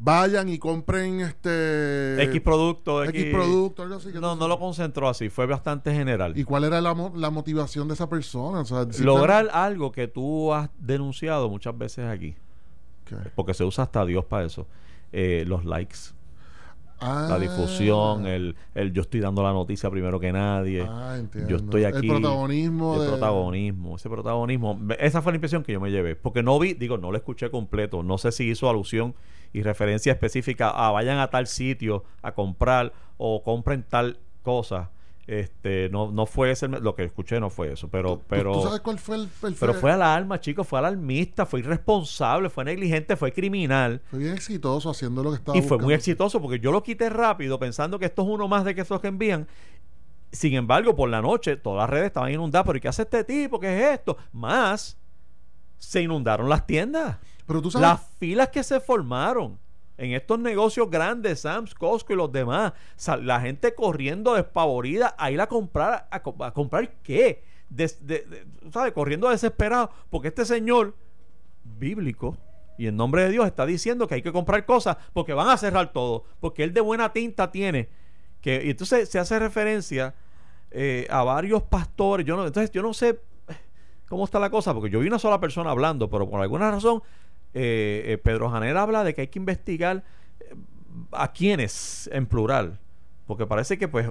vayan 0.00 0.48
y 0.48 0.58
compren 0.58 1.20
este 1.20 2.22
X 2.22 2.40
producto, 2.42 3.02
X, 3.04 3.20
X 3.22 3.34
producto, 3.34 3.82
algo 3.82 3.96
así? 3.96 4.12
que 4.12 4.20
No, 4.20 4.36
no 4.36 4.46
lo 4.46 4.58
concentró 4.60 5.08
así, 5.08 5.28
fue 5.28 5.46
bastante 5.46 5.92
general. 5.92 6.38
¿Y 6.38 6.44
cuál 6.44 6.62
era 6.64 6.80
la, 6.80 6.94
mo- 6.94 7.12
la 7.16 7.30
motivación 7.30 7.88
de 7.88 7.94
esa 7.94 8.08
persona? 8.08 8.60
O 8.60 8.64
sea, 8.64 8.78
simplemente- 8.82 9.04
Lograr 9.04 9.48
algo 9.52 9.90
que 9.90 10.06
tú 10.06 10.52
has 10.52 10.70
denunciado 10.78 11.48
muchas 11.48 11.76
veces 11.76 12.06
aquí, 12.06 12.36
porque 13.34 13.54
se 13.54 13.64
usa 13.64 13.84
hasta 13.84 14.04
Dios 14.04 14.24
para 14.24 14.44
eso. 14.46 14.66
eh, 15.10 15.44
los 15.46 15.64
likes, 15.64 15.96
Ah, 17.00 17.26
la 17.30 17.38
difusión, 17.38 18.26
el, 18.26 18.56
el 18.74 18.92
yo 18.92 19.02
estoy 19.02 19.20
dando 19.20 19.42
la 19.42 19.52
noticia 19.52 19.88
primero 19.88 20.18
que 20.18 20.32
nadie. 20.32 20.84
Ah. 20.88 21.20
Yo 21.46 21.56
estoy 21.56 21.84
aquí. 21.84 22.08
El 22.08 22.20
protagonismo 22.20 22.94
El 22.94 23.00
de... 23.02 23.06
protagonismo, 23.08 23.96
ese 23.96 24.08
protagonismo. 24.08 24.80
Esa 24.98 25.22
fue 25.22 25.32
la 25.32 25.36
impresión 25.36 25.62
que 25.62 25.72
yo 25.72 25.80
me 25.80 25.90
llevé. 25.90 26.16
Porque 26.16 26.42
no 26.42 26.58
vi, 26.58 26.74
digo, 26.74 26.98
no 26.98 27.12
lo 27.12 27.16
escuché 27.16 27.50
completo. 27.50 28.02
No 28.02 28.18
sé 28.18 28.32
si 28.32 28.48
hizo 28.48 28.68
alusión 28.68 29.14
y 29.52 29.62
referencia 29.62 30.12
específica 30.12 30.70
a 30.70 30.90
vayan 30.90 31.18
a 31.18 31.28
tal 31.28 31.46
sitio 31.46 32.04
a 32.22 32.32
comprar 32.32 32.92
o 33.16 33.42
compren 33.42 33.84
tal 33.88 34.18
cosa. 34.42 34.90
Este, 35.28 35.90
no, 35.90 36.10
no 36.10 36.24
fue 36.24 36.50
ese, 36.52 36.68
lo 36.68 36.94
que 36.94 37.04
escuché 37.04 37.38
no 37.38 37.50
fue 37.50 37.70
eso, 37.70 37.88
pero, 37.88 38.16
¿Tú- 38.16 38.22
pero, 38.28 38.52
¿Tú 38.54 38.62
sabes 38.62 38.80
cuál 38.80 38.98
fue 38.98 39.16
el, 39.16 39.28
el 39.42 39.54
pero 39.60 39.74
fue 39.74 39.92
alarma, 39.92 40.40
chicos, 40.40 40.66
fue 40.66 40.78
alarmista, 40.78 41.44
fue 41.44 41.60
irresponsable, 41.60 42.48
fue 42.48 42.64
negligente, 42.64 43.14
fue 43.14 43.30
criminal. 43.30 44.00
Fue 44.08 44.20
bien 44.20 44.32
exitoso 44.32 44.88
haciendo 44.88 45.22
lo 45.22 45.28
que 45.30 45.36
estaba 45.36 45.58
Y 45.58 45.60
fue 45.60 45.76
muy 45.76 45.92
exitoso 45.92 46.40
porque 46.40 46.58
yo 46.60 46.72
lo 46.72 46.82
quité 46.82 47.10
rápido 47.10 47.58
pensando 47.58 47.98
que 47.98 48.06
esto 48.06 48.22
es 48.22 48.28
uno 48.28 48.48
más 48.48 48.64
de 48.64 48.74
que 48.74 48.80
estos 48.80 49.02
que 49.02 49.08
envían. 49.08 49.46
Sin 50.32 50.54
embargo, 50.54 50.96
por 50.96 51.10
la 51.10 51.20
noche 51.20 51.56
todas 51.56 51.80
las 51.82 51.90
redes 51.90 52.06
estaban 52.06 52.32
inundadas. 52.32 52.66
¿Pero 52.66 52.78
¿y 52.78 52.80
qué 52.80 52.88
hace 52.88 53.02
este 53.02 53.22
tipo? 53.22 53.60
¿Qué 53.60 53.76
es 53.92 53.98
esto? 53.98 54.16
Más, 54.32 54.96
se 55.76 56.00
inundaron 56.00 56.48
las 56.48 56.66
tiendas. 56.66 57.18
Pero 57.46 57.60
tú 57.60 57.70
sabes... 57.70 57.86
Las 57.86 58.00
filas 58.18 58.48
que 58.48 58.62
se 58.62 58.80
formaron 58.80 59.58
en 59.98 60.12
estos 60.12 60.38
negocios 60.38 60.88
grandes, 60.90 61.40
Sam's, 61.40 61.74
Costco 61.74 62.12
y 62.12 62.16
los 62.16 62.32
demás. 62.32 62.72
La 63.20 63.40
gente 63.40 63.74
corriendo 63.74 64.34
despavorida 64.34 65.14
a 65.18 65.30
ir 65.30 65.40
a 65.40 65.48
comprar. 65.48 66.06
¿A, 66.10 66.22
co- 66.22 66.36
a 66.42 66.52
comprar 66.54 66.90
qué? 67.02 67.42
¿Sabes? 68.72 68.92
Corriendo 68.92 69.28
desesperado. 69.28 69.90
Porque 70.08 70.28
este 70.28 70.44
señor 70.44 70.94
bíblico 71.64 72.36
y 72.78 72.86
en 72.86 72.96
nombre 72.96 73.24
de 73.24 73.30
Dios 73.30 73.44
está 73.46 73.66
diciendo 73.66 74.06
que 74.06 74.14
hay 74.14 74.22
que 74.22 74.32
comprar 74.32 74.64
cosas 74.64 74.96
porque 75.12 75.32
van 75.34 75.48
a 75.48 75.56
cerrar 75.56 75.92
todo. 75.92 76.24
Porque 76.40 76.62
él 76.62 76.72
de 76.72 76.80
buena 76.80 77.12
tinta 77.12 77.50
tiene. 77.50 77.88
que 78.40 78.64
Y 78.64 78.70
entonces 78.70 79.08
se 79.08 79.18
hace 79.18 79.38
referencia 79.38 80.14
eh, 80.70 81.06
a 81.10 81.24
varios 81.24 81.62
pastores. 81.64 82.24
Yo 82.24 82.36
no, 82.36 82.46
entonces 82.46 82.70
yo 82.70 82.82
no 82.82 82.94
sé 82.94 83.20
cómo 84.08 84.24
está 84.24 84.38
la 84.38 84.48
cosa, 84.48 84.72
porque 84.72 84.90
yo 84.90 85.00
vi 85.00 85.08
una 85.08 85.18
sola 85.18 85.40
persona 85.40 85.70
hablando, 85.70 86.08
pero 86.08 86.30
por 86.30 86.40
alguna 86.40 86.70
razón 86.70 87.02
eh, 87.54 88.02
eh, 88.06 88.18
Pedro 88.18 88.50
Janera 88.50 88.82
habla 88.82 89.04
de 89.04 89.14
que 89.14 89.22
hay 89.22 89.28
que 89.28 89.38
investigar 89.38 90.04
eh, 90.40 90.54
a 91.12 91.32
quiénes 91.32 92.08
en 92.12 92.26
plural, 92.26 92.78
porque 93.26 93.46
parece 93.46 93.78
que 93.78 93.88
pues 93.88 94.10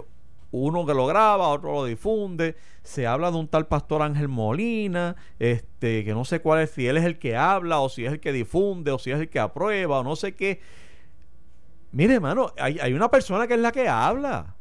uno 0.52 0.86
que 0.86 0.94
lo 0.94 1.06
graba, 1.08 1.50
otro 1.50 1.74
lo 1.74 1.86
difunde, 1.86 2.56
se 2.84 3.06
habla 3.06 3.32
de 3.32 3.38
un 3.38 3.48
tal 3.48 3.68
pastor 3.68 4.02
Ángel 4.02 4.28
Molina, 4.28 5.16
este, 5.40 6.04
que 6.04 6.14
no 6.14 6.26
sé 6.26 6.42
cuál 6.42 6.62
es, 6.62 6.72
si 6.72 6.88
él 6.88 6.98
es 6.98 7.04
el 7.04 7.20
que 7.20 7.36
habla, 7.36 7.80
o 7.80 7.90
si 7.90 8.06
es 8.06 8.14
el 8.14 8.20
que 8.20 8.32
difunde, 8.32 8.92
o 8.92 9.00
si 9.00 9.12
es 9.12 9.20
el 9.20 9.30
que 9.30 9.40
aprueba, 9.40 10.00
o 10.00 10.04
no 10.04 10.16
sé 10.16 10.36
qué. 10.36 10.62
Mire, 11.92 12.16
hermano, 12.16 12.54
hay, 12.58 12.80
hay 12.80 12.94
una 12.94 13.10
persona 13.10 13.48
que 13.48 13.56
es 13.56 13.60
la 13.60 13.72
que 13.72 13.88
habla. 13.88 14.57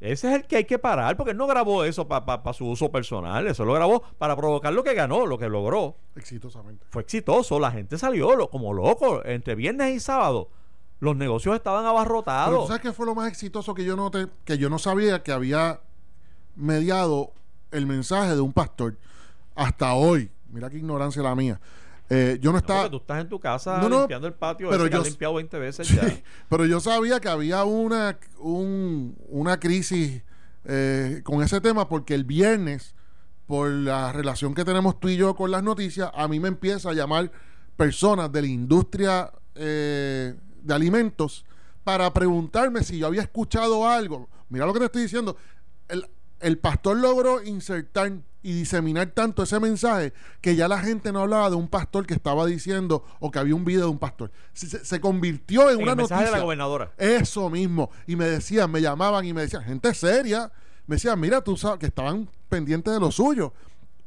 Ese 0.00 0.28
es 0.28 0.34
el 0.36 0.44
que 0.46 0.56
hay 0.56 0.64
que 0.64 0.78
parar, 0.78 1.16
porque 1.16 1.32
él 1.32 1.36
no 1.36 1.46
grabó 1.48 1.82
eso 1.84 2.06
para 2.06 2.52
su 2.52 2.66
uso 2.68 2.90
personal, 2.92 3.46
eso 3.48 3.64
lo 3.64 3.72
grabó 3.74 4.02
para 4.16 4.36
provocar 4.36 4.72
lo 4.72 4.84
que 4.84 4.94
ganó, 4.94 5.26
lo 5.26 5.38
que 5.38 5.48
logró. 5.48 5.96
Exitosamente. 6.14 6.86
Fue 6.90 7.02
exitoso, 7.02 7.58
la 7.58 7.72
gente 7.72 7.98
salió 7.98 8.36
lo- 8.36 8.48
como 8.48 8.72
loco 8.72 9.24
entre 9.24 9.56
viernes 9.56 9.96
y 9.96 10.00
sábado. 10.00 10.50
Los 11.00 11.16
negocios 11.16 11.54
estaban 11.56 11.82
Pero 11.82 11.92
tú 11.92 11.96
abarrotados. 11.98 12.66
sabes 12.68 12.82
qué 12.82 12.92
fue 12.92 13.06
lo 13.06 13.14
más 13.16 13.28
exitoso 13.28 13.74
que 13.74 13.84
yo 13.84 13.96
noté, 13.96 14.26
que 14.44 14.56
yo 14.58 14.68
no 14.70 14.78
sabía 14.78 15.22
que 15.22 15.32
había 15.32 15.80
mediado 16.56 17.32
el 17.70 17.86
mensaje 17.86 18.34
de 18.34 18.40
un 18.40 18.52
pastor 18.52 18.96
hasta 19.54 19.94
hoy. 19.94 20.30
Mira 20.50 20.70
qué 20.70 20.78
ignorancia 20.78 21.22
la 21.22 21.34
mía. 21.34 21.60
Eh, 22.10 22.38
yo 22.40 22.50
no 22.50 22.54
No, 22.54 22.58
estaba. 22.58 22.90
tú 22.90 22.96
estás 22.96 23.20
en 23.20 23.28
tu 23.28 23.38
casa 23.38 23.78
No, 23.82 23.88
no, 23.88 23.98
limpiando 24.00 24.26
el 24.26 24.32
patio, 24.34 24.70
pero 24.70 24.82
ese 24.84 24.90
que 24.90 24.96
yo- 24.96 25.02
has 25.02 25.08
limpiado 25.08 25.34
20 25.34 25.58
veces 25.58 25.86
Sí, 25.88 25.96
ya. 25.96 26.02
pero 26.48 26.64
yo 26.64 26.80
sabía 26.80 27.20
que 27.20 27.28
había 27.28 27.64
una, 27.64 28.18
un- 28.38 29.14
una 29.28 29.60
crisis 29.60 30.22
eh, 30.64 31.20
con 31.24 31.42
ese 31.42 31.60
tema 31.60 31.88
porque 31.88 32.14
el 32.14 32.24
viernes, 32.24 32.94
por 33.46 33.68
la 33.70 34.12
relación 34.12 34.54
que 34.54 34.64
tenemos 34.64 34.98
tú 35.00 35.08
y 35.08 35.16
yo 35.16 35.34
con 35.34 35.50
las 35.50 35.62
noticias, 35.62 36.10
a 36.14 36.28
mí 36.28 36.40
me 36.40 36.48
empieza 36.48 36.90
a 36.90 36.94
llamar 36.94 37.30
personas 37.76 38.30
de 38.32 38.40
la 38.42 38.48
industria 38.48 39.30
eh, 39.54 40.34
de 40.62 40.74
alimentos 40.74 41.44
para 41.84 42.12
preguntarme 42.12 42.82
si 42.84 42.98
yo 42.98 43.06
había 43.06 43.22
escuchado 43.22 43.86
algo. 43.88 44.28
Mira 44.50 44.66
lo 44.66 44.72
que 44.72 44.78
te 44.80 44.84
estoy 44.86 45.02
diciendo. 45.02 45.36
El, 46.40 46.58
pastor 46.58 46.96
logró 46.96 47.42
insertar 47.42 48.12
y 48.42 48.52
diseminar 48.52 49.08
tanto 49.08 49.42
ese 49.42 49.58
mensaje 49.60 50.12
que 50.40 50.56
ya 50.56 50.68
la 50.68 50.80
gente 50.80 51.12
no 51.12 51.20
hablaba 51.20 51.50
de 51.50 51.56
un 51.56 51.68
pastor 51.68 52.06
que 52.06 52.14
estaba 52.14 52.46
diciendo 52.46 53.04
o 53.20 53.30
que 53.30 53.38
había 53.38 53.54
un 53.54 53.64
video 53.64 53.82
de 53.82 53.90
un 53.90 53.98
pastor. 53.98 54.30
Se, 54.52 55.00
convirtió 55.00 55.70
en 55.70 55.76
En 55.76 55.82
una 55.82 55.92
el 55.92 55.98
mensaje 55.98 56.20
de 56.20 56.26
noticia. 56.26 56.38
la 56.38 56.44
gobernadora. 56.44 56.92
Eso 56.96 57.50
mismo. 57.50 57.90
Y 58.06 58.16
me 58.16 58.26
decían, 58.26 58.70
me 58.70 58.80
llamaban 58.80 59.24
y 59.24 59.32
me 59.32 59.42
decían, 59.42 59.64
gente 59.64 59.92
seria. 59.94 60.50
Me 60.86 60.96
decían, 60.96 61.18
mira, 61.18 61.42
tú 61.42 61.56
sabes 61.56 61.78
que 61.78 61.86
estaban 61.86 62.28
pendientes 62.48 62.92
de 62.92 63.00
lo 63.00 63.10
suyo. 63.10 63.52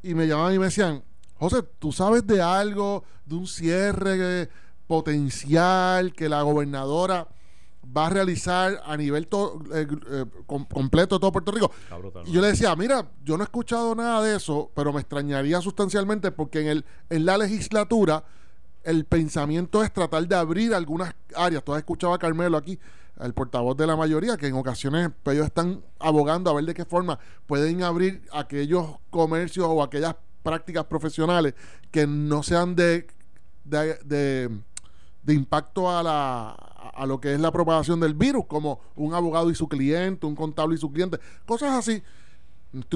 Y 0.02 0.14
me 0.14 0.28
llamaban 0.28 0.56
y 0.56 0.60
me 0.60 0.66
decían, 0.66 1.04
José, 1.38 1.64
¿tú 1.80 1.92
sabes 1.92 2.26
de 2.26 2.42
algo, 2.42 3.04
de 3.26 3.36
un 3.36 3.48
cierre 3.48 4.50
potencial 4.88 6.14
que 6.14 6.30
la 6.30 6.42
gobernadora 6.42 7.28
va 7.86 8.08
a 8.08 8.10
realizar 8.10 8.82
a 8.86 8.96
nivel 8.96 9.28
to- 9.28 9.62
eh, 9.74 9.88
eh, 10.12 10.26
com- 10.46 10.66
completo 10.66 11.16
de 11.16 11.20
todo 11.20 11.32
Puerto 11.32 11.52
Rico? 11.52 11.72
Brutal, 11.98 12.24
Y 12.28 12.32
yo 12.32 12.42
le 12.42 12.48
decía, 12.48 12.76
mira, 12.76 13.10
yo 13.24 13.38
no 13.38 13.44
he 13.44 13.46
escuchado 13.46 13.96
nada 13.96 14.22
de 14.24 14.36
eso, 14.36 14.72
pero 14.76 14.94
me 14.94 15.02
extrañaría 15.02 15.60
sustancialmente 15.62 16.32
porque 16.32 16.62
en, 16.62 16.68
el, 16.68 16.86
en 17.10 17.26
la 17.26 17.38
legislatura 17.38 18.24
el 18.84 19.06
pensamiento 19.06 19.84
es 19.84 19.92
tratar 19.94 20.28
de 20.28 20.36
abrir 20.36 20.74
algunas 20.74 21.14
áreas. 21.36 21.64
Tú 21.64 21.74
has 21.74 21.80
escuchado 21.80 22.14
a 22.14 22.20
Carmelo 22.20 22.58
aquí, 22.58 22.80
el 23.20 23.34
portavoz 23.34 23.76
de 23.78 23.86
la 23.86 23.96
mayoría, 23.96 24.38
que 24.38 24.48
en 24.48 24.56
ocasiones 24.56 25.10
pues, 25.22 25.36
ellos 25.36 25.46
están 25.48 25.84
abogando 26.00 26.50
a 26.50 26.54
ver 26.54 26.66
de 26.66 26.74
qué 26.74 26.86
forma 26.86 27.20
pueden 27.46 27.84
abrir 27.84 28.24
aquellos 28.32 28.86
comercios 29.12 29.68
o 29.70 29.84
aquellas 29.84 30.16
prácticas 30.42 30.86
profesionales 30.86 31.54
que 31.92 32.08
no 32.08 32.42
sean 32.42 32.76
de, 32.76 33.06
de, 33.64 33.96
de- 34.06 34.50
de 35.24 35.34
impacto 35.34 35.90
a 35.90 36.04
la 36.04 36.72
a 36.94 37.06
lo 37.06 37.20
que 37.20 37.34
es 37.34 37.40
la 37.40 37.52
propagación 37.52 38.00
del 38.00 38.14
virus, 38.14 38.46
como 38.46 38.80
un 38.96 39.14
abogado 39.14 39.50
y 39.50 39.56
su 39.56 39.68
cliente, 39.68 40.26
un 40.26 40.36
contable 40.36 40.76
y 40.76 40.78
su 40.78 40.92
cliente, 40.92 41.20
cosas 41.46 41.72
así. 41.72 42.04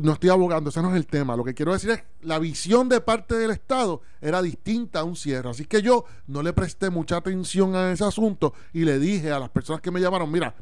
No 0.01 0.13
estoy 0.13 0.29
abogando, 0.29 0.69
ese 0.69 0.81
no 0.81 0.89
es 0.91 0.95
el 0.95 1.05
tema. 1.05 1.35
Lo 1.35 1.43
que 1.43 1.53
quiero 1.53 1.73
decir 1.73 1.89
es 1.89 2.03
la 2.21 2.39
visión 2.39 2.87
de 2.87 3.01
parte 3.01 3.35
del 3.35 3.51
Estado 3.51 4.01
era 4.21 4.41
distinta 4.41 5.01
a 5.01 5.03
un 5.03 5.17
cierre. 5.17 5.49
Así 5.49 5.65
que 5.65 5.81
yo 5.81 6.05
no 6.27 6.41
le 6.41 6.53
presté 6.53 6.89
mucha 6.89 7.17
atención 7.17 7.75
a 7.75 7.91
ese 7.91 8.05
asunto 8.05 8.53
y 8.71 8.85
le 8.85 8.99
dije 8.99 9.33
a 9.33 9.39
las 9.39 9.49
personas 9.49 9.81
que 9.81 9.91
me 9.91 9.99
llamaron, 9.99 10.31
mira, 10.31 10.55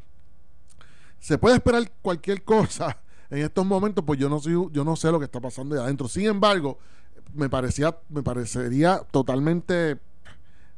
se 1.20 1.38
puede 1.38 1.56
esperar 1.56 1.88
cualquier 2.02 2.42
cosa 2.42 2.98
en 3.30 3.38
estos 3.38 3.64
momentos, 3.64 4.04
pues 4.04 4.18
yo 4.18 4.28
no 4.28 4.40
soy, 4.40 4.54
yo 4.72 4.84
no 4.84 4.96
sé 4.96 5.12
lo 5.12 5.20
que 5.20 5.26
está 5.26 5.40
pasando 5.40 5.76
ahí 5.76 5.82
adentro. 5.82 6.08
Sin 6.08 6.26
embargo, 6.26 6.78
me 7.34 7.48
parecía, 7.48 7.96
me 8.08 8.22
parecería 8.22 8.98
totalmente 9.12 10.00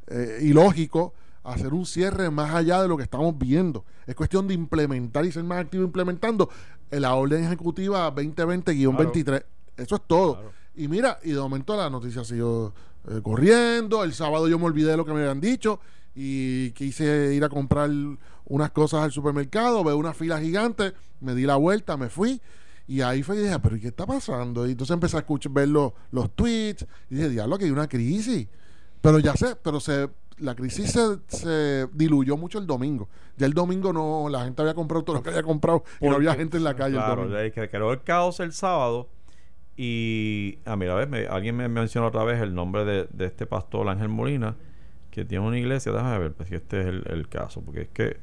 eh, 0.07 0.39
ilógico 0.41 1.13
hacer 1.43 1.73
un 1.73 1.85
cierre 1.85 2.29
más 2.29 2.53
allá 2.53 2.81
de 2.81 2.87
lo 2.87 2.97
que 2.97 3.03
estamos 3.03 3.37
viendo. 3.37 3.85
Es 4.05 4.15
cuestión 4.15 4.47
de 4.47 4.53
implementar 4.53 5.25
y 5.25 5.31
ser 5.31 5.43
más 5.43 5.59
activo 5.59 5.83
implementando 5.83 6.49
la 6.91 7.15
orden 7.15 7.43
ejecutiva 7.43 8.13
2020-23. 8.13 9.43
Eso 9.77 9.95
es 9.95 10.01
todo. 10.07 10.33
Claro. 10.33 10.51
Y 10.75 10.87
mira, 10.87 11.19
y 11.23 11.31
de 11.31 11.39
momento 11.39 11.75
la 11.75 11.89
noticia 11.89 12.23
siguió 12.23 12.73
eh, 13.09 13.21
corriendo. 13.23 14.03
El 14.03 14.13
sábado 14.13 14.47
yo 14.47 14.59
me 14.59 14.65
olvidé 14.65 14.91
de 14.91 14.97
lo 14.97 15.05
que 15.05 15.13
me 15.13 15.21
habían 15.21 15.41
dicho 15.41 15.79
y 16.15 16.71
quise 16.71 17.33
ir 17.33 17.43
a 17.43 17.49
comprar 17.49 17.89
unas 18.45 18.71
cosas 18.71 19.03
al 19.03 19.11
supermercado. 19.11 19.83
Veo 19.83 19.97
una 19.97 20.13
fila 20.13 20.39
gigante, 20.39 20.93
me 21.21 21.33
di 21.33 21.43
la 21.43 21.55
vuelta, 21.55 21.97
me 21.97 22.09
fui 22.09 22.41
Y 22.87 23.01
ahí 23.01 23.23
fue 23.23 23.37
y 23.37 23.39
dije, 23.39 23.57
pero 23.59 23.79
¿qué 23.79 23.87
está 23.87 24.05
pasando? 24.05 24.67
Y 24.67 24.71
entonces 24.71 24.93
empecé 24.93 25.17
a 25.17 25.19
escuchar, 25.19 25.51
ver 25.51 25.69
los, 25.69 25.93
los 26.11 26.29
tweets 26.35 26.85
y 27.09 27.15
dije, 27.15 27.29
diablo, 27.29 27.57
que 27.57 27.65
hay 27.65 27.71
una 27.71 27.87
crisis. 27.87 28.47
Pero 29.07 29.19
ya 29.19 29.33
sé, 29.37 29.55
pero 29.63 29.79
se 29.79 30.09
la 30.39 30.53
crisis 30.53 30.91
se, 30.91 31.17
se, 31.27 31.87
diluyó 31.93 32.35
mucho 32.35 32.59
el 32.59 32.67
domingo. 32.67 33.07
Ya 33.37 33.45
el 33.45 33.53
domingo 33.53 33.93
no, 33.93 34.27
la 34.29 34.43
gente 34.43 34.61
había 34.61 34.73
comprado 34.73 35.05
todo 35.05 35.15
lo 35.15 35.23
que 35.23 35.29
había 35.29 35.43
comprado 35.43 35.85
y 36.01 36.09
no 36.09 36.15
había 36.15 36.35
gente 36.35 36.57
en 36.57 36.65
la 36.65 36.75
calle. 36.75 36.95
Claro, 36.95 37.23
el 37.23 37.31
domingo. 37.31 37.53
que 37.53 37.69
creó 37.69 37.93
el 37.93 38.03
caos 38.03 38.41
el 38.41 38.51
sábado. 38.51 39.07
Y, 39.77 40.59
a 40.65 40.75
mira, 40.75 40.99
a 40.99 41.05
ver, 41.05 41.29
alguien 41.31 41.55
me 41.55 41.69
mencionó 41.69 42.07
otra 42.07 42.25
vez 42.25 42.41
el 42.41 42.53
nombre 42.53 42.83
de, 42.83 43.07
de, 43.09 43.25
este 43.27 43.45
pastor 43.45 43.87
Ángel 43.87 44.09
Molina, 44.09 44.57
que 45.09 45.23
tiene 45.23 45.47
una 45.47 45.57
iglesia. 45.57 45.93
Déjame 45.93 46.19
ver 46.19 46.33
pues, 46.33 46.49
si 46.49 46.55
este 46.55 46.81
es 46.81 46.87
el, 46.87 47.03
el 47.07 47.29
caso, 47.29 47.61
porque 47.61 47.83
es 47.83 47.89
que 47.89 48.17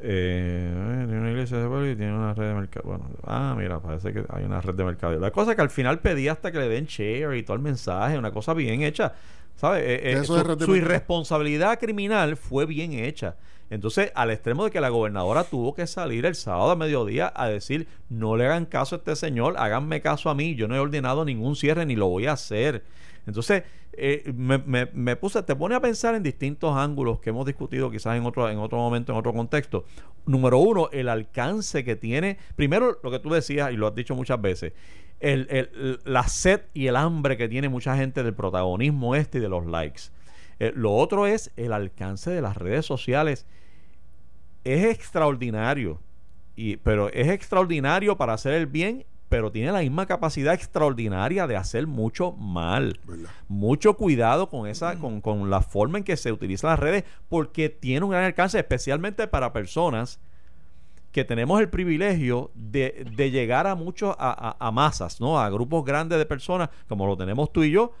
eh, 0.00 1.04
tiene 1.06 1.20
una 1.20 1.30
iglesia 1.30 1.58
de 1.58 1.66
pueblo 1.66 1.90
y 1.90 1.96
tiene 1.96 2.14
una 2.14 2.34
red 2.34 2.48
de 2.48 2.54
mercado. 2.54 2.88
Bueno, 2.88 3.10
ah, 3.24 3.56
mira, 3.58 3.80
parece 3.80 4.12
que 4.12 4.24
hay 4.28 4.44
una 4.44 4.60
red 4.60 4.74
de 4.74 4.84
mercado. 4.84 5.18
La 5.18 5.32
cosa 5.32 5.52
es 5.52 5.56
que 5.56 5.62
al 5.62 5.70
final 5.70 5.98
pedí 5.98 6.28
hasta 6.28 6.52
que 6.52 6.58
le 6.58 6.68
den 6.68 6.86
share 6.86 7.36
y 7.36 7.42
todo 7.42 7.56
el 7.56 7.62
mensaje, 7.62 8.16
una 8.16 8.30
cosa 8.30 8.54
bien 8.54 8.82
hecha. 8.82 9.12
¿Sabes? 9.58 9.82
Eh, 9.82 10.12
eh, 10.12 10.24
su, 10.24 10.38
su 10.60 10.76
irresponsabilidad 10.76 11.80
criminal 11.80 12.36
fue 12.36 12.64
bien 12.64 12.92
hecha. 12.92 13.34
Entonces, 13.70 14.12
al 14.14 14.30
extremo 14.30 14.64
de 14.64 14.70
que 14.70 14.80
la 14.80 14.88
gobernadora 14.88 15.42
tuvo 15.42 15.74
que 15.74 15.88
salir 15.88 16.24
el 16.26 16.36
sábado 16.36 16.70
a 16.70 16.76
mediodía 16.76 17.32
a 17.34 17.48
decir, 17.48 17.88
no 18.08 18.36
le 18.36 18.46
hagan 18.46 18.66
caso 18.66 18.94
a 18.94 18.98
este 18.98 19.16
señor, 19.16 19.56
háganme 19.58 20.00
caso 20.00 20.30
a 20.30 20.34
mí, 20.36 20.54
yo 20.54 20.68
no 20.68 20.76
he 20.76 20.78
ordenado 20.78 21.24
ningún 21.24 21.56
cierre 21.56 21.84
ni 21.84 21.96
lo 21.96 22.06
voy 22.06 22.26
a 22.26 22.32
hacer. 22.32 22.84
Entonces, 23.26 23.64
eh, 23.94 24.32
me, 24.32 24.58
me, 24.58 24.86
me, 24.92 25.16
puse, 25.16 25.42
te 25.42 25.56
pone 25.56 25.74
a 25.74 25.80
pensar 25.80 26.14
en 26.14 26.22
distintos 26.22 26.76
ángulos 26.76 27.18
que 27.18 27.30
hemos 27.30 27.44
discutido 27.44 27.90
quizás 27.90 28.16
en 28.16 28.24
otro, 28.24 28.48
en 28.48 28.58
otro 28.58 28.78
momento, 28.78 29.10
en 29.10 29.18
otro 29.18 29.32
contexto. 29.32 29.84
Número 30.24 30.58
uno, 30.58 30.88
el 30.92 31.08
alcance 31.08 31.82
que 31.82 31.96
tiene, 31.96 32.38
primero 32.54 33.00
lo 33.02 33.10
que 33.10 33.18
tú 33.18 33.30
decías 33.30 33.72
y 33.72 33.76
lo 33.76 33.88
has 33.88 33.94
dicho 33.96 34.14
muchas 34.14 34.40
veces, 34.40 34.72
el, 35.20 35.46
el, 35.50 36.00
la 36.04 36.28
sed 36.28 36.62
y 36.74 36.86
el 36.86 36.96
hambre 36.96 37.36
que 37.36 37.48
tiene 37.48 37.68
mucha 37.68 37.96
gente 37.96 38.22
del 38.22 38.34
protagonismo 38.34 39.14
este 39.14 39.38
y 39.38 39.40
de 39.40 39.48
los 39.48 39.66
likes. 39.66 40.02
Eh, 40.60 40.72
lo 40.74 40.94
otro 40.94 41.26
es 41.26 41.50
el 41.56 41.72
alcance 41.72 42.30
de 42.30 42.42
las 42.42 42.56
redes 42.56 42.86
sociales. 42.86 43.46
Es 44.64 44.84
extraordinario, 44.84 46.00
y, 46.56 46.76
pero 46.76 47.10
es 47.12 47.28
extraordinario 47.28 48.16
para 48.16 48.34
hacer 48.34 48.54
el 48.54 48.66
bien 48.66 49.04
pero 49.28 49.52
tiene 49.52 49.72
la 49.72 49.80
misma 49.80 50.06
capacidad 50.06 50.54
extraordinaria 50.54 51.46
de 51.46 51.56
hacer 51.56 51.86
mucho 51.86 52.32
mal. 52.32 52.98
¿verdad? 53.04 53.30
Mucho 53.46 53.94
cuidado 53.94 54.48
con 54.48 54.66
esa, 54.66 54.96
con, 54.96 55.20
con, 55.20 55.50
la 55.50 55.60
forma 55.60 55.98
en 55.98 56.04
que 56.04 56.16
se 56.16 56.32
utilizan 56.32 56.70
las 56.70 56.78
redes, 56.78 57.04
porque 57.28 57.68
tiene 57.68 58.04
un 58.04 58.10
gran 58.10 58.24
alcance, 58.24 58.58
especialmente 58.58 59.26
para 59.26 59.52
personas 59.52 60.18
que 61.12 61.24
tenemos 61.24 61.60
el 61.60 61.68
privilegio 61.68 62.50
de, 62.54 63.06
de 63.16 63.30
llegar 63.30 63.66
a 63.66 63.74
muchos, 63.74 64.14
a, 64.18 64.56
a, 64.58 64.66
a, 64.66 64.70
masas, 64.70 65.20
¿no? 65.20 65.40
A 65.40 65.48
grupos 65.50 65.84
grandes 65.84 66.18
de 66.18 66.26
personas, 66.26 66.68
como 66.88 67.06
lo 67.06 67.16
tenemos 67.16 67.52
tú 67.52 67.64
y 67.64 67.70
yo, 67.70 67.92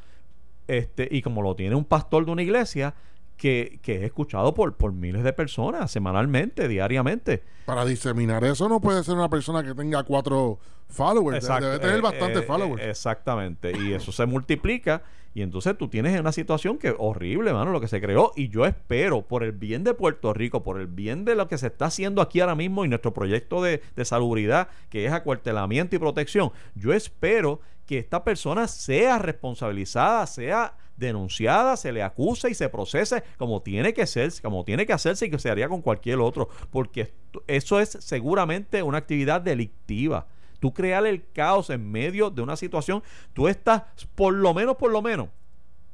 este, 0.66 1.08
y 1.10 1.22
como 1.22 1.42
lo 1.42 1.56
tiene 1.56 1.74
un 1.74 1.84
pastor 1.84 2.26
de 2.26 2.32
una 2.32 2.42
iglesia, 2.42 2.94
que, 3.38 3.78
que, 3.82 3.96
es 3.96 4.02
escuchado 4.02 4.52
por, 4.52 4.74
por 4.74 4.92
miles 4.92 5.22
de 5.22 5.32
personas 5.32 5.90
semanalmente, 5.90 6.68
diariamente. 6.68 7.44
Para 7.64 7.84
diseminar 7.84 8.44
eso 8.44 8.68
no 8.68 8.80
puede 8.80 9.02
ser 9.04 9.14
una 9.14 9.30
persona 9.30 9.62
que 9.62 9.74
tenga 9.74 10.02
cuatro 10.02 10.58
followers, 10.88 11.38
Exacto. 11.44 11.66
debe 11.66 11.78
tener 11.78 12.02
bastante 12.02 12.40
eh, 12.40 12.42
followers. 12.42 12.84
Exactamente, 12.84 13.72
y 13.78 13.92
eso 13.92 14.10
se 14.12 14.26
multiplica 14.26 15.02
y 15.38 15.42
entonces 15.42 15.78
tú 15.78 15.86
tienes 15.86 16.18
una 16.18 16.32
situación 16.32 16.78
que 16.78 16.96
horrible, 16.98 17.52
mano, 17.52 17.70
lo 17.70 17.80
que 17.80 17.86
se 17.86 18.00
creó 18.00 18.32
y 18.34 18.48
yo 18.48 18.66
espero 18.66 19.22
por 19.22 19.44
el 19.44 19.52
bien 19.52 19.84
de 19.84 19.94
Puerto 19.94 20.34
Rico, 20.34 20.64
por 20.64 20.80
el 20.80 20.88
bien 20.88 21.24
de 21.24 21.36
lo 21.36 21.46
que 21.46 21.58
se 21.58 21.68
está 21.68 21.84
haciendo 21.84 22.22
aquí 22.22 22.40
ahora 22.40 22.56
mismo 22.56 22.84
y 22.84 22.88
nuestro 22.88 23.14
proyecto 23.14 23.62
de, 23.62 23.80
de 23.94 24.04
salubridad 24.04 24.66
que 24.90 25.06
es 25.06 25.12
acuartelamiento 25.12 25.94
y 25.94 26.00
protección, 26.00 26.50
yo 26.74 26.92
espero 26.92 27.60
que 27.86 27.98
esta 27.98 28.24
persona 28.24 28.66
sea 28.66 29.20
responsabilizada, 29.20 30.26
sea 30.26 30.76
denunciada, 30.96 31.76
se 31.76 31.92
le 31.92 32.02
acuse 32.02 32.50
y 32.50 32.54
se 32.54 32.68
procese 32.68 33.22
como 33.36 33.62
tiene 33.62 33.94
que 33.94 34.08
ser, 34.08 34.32
como 34.42 34.64
tiene 34.64 34.86
que 34.86 34.92
hacerse 34.92 35.26
y 35.26 35.30
que 35.30 35.38
se 35.38 35.50
haría 35.50 35.68
con 35.68 35.82
cualquier 35.82 36.18
otro, 36.18 36.48
porque 36.72 37.14
eso 37.46 37.78
es 37.78 37.90
seguramente 38.00 38.82
una 38.82 38.98
actividad 38.98 39.40
delictiva. 39.40 40.26
Tú 40.60 40.72
crear 40.72 41.06
el 41.06 41.24
caos 41.32 41.70
en 41.70 41.90
medio 41.90 42.30
de 42.30 42.42
una 42.42 42.56
situación, 42.56 43.02
tú 43.32 43.48
estás 43.48 43.84
por 44.14 44.34
lo 44.34 44.54
menos, 44.54 44.76
por 44.76 44.90
lo 44.90 45.02
menos, 45.02 45.28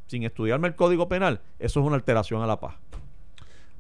sin 0.07 0.23
estudiarme 0.23 0.69
el 0.69 0.77
código 0.77 1.09
penal, 1.09 1.41
eso 1.59 1.81
es 1.81 1.87
una 1.87 1.97
alteración 1.97 2.43
a 2.43 2.47
la 2.47 2.61
paz. 2.61 2.75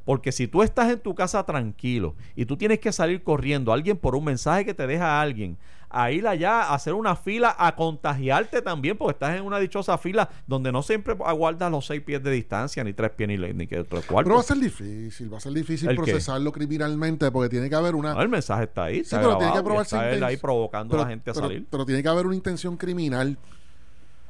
Porque 0.04 0.32
si 0.32 0.46
tú 0.46 0.62
estás 0.62 0.90
en 0.90 1.00
tu 1.00 1.14
casa 1.14 1.44
tranquilo 1.44 2.14
y 2.36 2.44
tú 2.44 2.56
tienes 2.56 2.78
que 2.78 2.92
salir 2.92 3.22
corriendo 3.22 3.72
a 3.72 3.74
alguien 3.74 3.96
por 3.96 4.14
un 4.14 4.24
mensaje 4.24 4.64
que 4.64 4.74
te 4.74 4.86
deja 4.86 5.18
a 5.18 5.22
alguien, 5.22 5.56
a 5.94 6.10
ir 6.10 6.26
allá 6.26 6.62
a 6.62 6.74
hacer 6.74 6.92
una 6.92 7.14
fila, 7.14 7.54
a 7.56 7.76
contagiarte 7.76 8.60
también, 8.62 8.98
porque 8.98 9.12
estás 9.12 9.36
en 9.38 9.44
una 9.44 9.60
dichosa 9.60 9.96
fila 9.96 10.28
donde 10.44 10.72
no 10.72 10.82
siempre 10.82 11.16
aguardas 11.24 11.70
los 11.70 11.86
seis 11.86 12.02
pies 12.02 12.20
de 12.20 12.32
distancia, 12.32 12.82
ni 12.82 12.92
tres 12.92 13.12
pies, 13.12 13.28
ni, 13.28 13.36
ni 13.36 13.66
que 13.68 13.84
tres 13.84 14.04
cuartos. 14.04 14.24
Pero 14.24 14.34
va 14.34 14.40
a 14.40 14.44
ser 14.44 14.58
difícil, 14.58 15.32
va 15.32 15.38
a 15.38 15.40
ser 15.40 15.52
difícil 15.52 15.94
procesarlo 15.94 16.50
qué? 16.50 16.58
criminalmente, 16.58 17.30
porque 17.30 17.48
tiene 17.48 17.70
que 17.70 17.76
haber 17.76 17.94
una. 17.94 18.12
No, 18.12 18.22
el 18.22 18.28
mensaje 18.28 18.64
está 18.64 18.84
ahí. 18.84 19.04
Sí, 19.04 19.14
pero 19.14 19.38
tiene 19.38 19.52
que 19.52 19.62
probarse. 19.62 19.94
Está 19.94 20.10
él 20.10 20.24
ahí 20.24 20.36
provocando 20.36 20.90
pero, 20.90 21.02
a 21.02 21.04
la 21.04 21.10
gente 21.10 21.30
a 21.30 21.34
pero, 21.34 21.46
salir. 21.46 21.66
Pero 21.70 21.86
tiene 21.86 22.02
que 22.02 22.08
haber 22.08 22.26
una 22.26 22.34
intención 22.34 22.76
criminal. 22.76 23.38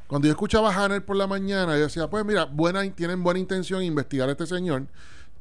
Cuando 0.07 0.27
yo 0.29 0.33
escuchaba 0.33 0.71
a 0.71 0.85
Hanner 0.85 1.03
por 1.03 1.17
la 1.17 1.27
mañana, 1.27 1.79
yo 1.79 1.85
decía, 1.85 2.11
pues 2.11 2.27
mira, 2.27 2.45
buena, 2.45 2.89
tienen 2.91 3.23
buena 3.23 3.41
intención 3.41 3.83
investigar 3.83 4.29
a 4.29 4.33
este 4.33 4.47
señor. 4.47 4.83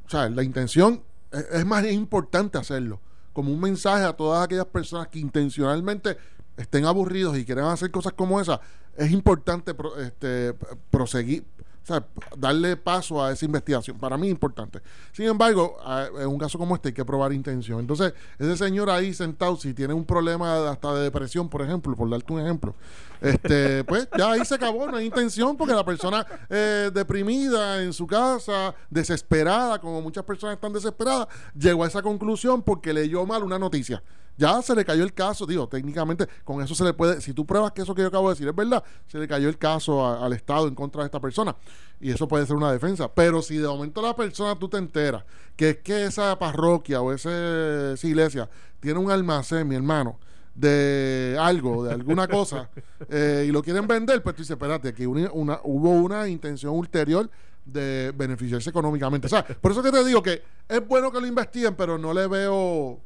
O 0.05 0.09
sea, 0.09 0.29
la 0.29 0.43
intención 0.43 1.03
es, 1.31 1.65
más 1.65 1.85
importante 1.91 2.57
hacerlo. 2.57 2.99
Como 3.33 3.51
un 3.51 3.59
mensaje 3.59 4.03
a 4.03 4.13
todas 4.13 4.43
aquellas 4.43 4.65
personas 4.65 5.07
que 5.07 5.19
intencionalmente 5.19 6.17
estén 6.57 6.85
aburridos 6.85 7.37
y 7.37 7.45
quieran 7.45 7.65
hacer 7.65 7.89
cosas 7.89 8.13
como 8.13 8.39
esa, 8.39 8.61
es 8.95 9.11
importante 9.11 9.75
este, 9.99 10.53
proseguir, 10.91 11.43
o 11.83 11.85
sea, 11.85 12.05
darle 12.37 12.77
paso 12.77 13.21
a 13.21 13.33
esa 13.33 13.43
investigación. 13.43 13.97
Para 13.97 14.17
mí 14.17 14.27
es 14.27 14.31
importante. 14.31 14.79
Sin 15.11 15.25
embargo, 15.25 15.77
en 16.17 16.27
un 16.27 16.37
caso 16.37 16.57
como 16.57 16.75
este 16.75 16.89
hay 16.89 16.93
que 16.93 17.03
probar 17.03 17.33
intención. 17.33 17.81
Entonces, 17.81 18.13
ese 18.39 18.55
señor 18.55 18.89
ahí 18.89 19.13
sentado, 19.13 19.57
si 19.57 19.73
tiene 19.73 19.93
un 19.93 20.05
problema 20.05 20.69
hasta 20.69 20.93
de 20.93 21.03
depresión, 21.03 21.49
por 21.49 21.61
ejemplo, 21.61 21.93
por 21.95 22.09
darte 22.09 22.31
un 22.31 22.39
ejemplo, 22.39 22.73
este, 23.19 23.83
pues 23.85 24.07
ya 24.17 24.31
ahí 24.31 24.45
se 24.45 24.55
acabó, 24.55 24.87
no 24.89 24.95
hay 24.95 25.05
intención, 25.05 25.57
porque 25.57 25.73
la 25.73 25.83
persona 25.83 26.25
eh, 26.49 26.89
deprimida 26.93 27.83
en 27.83 27.91
su 27.91 28.07
casa, 28.07 28.73
desesperada, 28.89 29.79
como 29.79 30.01
muchas 30.01 30.23
personas 30.23 30.55
están 30.55 30.71
desesperadas, 30.71 31.27
llegó 31.53 31.83
a 31.83 31.87
esa 31.87 32.01
conclusión 32.01 32.61
porque 32.61 32.93
leyó 32.93 33.25
mal 33.25 33.43
una 33.43 33.59
noticia 33.59 34.01
ya 34.37 34.61
se 34.61 34.75
le 34.75 34.83
cayó 34.83 35.03
el 35.03 35.13
caso, 35.13 35.45
digo, 35.45 35.67
técnicamente 35.67 36.27
con 36.43 36.61
eso 36.61 36.75
se 36.75 36.83
le 36.83 36.93
puede, 36.93 37.21
si 37.21 37.33
tú 37.33 37.45
pruebas 37.45 37.71
que 37.71 37.81
eso 37.81 37.93
que 37.93 38.01
yo 38.01 38.07
acabo 38.07 38.29
de 38.29 38.35
decir 38.35 38.47
es 38.47 38.55
verdad, 38.55 38.83
se 39.07 39.17
le 39.17 39.27
cayó 39.27 39.49
el 39.49 39.57
caso 39.57 40.05
a, 40.05 40.25
al 40.25 40.33
Estado 40.33 40.67
en 40.67 40.75
contra 40.75 41.03
de 41.03 41.07
esta 41.07 41.19
persona 41.19 41.55
y 41.99 42.11
eso 42.11 42.27
puede 42.27 42.45
ser 42.45 42.55
una 42.55 42.71
defensa, 42.71 43.13
pero 43.13 43.41
si 43.41 43.57
de 43.57 43.67
momento 43.67 44.01
la 44.01 44.15
persona 44.15 44.57
tú 44.57 44.67
te 44.67 44.77
enteras 44.77 45.23
que 45.55 45.69
es 45.71 45.77
que 45.77 46.05
esa 46.05 46.37
parroquia 46.39 47.01
o 47.01 47.13
esa 47.13 47.95
iglesia 48.07 48.49
tiene 48.79 48.99
un 48.99 49.11
almacén, 49.11 49.67
mi 49.67 49.75
hermano, 49.75 50.19
de 50.55 51.37
algo, 51.39 51.83
de 51.83 51.93
alguna 51.93 52.27
cosa, 52.27 52.69
eh, 53.09 53.45
y 53.47 53.51
lo 53.51 53.63
quieren 53.63 53.87
vender, 53.87 54.21
pues 54.21 54.35
tú 54.35 54.41
dices, 54.41 54.55
espérate, 54.55 54.89
aquí 54.89 55.05
una, 55.05 55.31
una, 55.31 55.59
hubo 55.63 55.91
una 55.91 56.27
intención 56.27 56.75
ulterior 56.75 57.29
de 57.65 58.13
beneficiarse 58.15 58.69
económicamente. 58.69 59.27
O 59.27 59.29
sea, 59.29 59.45
por 59.45 59.71
eso 59.71 59.81
que 59.81 59.91
te 59.91 60.03
digo 60.03 60.21
que 60.21 60.43
es 60.67 60.87
bueno 60.87 61.11
que 61.11 61.21
lo 61.21 61.27
investiguen, 61.27 61.75
pero 61.75 61.97
no 61.97 62.13
le 62.13 62.27
veo 62.27 62.99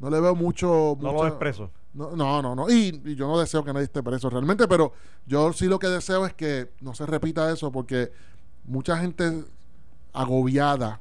no 0.00 0.10
le 0.10 0.20
veo 0.20 0.34
mucho. 0.34 0.96
No 1.00 1.12
mucho, 1.12 1.22
lo 1.24 1.28
expreso. 1.28 1.70
No, 1.94 2.16
no, 2.16 2.42
no. 2.42 2.54
no. 2.54 2.70
Y, 2.70 3.00
y, 3.04 3.14
yo 3.14 3.28
no 3.28 3.38
deseo 3.38 3.64
que 3.64 3.72
nadie 3.72 3.84
esté 3.84 4.02
preso 4.02 4.28
realmente, 4.30 4.66
pero 4.66 4.92
yo 5.26 5.52
sí 5.52 5.66
lo 5.66 5.78
que 5.78 5.88
deseo 5.88 6.26
es 6.26 6.34
que 6.34 6.72
no 6.80 6.94
se 6.94 7.06
repita 7.06 7.52
eso 7.52 7.70
porque 7.70 8.10
mucha 8.64 8.98
gente 8.98 9.44
agobiada, 10.12 11.00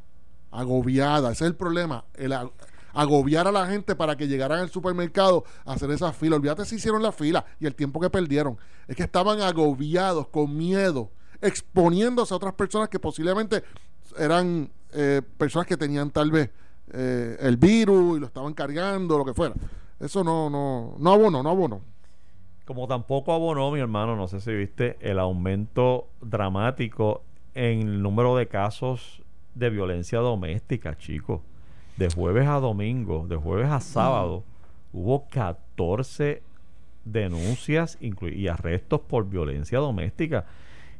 agobiada, 0.51 1.31
ese 1.31 1.45
es 1.45 1.49
el 1.49 1.55
problema. 1.55 2.05
El 2.15 2.33
agobiar 2.93 3.47
a 3.47 3.51
la 3.51 3.67
gente 3.67 3.95
para 3.95 4.15
que 4.15 4.27
llegaran 4.27 4.59
al 4.59 4.69
supermercado 4.69 5.43
a 5.65 5.73
hacer 5.73 5.91
esa 5.91 6.11
fila. 6.11 6.35
Olvídate 6.35 6.65
si 6.65 6.75
hicieron 6.75 7.01
la 7.01 7.11
fila 7.11 7.45
y 7.59 7.65
el 7.65 7.75
tiempo 7.75 7.99
que 7.99 8.09
perdieron. 8.09 8.57
Es 8.87 8.95
que 8.95 9.03
estaban 9.03 9.41
agobiados, 9.41 10.27
con 10.27 10.55
miedo, 10.55 11.11
exponiéndose 11.41 12.33
a 12.33 12.37
otras 12.37 12.53
personas 12.53 12.89
que 12.89 12.99
posiblemente 12.99 13.63
eran 14.17 14.71
eh, 14.91 15.21
personas 15.37 15.67
que 15.67 15.77
tenían 15.77 16.09
tal 16.11 16.31
vez 16.31 16.49
eh, 16.93 17.37
el 17.39 17.57
virus 17.57 18.17
y 18.17 18.19
lo 18.19 18.27
estaban 18.27 18.53
cargando, 18.53 19.17
lo 19.17 19.25
que 19.25 19.33
fuera. 19.33 19.55
Eso 19.99 20.23
no, 20.23 20.49
no, 20.49 20.95
no 20.97 21.13
abonó, 21.13 21.43
no 21.43 21.49
abonó. 21.49 21.81
Como 22.65 22.87
tampoco 22.87 23.33
abonó, 23.33 23.71
mi 23.71 23.79
hermano, 23.79 24.15
no 24.15 24.27
sé 24.27 24.39
si 24.39 24.53
viste 24.53 24.97
el 25.01 25.19
aumento 25.19 26.07
dramático 26.21 27.23
en 27.55 27.81
el 27.81 28.01
número 28.01 28.35
de 28.35 28.47
casos 28.47 29.21
de 29.55 29.69
violencia 29.69 30.19
doméstica, 30.19 30.97
chicos. 30.97 31.41
De 31.97 32.09
jueves 32.09 32.47
a 32.47 32.59
domingo, 32.59 33.27
de 33.27 33.35
jueves 33.35 33.69
a 33.69 33.81
sábado, 33.81 34.43
mm. 34.93 34.97
hubo 34.97 35.27
14 35.29 36.41
denuncias 37.03 37.97
y 37.99 38.47
arrestos 38.47 39.01
por 39.01 39.27
violencia 39.27 39.79
doméstica. 39.79 40.45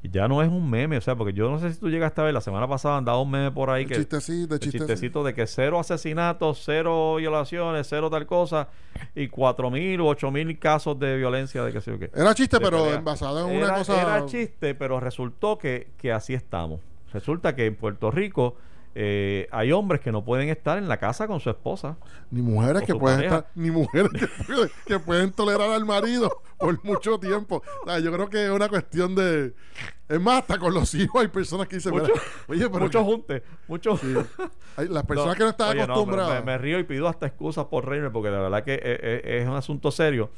Ya 0.02 0.30
no 0.30 0.42
es 0.42 0.48
un 0.48 0.70
meme, 0.70 0.98
o 0.98 1.02
sea, 1.02 1.16
porque 1.18 1.34
yo 1.34 1.50
no 1.52 1.60
sé 1.60 1.74
si 1.74 1.80
tú 1.80 1.90
llegaste 1.90 2.22
a 2.22 2.24
ver, 2.24 2.34
la 2.34 2.40
semana 2.40 2.68
pasada 2.70 2.98
andaba 2.98 3.22
un 3.22 3.30
meme 3.30 3.52
por 3.52 3.70
ahí 3.70 3.86
que... 3.86 3.96
chistecito, 3.96 4.54
el 4.54 4.60
chistecito. 4.62 4.86
chistecito 4.88 5.24
de 5.26 5.34
que 5.34 5.46
cero 5.46 5.78
asesinatos, 5.78 6.62
cero 6.64 7.16
violaciones, 7.18 7.86
cero 7.90 8.10
tal 8.10 8.26
cosa, 8.26 8.70
y 9.14 9.28
cuatro 9.28 9.70
mil 9.70 10.00
u 10.00 10.08
ocho 10.08 10.32
mil 10.32 10.58
casos 10.58 10.98
de 10.98 11.18
violencia 11.18 11.64
de 11.64 11.74
que 11.74 11.82
sé 11.82 11.92
yo 11.92 12.00
qué. 12.00 12.10
Era 12.16 12.34
chiste, 12.34 12.58
de 12.58 12.64
pero 12.64 12.84
pelea. 12.86 13.02
basado 13.02 13.50
en 13.50 13.58
una 13.58 13.74
cosa. 13.76 14.02
Era 14.02 14.26
chiste, 14.26 14.74
pero 14.74 15.02
resultó 15.02 15.58
que, 15.58 15.90
que 15.98 16.14
así 16.14 16.34
estamos. 16.34 16.80
Resulta 17.12 17.54
que 17.54 17.66
en 17.66 17.76
Puerto 17.76 18.10
Rico 18.10 18.56
eh, 18.96 19.48
hay 19.52 19.72
hombres 19.72 20.02
que 20.02 20.12
no 20.12 20.24
pueden 20.26 20.50
estar 20.50 20.78
en 20.78 20.88
la 20.88 20.98
casa 20.98 21.28
con 21.28 21.40
su 21.40 21.50
esposa. 21.50 21.98
Ni 22.32 22.42
mujeres 22.42 22.84
que 22.84 22.96
pueden 22.96 23.18
pareja. 23.20 23.36
estar, 23.38 23.52
ni 23.56 23.72
mujeres 23.72 24.10
que 24.14 24.28
pueden, 24.28 24.70
que 24.86 25.00
pueden 25.00 25.32
tolerar 25.32 25.70
al 25.72 25.86
marido 25.86 26.42
por 26.58 26.84
mucho 26.84 27.20
tiempo. 27.20 27.62
O 27.86 27.90
sea, 27.90 28.00
yo 28.00 28.12
creo 28.12 28.30
que 28.30 28.46
es 28.46 28.52
una 28.52 28.68
cuestión 28.68 29.16
de. 29.16 29.54
Es 30.10 30.20
más, 30.20 30.40
hasta 30.42 30.58
con 30.58 30.74
los 30.74 30.94
hijos 30.96 31.22
hay 31.22 31.28
personas 31.28 31.68
que 31.68 31.76
dicen, 31.78 31.94
Mucho- 31.94 32.08
"Mira, 32.14 32.22
oye, 32.48 32.70
pero. 32.70 32.86
Muchos 32.86 33.04
juntes, 33.04 33.44
muchos. 33.68 34.00
Sí. 34.02 34.14
Las 34.90 35.04
personas 35.06 35.36
que 35.36 35.44
no 35.44 35.50
están 35.50 35.70
oye, 35.70 35.82
acostumbradas. 35.84 36.40
me, 36.44 36.52
me 36.54 36.58
río 36.58 36.80
y 36.80 36.84
pido 36.84 37.08
hasta 37.08 37.28
excusas 37.28 37.66
por 37.66 37.88
reírme 37.88 38.10
porque 38.10 38.30
de 38.30 38.38
verdad 38.40 38.64
que 38.64 38.74
eh, 38.74 38.82
eh, 38.84 39.40
es, 39.42 39.48
un 39.48 39.56
asunto 39.56 39.92
serio. 39.92 40.30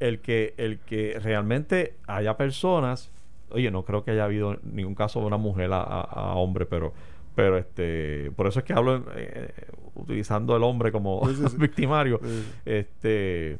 El 0.00 0.20
que, 0.20 0.54
el 0.58 0.78
que 0.80 1.18
realmente 1.22 1.96
haya 2.06 2.36
personas, 2.36 3.10
oye, 3.50 3.70
no 3.70 3.82
creo 3.84 4.04
que 4.04 4.10
haya 4.10 4.24
habido 4.24 4.58
ningún 4.62 4.94
caso 4.94 5.20
de 5.20 5.26
una 5.26 5.38
mujer 5.38 5.72
a, 5.72 5.80
a- 5.82 6.00
a 6.02 6.34
hombre, 6.34 6.66
pero, 6.66 6.92
pero 7.36 7.56
este, 7.58 8.32
por 8.34 8.48
eso 8.48 8.58
es 8.58 8.64
que 8.64 8.72
hablo 8.72 9.04
eh, 9.14 9.52
utilizando 9.94 10.56
el 10.56 10.64
hombre 10.64 10.90
como 10.90 11.22
Sí, 11.28 11.36
sí, 11.36 11.44
sí. 11.50 11.56
victimario, 11.58 12.18
este, 12.64 13.58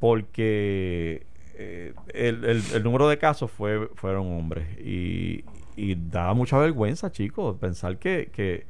porque 0.00 1.26
eh, 1.54 1.94
el, 2.12 2.44
el- 2.44 2.62
el 2.74 2.82
número 2.84 3.08
de 3.08 3.16
casos 3.18 3.50
fue, 3.50 3.88
fueron 3.94 4.26
hombres 4.36 4.66
y, 4.78 5.44
y 5.76 5.94
da 5.94 6.34
mucha 6.34 6.58
vergüenza, 6.58 7.10
chicos, 7.10 7.56
pensar 7.58 7.98
que, 7.98 8.30
que, 8.32 8.66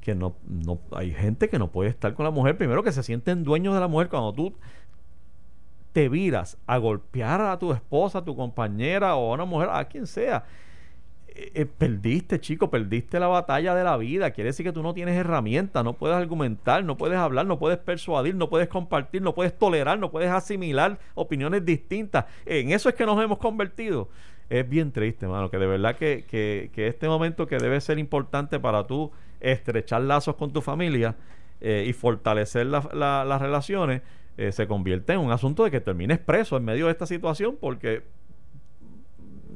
que 0.00 0.14
no, 0.14 0.34
no 0.48 0.80
hay 0.92 1.12
gente 1.12 1.48
que 1.48 1.58
no 1.58 1.70
puede 1.70 1.90
estar 1.90 2.14
con 2.14 2.24
la 2.24 2.30
mujer. 2.30 2.56
Primero 2.58 2.82
que 2.82 2.92
se 2.92 3.02
sienten 3.02 3.44
dueños 3.44 3.74
de 3.74 3.80
la 3.80 3.88
mujer 3.88 4.08
cuando 4.08 4.32
tú 4.32 4.54
te 5.92 6.08
viras 6.08 6.58
a 6.66 6.78
golpear 6.78 7.40
a 7.40 7.58
tu 7.58 7.72
esposa, 7.72 8.18
a 8.18 8.24
tu 8.24 8.34
compañera 8.34 9.14
o 9.14 9.30
a 9.30 9.34
una 9.34 9.44
mujer, 9.44 9.68
a 9.72 9.84
quien 9.84 10.06
sea. 10.06 10.44
Eh, 11.34 11.50
eh, 11.54 11.66
perdiste, 11.66 12.40
chico, 12.40 12.70
perdiste 12.70 13.18
la 13.18 13.26
batalla 13.26 13.74
de 13.74 13.82
la 13.84 13.96
vida. 13.96 14.30
Quiere 14.30 14.50
decir 14.50 14.64
que 14.64 14.72
tú 14.72 14.82
no 14.82 14.94
tienes 14.94 15.16
herramientas, 15.16 15.82
no 15.84 15.94
puedes 15.94 16.16
argumentar, 16.16 16.84
no 16.84 16.96
puedes 16.96 17.18
hablar, 17.18 17.46
no 17.46 17.58
puedes 17.58 17.78
persuadir, 17.78 18.34
no 18.34 18.48
puedes 18.48 18.68
compartir, 18.68 19.20
no 19.22 19.34
puedes 19.34 19.56
tolerar, 19.58 19.98
no 19.98 20.10
puedes 20.10 20.30
asimilar 20.30 20.98
opiniones 21.14 21.64
distintas. 21.64 22.26
En 22.46 22.70
eso 22.72 22.88
es 22.88 22.94
que 22.94 23.04
nos 23.06 23.22
hemos 23.22 23.38
convertido. 23.38 24.08
Es 24.50 24.68
bien 24.68 24.92
triste, 24.92 25.26
mano, 25.26 25.50
que 25.50 25.58
de 25.58 25.66
verdad 25.66 25.96
que, 25.96 26.24
que, 26.30 26.86
este 26.86 27.08
momento 27.08 27.46
que 27.46 27.56
debe 27.58 27.80
ser 27.80 27.98
importante 27.98 28.60
para 28.60 28.86
tú 28.86 29.10
estrechar 29.40 30.02
lazos 30.02 30.36
con 30.36 30.52
tu 30.52 30.60
familia 30.60 31.16
eh, 31.60 31.84
y 31.88 31.92
fortalecer 31.94 32.66
la- 32.66 32.88
la- 32.92 33.24
las 33.24 33.40
relaciones, 33.40 34.02
se 34.50 34.66
convierte 34.66 35.12
en 35.12 35.20
un 35.20 35.30
asunto 35.30 35.62
de 35.62 35.70
que 35.70 35.80
termines 35.80 36.18
preso 36.18 36.56
en 36.56 36.64
medio 36.64 36.86
de 36.86 36.90
esta 36.92 37.06
situación 37.06 37.56
porque 37.60 38.02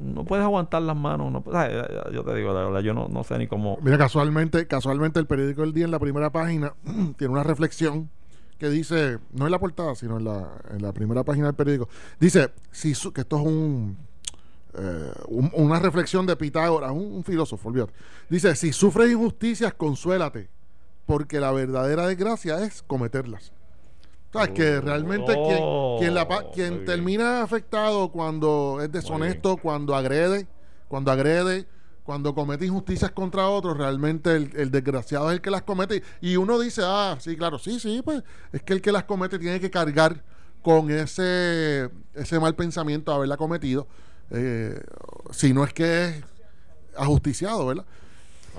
no 0.01 0.25
puedes 0.25 0.45
aguantar 0.45 0.83
las 0.83 0.97
manos. 0.97 1.33
No, 1.33 1.43
yo 2.13 2.25
te 2.25 2.35
digo, 2.35 2.53
la 2.53 2.65
verdad, 2.65 2.81
yo 2.81 2.95
no, 2.95 3.09
no 3.09 3.25
sé 3.25 3.39
ni 3.39 3.47
cómo. 3.47 3.79
Mira, 3.83 3.99
casualmente, 3.99 4.67
casualmente 4.67 5.19
el 5.21 5.27
periódico 5.27 5.63
El 5.65 5.73
Día 5.73 5.85
en 5.85 5.91
la 5.91 5.99
primera 5.99 6.31
página 6.31 6.75
tiene 7.17 7.33
una 7.33 7.43
reflexión 7.43 8.09
que 8.59 8.69
dice, 8.69 9.19
no 9.33 9.47
en 9.47 9.53
la 9.53 9.59
portada, 9.61 9.95
sino 9.95 10.17
en 10.19 10.25
la, 10.25 10.49
en 10.71 10.83
la 10.83 10.93
primera 10.93 11.23
página 11.25 11.47
del 11.47 11.55
periódico, 11.55 11.89
dice, 12.19 12.51
si 12.73 12.93
su- 12.95 13.13
que 13.13 13.21
esto 13.21 13.37
es 13.39 13.47
un, 13.47 13.97
eh, 14.75 15.13
un- 15.29 15.51
una 15.55 15.79
reflexión 15.79 16.27
de 16.27 16.35
Pitágoras, 16.35 16.91
un, 16.91 17.13
un 17.13 17.23
filósofo, 17.25 17.69
olvídate. 17.69 17.93
Dice, 18.29 18.57
si 18.57 18.73
sufres 18.73 19.11
injusticias, 19.13 19.75
consuélate, 19.75 20.49
porque 21.07 21.39
la 21.39 21.53
verdadera 21.53 22.07
desgracia 22.09 22.65
es 22.65 22.83
cometerlas. 22.83 23.53
¿Sabes? 24.33 24.51
que 24.51 24.81
realmente 24.81 25.33
quien, 25.33 25.99
quien, 25.99 26.15
la 26.15 26.23
Oh, 26.29 26.51
quien 26.53 26.85
termina 26.85 27.43
afectado 27.43 28.11
cuando 28.11 28.79
es 28.83 28.93
deshonesto, 28.93 29.57
cuando 29.57 29.95
agrede, 29.95 30.47
cuando 30.87 31.11
agrede, 31.11 31.67
cuando 32.05 32.35
comete 32.35 32.67
injusticias 32.67 33.11
contra 33.11 33.49
otros, 33.49 33.77
realmente 33.77 34.35
el, 34.35 34.51
el 34.57 34.71
desgraciado 34.71 35.31
es 35.31 35.35
el 35.37 35.41
que 35.41 35.51
las 35.51 35.63
comete. 35.63 36.03
Y 36.21 36.37
uno 36.37 36.59
dice, 36.59 36.83
ah, 36.85 37.17
sí, 37.21 37.37
claro, 37.37 37.59
sí, 37.59 37.81
sí, 37.81 38.03
pues 38.05 38.23
es 38.53 38.63
que 38.63 38.75
el 38.75 38.81
que 38.81 38.93
las 38.93 39.05
comete 39.05 39.39
tiene 39.39 39.61
que 39.61 39.71
cargar 39.71 40.23
con 40.63 40.91
ese, 40.91 41.91
ese 42.15 42.41
mal 42.41 42.55
pensamiento 42.55 43.11
de 43.11 43.17
haberla 43.17 43.37
cometido, 43.37 43.87
eh, 44.31 44.81
si 45.31 45.53
no 45.53 45.65
es 45.65 45.73
que 45.73 46.09
es 46.09 46.25
ajusticiado, 46.97 47.67
¿verdad? 47.67 47.87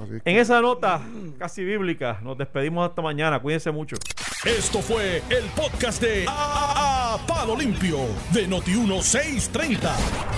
Así 0.04 0.20
que- 0.24 0.30
En 0.32 0.38
esa 0.38 0.62
nota 0.62 1.02
casi 1.38 1.64
bíblica, 1.64 2.20
nos 2.24 2.38
despedimos 2.38 2.88
hasta 2.90 3.02
mañana. 3.02 3.40
Cuídense 3.40 3.72
mucho. 3.72 3.96
Esto 4.46 4.82
fue 4.82 5.22
el 5.30 5.44
podcast 5.56 6.02
de 6.02 6.26
A, 6.28 7.16
A- 7.16 7.28
Palo 7.28 7.56
Limpio 7.58 7.98
de 8.32 8.48
Noti1630. 8.48 9.92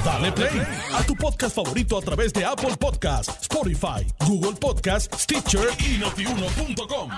Dale 0.04 0.32
play 0.32 0.62
a 0.94 1.04
tu 1.04 1.16
podcast 1.16 1.56
favorito 1.56 1.98
a 1.98 2.02
través 2.02 2.34
de 2.34 2.44
Apple 2.44 2.76
Podcasts, 2.80 3.38
Spotify, 3.42 4.06
Google 4.28 4.58
Podcasts, 4.60 5.22
Stitcher 5.24 5.68
y 5.80 5.98
notiuno.com. 6.00 7.10